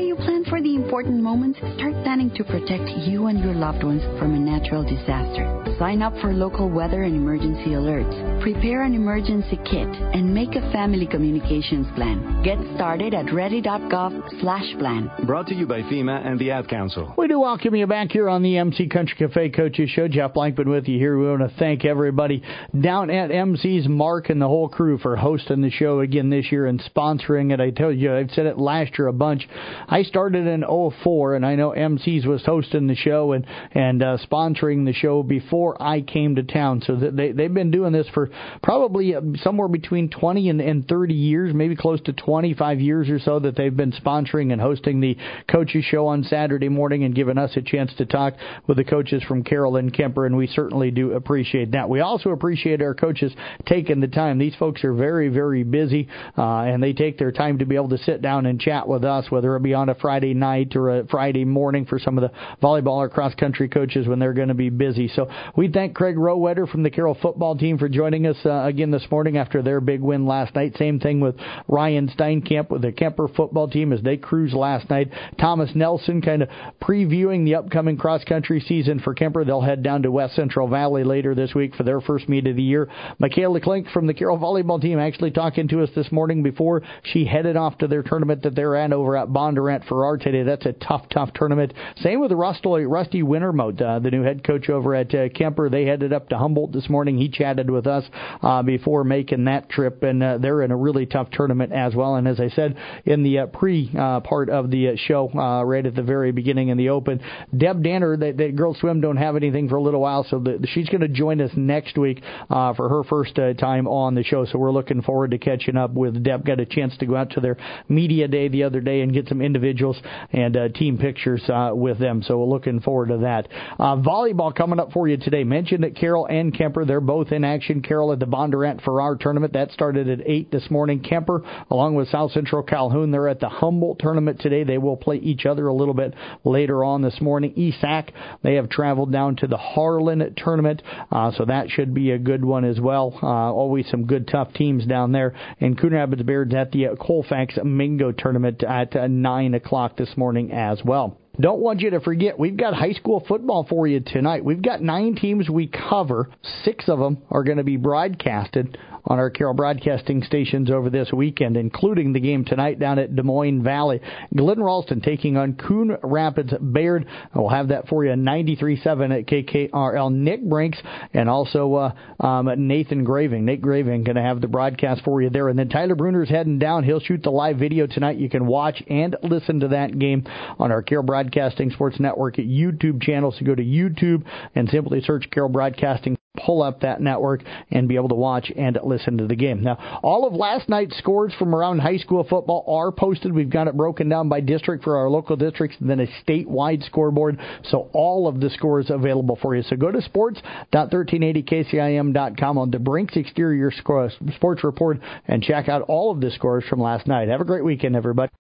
important 0.84 1.22
moments, 1.22 1.60
start 1.76 1.94
planning 2.04 2.32
to 2.36 2.44
protect 2.44 2.88
you 3.06 3.28
and 3.28 3.40
your 3.40 3.54
loved 3.54 3.84
ones 3.84 4.02
from 4.18 4.34
a 4.34 4.40
natural 4.40 4.82
disaster. 4.82 5.46
Sign 5.78 6.02
up 6.02 6.14
for 6.22 6.34
local 6.34 6.70
weather 6.70 7.04
and 7.04 7.16
emergency 7.16 7.72
alerts. 7.72 8.42
Prepare 8.42 8.84
an 8.84 8.94
emergency 8.94 9.58
kit 9.66 9.88
and 10.16 10.34
make 10.34 10.56
a 10.56 10.72
family 10.72 11.06
communications 11.06 11.86
plan. 11.96 12.42
Get 12.44 12.58
started 12.76 13.14
at 13.14 13.34
ready.gov 13.34 14.42
slash 14.42 14.74
plan. 14.80 15.12
Brought 15.26 15.48
to 15.48 15.56
you 15.56 15.68
by 15.68 15.82
FEMA 15.82 16.26
and 16.26 16.40
the 16.40 16.52
Ad 16.52 16.70
Council. 16.70 17.14
We 17.18 17.28
do 17.28 17.42
welcome 17.42 17.76
you 17.76 17.86
back 17.86 18.12
here 18.12 18.30
on 18.30 18.42
the 18.42 18.58
MC 18.58 18.88
Country 18.88 19.18
Cafe 19.18 19.50
Coaches 19.50 19.90
Show. 19.90 20.08
Jeff 20.08 20.34
Blankman 20.34 20.68
with 20.68 20.88
you 20.88 20.98
here. 20.98 21.18
We 21.18 21.28
want 21.28 21.42
to 21.42 21.58
thank 21.60 21.84
everybody 21.84 22.42
down 22.80 23.10
at 23.10 23.32
MC's, 23.32 23.88
Mark 23.90 24.30
and 24.30 24.42
the 24.42 24.48
whole 24.48 24.70
crew 24.70 24.98
for 24.98 25.18
hosting 25.18 25.62
the 25.62 25.72
show 25.72 26.00
again 26.00 26.30
this 26.30 26.52
year 26.52 26.66
and 26.66 26.82
sponsoring 26.96 27.54
it. 27.54 27.60
I 27.60 27.72
tell 27.72 27.92
you, 27.92 28.16
I've 28.16 28.32
said 28.32 28.46
it 28.46 28.58
last 28.58 28.98
year 28.98 29.08
a 29.08 29.14
bunch. 29.14 29.48
I 29.88 30.04
started 30.04 30.48
in 30.48 30.64
04, 31.04 31.36
and 31.36 31.46
I 31.46 31.56
know 31.56 31.72
MC's 31.72 32.26
was 32.26 32.44
hosting 32.46 32.88
the 32.88 32.96
show 32.96 33.34
and 33.34 33.46
and 33.72 34.02
uh, 34.02 34.18
sponsoring 34.30 34.86
the 34.86 34.94
show 34.94 35.24
before 35.24 35.82
I 35.82 36.02
came 36.02 36.36
to 36.36 36.44
town. 36.44 36.82
So 36.86 36.96
they 36.96 37.32
they've 37.32 37.54
been 37.54 37.72
doing 37.72 37.92
this 37.92 38.08
for 38.14 38.30
probably 38.64 39.16
uh, 39.16 39.22
somewhere 39.38 39.68
between 39.68 40.10
20 40.10 40.50
and, 40.50 40.62
and 40.62 40.88
30 40.88 41.14
years, 41.14 41.54
maybe 41.54 41.76
close 41.76 42.02
to 42.02 42.14
25 42.14 42.80
years 42.80 43.10
or 43.10 43.20
so 43.20 43.40
that 43.40 43.56
they've 43.56 43.76
been 43.76 43.92
sponsoring 43.92 44.52
and 44.52 44.62
hosting 44.62 45.00
the 45.00 45.18
Coaches 45.50 45.86
Show 45.86 46.08
on 46.08 46.24
Saturday 46.24 46.70
morning 46.70 47.04
and 47.04 47.16
giving 47.16 47.38
us 47.38 47.52
a 47.56 47.62
chance 47.62 47.92
to 47.98 48.06
talk 48.06 48.34
with 48.68 48.78
the 48.78 48.84
coaches 48.84 49.24
from 49.28 49.44
Carroll 49.44 49.78
and 49.78 49.94
Kuemper, 49.94 50.26
and 50.26 50.36
we 50.36 50.48
certainly 50.48 50.92
do 50.92 51.14
appreciate 51.14 51.72
that. 51.72 51.90
We 51.90 52.02
also 52.02 52.30
appreciate 52.30 52.82
our 52.82 52.94
coaches 52.94 53.34
taking 53.66 54.00
the 54.00 54.08
time. 54.08 54.38
These 54.38 54.56
folks 54.56 54.84
are 54.84 54.94
very, 54.94 55.30
very 55.30 55.64
busy, 55.64 56.08
uh, 56.38 56.62
and 56.62 56.82
they 56.82 56.94
take 56.94 57.18
their 57.18 57.32
time 57.32 57.60
to 57.60 57.66
be 57.66 57.76
able 57.76 57.90
to 57.90 57.98
sit 58.00 58.22
down 58.22 58.46
and 58.46 58.60
chat 58.60 58.88
with 58.88 59.04
us, 59.04 59.30
whether 59.30 59.56
it 59.56 59.64
be 59.64 59.74
on 59.74 59.90
a 59.90 59.96
Friday 59.96 60.34
night 60.34 60.59
or 60.76 61.00
a 61.00 61.08
Friday 61.08 61.46
morning 61.46 61.86
for 61.86 62.00
some 62.00 62.18
of 62.18 62.24
the 62.24 62.32
volleyball 62.62 62.98
or 62.98 63.10
cross 63.10 63.36
country 63.36 63.68
coaches 63.68 64.08
when 64.08 64.20
they're 64.20 64.34
going 64.34 64.48
to 64.48 64.54
be 64.54 64.70
busy. 64.70 65.08
So 65.08 65.30
we 65.56 65.70
thank 65.70 65.96
Craig 65.96 66.16
Rowetter 66.16 66.70
from 66.70 66.84
the 66.84 66.90
Carroll 66.90 67.18
football 67.22 67.58
team 67.58 67.78
for 67.78 67.90
joining 67.90 68.26
us 68.26 68.38
uh, 68.46 68.64
again 68.64 68.92
this 68.92 69.06
morning 69.12 69.38
after 69.38 69.62
their 69.62 69.82
big 69.82 70.02
win 70.02 70.26
last 70.26 70.56
night. 70.56 70.76
Same 70.78 71.00
thing 71.00 71.20
with 71.20 71.36
Ryan 71.68 72.10
Steinkamp 72.10 72.70
with 72.70 72.82
the 72.82 72.92
Kuemper 72.92 73.34
football 73.36 73.68
team 73.68 73.94
as 73.94 74.02
they 74.02 74.18
cruised 74.18 74.54
last 74.54 74.90
night. 74.90 75.10
Thomas 75.40 75.72
Nelson 75.76 76.22
kind 76.22 76.44
of 76.44 76.50
previewing 76.82 77.46
the 77.46 77.56
upcoming 77.56 77.98
cross 77.98 78.24
country 78.24 78.60
season 78.62 79.00
for 79.00 79.14
Kuemper. 79.14 79.46
They'll 79.46 79.62
head 79.62 79.84
down 79.84 80.04
to 80.04 80.12
West 80.12 80.36
Central 80.36 80.68
Valley 80.68 81.04
later 81.04 81.36
this 81.36 81.54
week 81.54 81.76
for 81.76 81.84
their 81.84 82.02
first 82.02 82.30
meet 82.30 82.48
of 82.48 82.56
the 82.56 82.64
year. 82.64 82.90
Michaela 83.20 83.60
Klink 83.62 83.88
from 83.90 84.08
the 84.08 84.14
Carroll 84.14 84.38
volleyball 84.38 84.82
team 84.82 85.00
actually 85.00 85.32
talking 85.32 85.68
to 85.68 85.84
us 85.84 85.90
this 85.96 86.12
morning 86.12 86.44
before 86.44 86.82
she 87.04 87.26
headed 87.26 87.56
off 87.56 87.78
to 87.80 87.88
their 87.88 88.04
tournament 88.04 88.44
that 88.44 88.56
they're 88.56 88.76
at 88.76 88.94
over 88.94 89.18
at 89.18 89.28
Bondurant 89.28 89.86
Ferrarte 89.88 90.30
Saturday. 90.30 90.49
That's 90.50 90.66
a 90.66 90.74
tough, 90.74 91.04
tough 91.10 91.30
tournament. 91.36 91.74
Same 91.98 92.20
with 92.20 92.30
the 92.30 92.36
Rusty, 92.36 92.86
Rusty 92.86 93.22
Wintermote, 93.22 93.80
uh, 93.82 94.00
the 94.00 94.10
new 94.10 94.24
head 94.24 94.44
coach 94.44 94.68
over 94.68 94.96
at 94.96 95.14
uh, 95.14 95.30
Kuemper. 95.30 95.70
They 95.70 95.86
headed 95.86 96.12
up 96.12 96.30
to 96.30 96.38
Humboldt 96.40 96.72
this 96.72 96.90
morning. 96.90 97.20
He 97.20 97.30
chatted 97.30 97.70
with 97.70 97.86
us 97.86 98.04
uh, 98.42 98.64
before 98.64 99.04
making 99.04 99.46
that 99.46 99.70
trip, 99.70 100.02
and 100.02 100.24
uh, 100.24 100.40
they're 100.40 100.64
in 100.64 100.72
a 100.72 100.76
really 100.76 101.06
tough 101.06 101.30
tournament 101.32 101.72
as 101.72 101.94
well. 101.94 102.16
And 102.16 102.28
as 102.28 102.40
I 102.40 102.50
said 102.50 102.78
in 103.06 103.22
the 103.22 103.40
uh, 103.40 103.46
pre 103.46 103.92
uh, 103.98 104.22
part 104.22 104.50
of 104.50 104.72
the 104.72 104.90
uh, 104.90 104.92
show, 104.96 105.30
uh, 105.30 105.64
right 105.64 105.86
at 105.86 105.96
the 105.96 106.02
very 106.02 106.32
beginning 106.32 106.70
in 106.70 106.78
the 106.78 106.90
Open, 106.90 107.22
Deb 107.56 107.84
Danner, 107.84 108.18
that, 108.18 108.38
that 108.38 108.56
girls 108.56 108.80
swim 108.80 109.02
don't 109.02 109.18
have 109.18 109.36
anything 109.36 109.70
for 109.70 109.76
a 109.76 109.82
little 109.82 110.02
while, 110.02 110.26
so 110.28 110.40
the, 110.40 110.66
she's 110.74 110.90
going 110.90 111.02
to 111.02 111.08
join 111.08 111.42
us 111.42 111.52
next 111.56 111.98
week 111.98 112.24
uh, 112.50 112.74
for 112.74 112.90
her 112.90 113.04
first 113.04 113.38
uh, 113.38 113.54
time 113.54 113.88
on 113.88 114.16
the 114.16 114.24
show. 114.24 114.46
So 114.46 114.58
we're 114.58 114.72
looking 114.72 115.04
forward 115.04 115.32
to 115.32 115.38
catching 115.38 115.78
up 115.78 115.92
with 115.92 116.24
Deb. 116.24 116.46
Got 116.46 116.60
a 116.60 116.66
chance 116.66 116.98
to 116.98 117.06
go 117.06 117.16
out 117.16 117.30
to 117.32 117.40
their 117.40 117.58
media 117.88 118.28
day 118.28 118.48
the 118.48 118.64
other 118.64 118.82
day 118.82 119.02
and 119.02 119.14
get 119.14 119.28
some 119.28 119.42
individuals 119.42 120.02
and 120.40 120.56
uh, 120.56 120.70
team 120.70 120.98
pictures 120.98 121.42
uh, 121.50 121.72
with 121.74 122.00
them. 122.00 122.24
So 122.24 122.38
we're 122.38 122.46
looking 122.46 122.80
forward 122.80 123.10
to 123.10 123.18
that. 123.20 123.48
Uh, 123.78 123.98
volleyball 123.98 124.56
coming 124.56 124.80
up 124.80 124.92
for 124.92 125.08
you 125.08 125.18
today. 125.18 125.44
Mentioned 125.44 125.84
that 125.84 125.96
Carroll 125.96 126.26
and 126.26 126.54
Kuemper, 126.54 126.88
they're 126.88 127.02
both 127.02 127.32
in 127.32 127.44
action. 127.44 127.82
Carroll 127.82 128.14
at 128.14 128.20
the 128.20 128.26
Bondurant 128.26 128.84
Farrar 128.84 129.16
tournament. 129.16 129.54
That 129.54 129.72
started 129.72 130.10
at 130.10 130.26
8 130.26 130.52
this 130.52 130.70
morning. 130.72 131.02
Kuemper, 131.02 131.44
along 131.70 131.96
with 131.96 132.08
South 132.10 132.32
Central 132.32 132.64
Calhoun, 132.64 133.12
they're 133.12 133.28
at 133.28 133.40
the 133.40 133.50
Humboldt 133.50 134.00
tournament 134.00 134.40
today. 134.40 134.64
They 134.64 134.78
will 134.78 134.98
play 134.98 135.18
each 135.18 135.46
other 135.46 135.68
a 135.68 135.74
little 135.74 135.94
bit 135.94 136.14
later 136.44 136.84
on 136.84 137.02
this 137.02 137.20
morning. 137.22 137.54
ESAC, 137.56 138.10
they 138.44 138.56
have 138.56 138.70
traveled 138.70 139.12
down 139.12 139.36
to 139.38 139.48
the 139.48 139.58
Harlan 139.58 140.34
tournament, 140.38 140.82
uh, 141.12 141.32
so 141.32 141.46
that 141.46 141.70
should 141.70 141.94
be 141.94 142.12
a 142.12 142.18
good 142.18 142.44
one 142.44 142.66
as 142.66 142.80
well. 142.80 143.18
Uh, 143.22 143.28
always 143.28 143.90
some 143.90 144.06
good, 144.06 144.28
tough 144.28 144.54
teams 144.54 144.86
down 144.86 145.12
there. 145.12 145.36
And 145.60 145.80
Coon 145.80 145.94
Rapids 145.94 146.24
Bayards 146.24 146.54
at 146.54 146.72
the 146.72 146.88
Colfax 147.00 147.58
Mingo 147.64 148.12
tournament 148.12 148.64
at 148.64 148.96
uh, 148.96 149.08
9 149.08 149.54
o'clock 149.54 149.98
this 149.98 150.16
morning 150.16 150.29
as 150.52 150.84
well. 150.84 151.18
Don't 151.40 151.62
want 151.62 151.80
you 151.80 151.92
to 151.92 152.02
forget, 152.02 152.38
we've 152.38 152.58
got 152.58 152.74
high 152.74 152.92
school 152.92 153.24
football 153.26 153.66
for 153.70 153.88
you 153.88 154.02
tonight. 154.02 154.44
We've 154.44 154.62
got 154.62 154.82
nine 154.82 155.16
teams 155.16 155.50
we 155.50 155.68
cover. 155.68 156.30
Six 156.66 156.90
of 156.90 157.00
them 157.00 157.20
are 157.30 157.46
going 157.46 157.60
to 157.60 157.64
be 157.64 157.78
broadcasted 157.78 158.78
on 159.06 159.20
our 159.20 159.30
Carroll 159.30 159.54
broadcasting 159.54 160.22
stations 160.24 160.70
over 160.70 160.90
this 160.90 161.14
weekend, 161.14 161.56
including 161.56 162.12
the 162.12 162.20
game 162.20 162.44
tonight 162.44 162.78
down 162.78 163.00
at 163.00 163.16
Des 163.16 163.24
Moines 163.24 163.64
Valley. 163.64 164.02
Glidden-Ralston 164.36 165.00
taking 165.00 165.38
on 165.38 165.54
Coon 165.54 165.96
Rapids 166.04 166.54
Bayard. 166.60 167.06
We'll 167.34 167.48
have 167.48 167.70
that 167.70 167.88
for 167.88 168.04
you 168.04 168.12
93.7 168.12 169.18
at 169.18 169.26
KKRL. 169.26 170.14
Nick 170.14 170.44
Brinks 170.44 170.80
and 171.14 171.30
also 171.30 171.74
uh, 171.76 171.94
um, 172.20 172.50
Nathan 172.68 173.06
Graving. 173.06 173.46
Nate 173.46 173.62
Graving 173.62 174.04
going 174.04 174.18
to 174.18 174.22
have 174.22 174.42
the 174.42 174.48
broadcast 174.50 175.04
for 175.06 175.22
you 175.22 175.30
there. 175.30 175.48
And 175.48 175.58
then 175.58 175.70
Tyler 175.70 175.96
Bruner's 175.96 176.30
heading 176.30 176.60
down. 176.60 176.84
He'll 176.84 177.00
shoot 177.00 177.24
the 177.24 177.32
live 177.32 177.58
video 177.58 177.88
tonight. 177.88 178.18
You 178.18 178.30
can 178.30 178.46
watch 178.46 178.84
and 178.90 179.16
listen 179.24 179.62
to 179.62 179.70
that 179.70 179.98
game 179.98 180.26
on 180.60 180.74
our 180.74 180.82
Carroll 180.82 181.06
Broadcasting 181.06 181.29
Sports 181.72 182.00
Network 182.00 182.36
YouTube 182.36 183.02
channel. 183.02 183.34
So 183.38 183.46
go 183.46 183.56
to 183.56 183.64
YouTube 183.64 184.24
and 184.56 184.70
simply 184.70 185.02
search 185.02 185.30
Carroll 185.32 185.50
Broadcasting 185.50 186.18
pull 186.46 186.62
up 186.62 186.82
that 186.82 187.02
network 187.02 187.42
and 187.72 187.88
be 187.88 187.96
able 187.96 188.10
to 188.10 188.16
watch 188.16 188.52
and 188.56 188.78
listen 188.84 189.18
to 189.18 189.26
the 189.28 189.36
game. 189.36 189.64
Now, 189.64 190.00
all 190.04 190.28
of 190.28 190.34
last 190.34 190.70
night's 190.70 190.96
scores 190.98 191.34
from 191.38 191.54
around 191.54 191.80
high 191.80 191.98
school 191.98 192.24
football 192.24 192.64
are 192.68 192.92
posted. 192.92 193.34
We've 193.34 193.50
got 193.50 193.68
it 193.68 193.76
broken 193.76 194.08
down 194.10 194.30
by 194.30 194.42
district 194.42 194.84
for 194.84 194.98
our 194.98 195.10
local 195.10 195.36
districts 195.36 195.78
and 195.80 195.90
then 195.90 196.00
a 196.00 196.08
statewide 196.24 196.86
scoreboard. 196.86 197.40
So 197.66 197.90
all 197.94 198.28
of 198.28 198.40
the 198.40 198.52
scores 198.52 198.90
available 198.90 199.38
for 199.42 199.56
you. 199.56 199.64
So 199.64 199.76
go 199.76 199.92
to 199.92 200.02
sports.1380kcim.com 200.02 202.58
on 202.58 202.72
the 202.72 202.80
Brinks 202.80 203.18
Exterior 203.18 203.72
Sports 203.72 204.64
Report 204.64 205.00
and 205.28 205.44
check 205.44 205.68
out 205.70 205.84
all 205.84 206.12
of 206.12 206.20
the 206.22 206.32
scores 206.32 206.64
from 206.70 206.82
last 206.82 207.06
night. 207.08 207.30
Have 207.30 207.42
a 207.42 207.46
great 207.46 207.66
weekend, 207.66 207.96
everybody. 207.96 208.32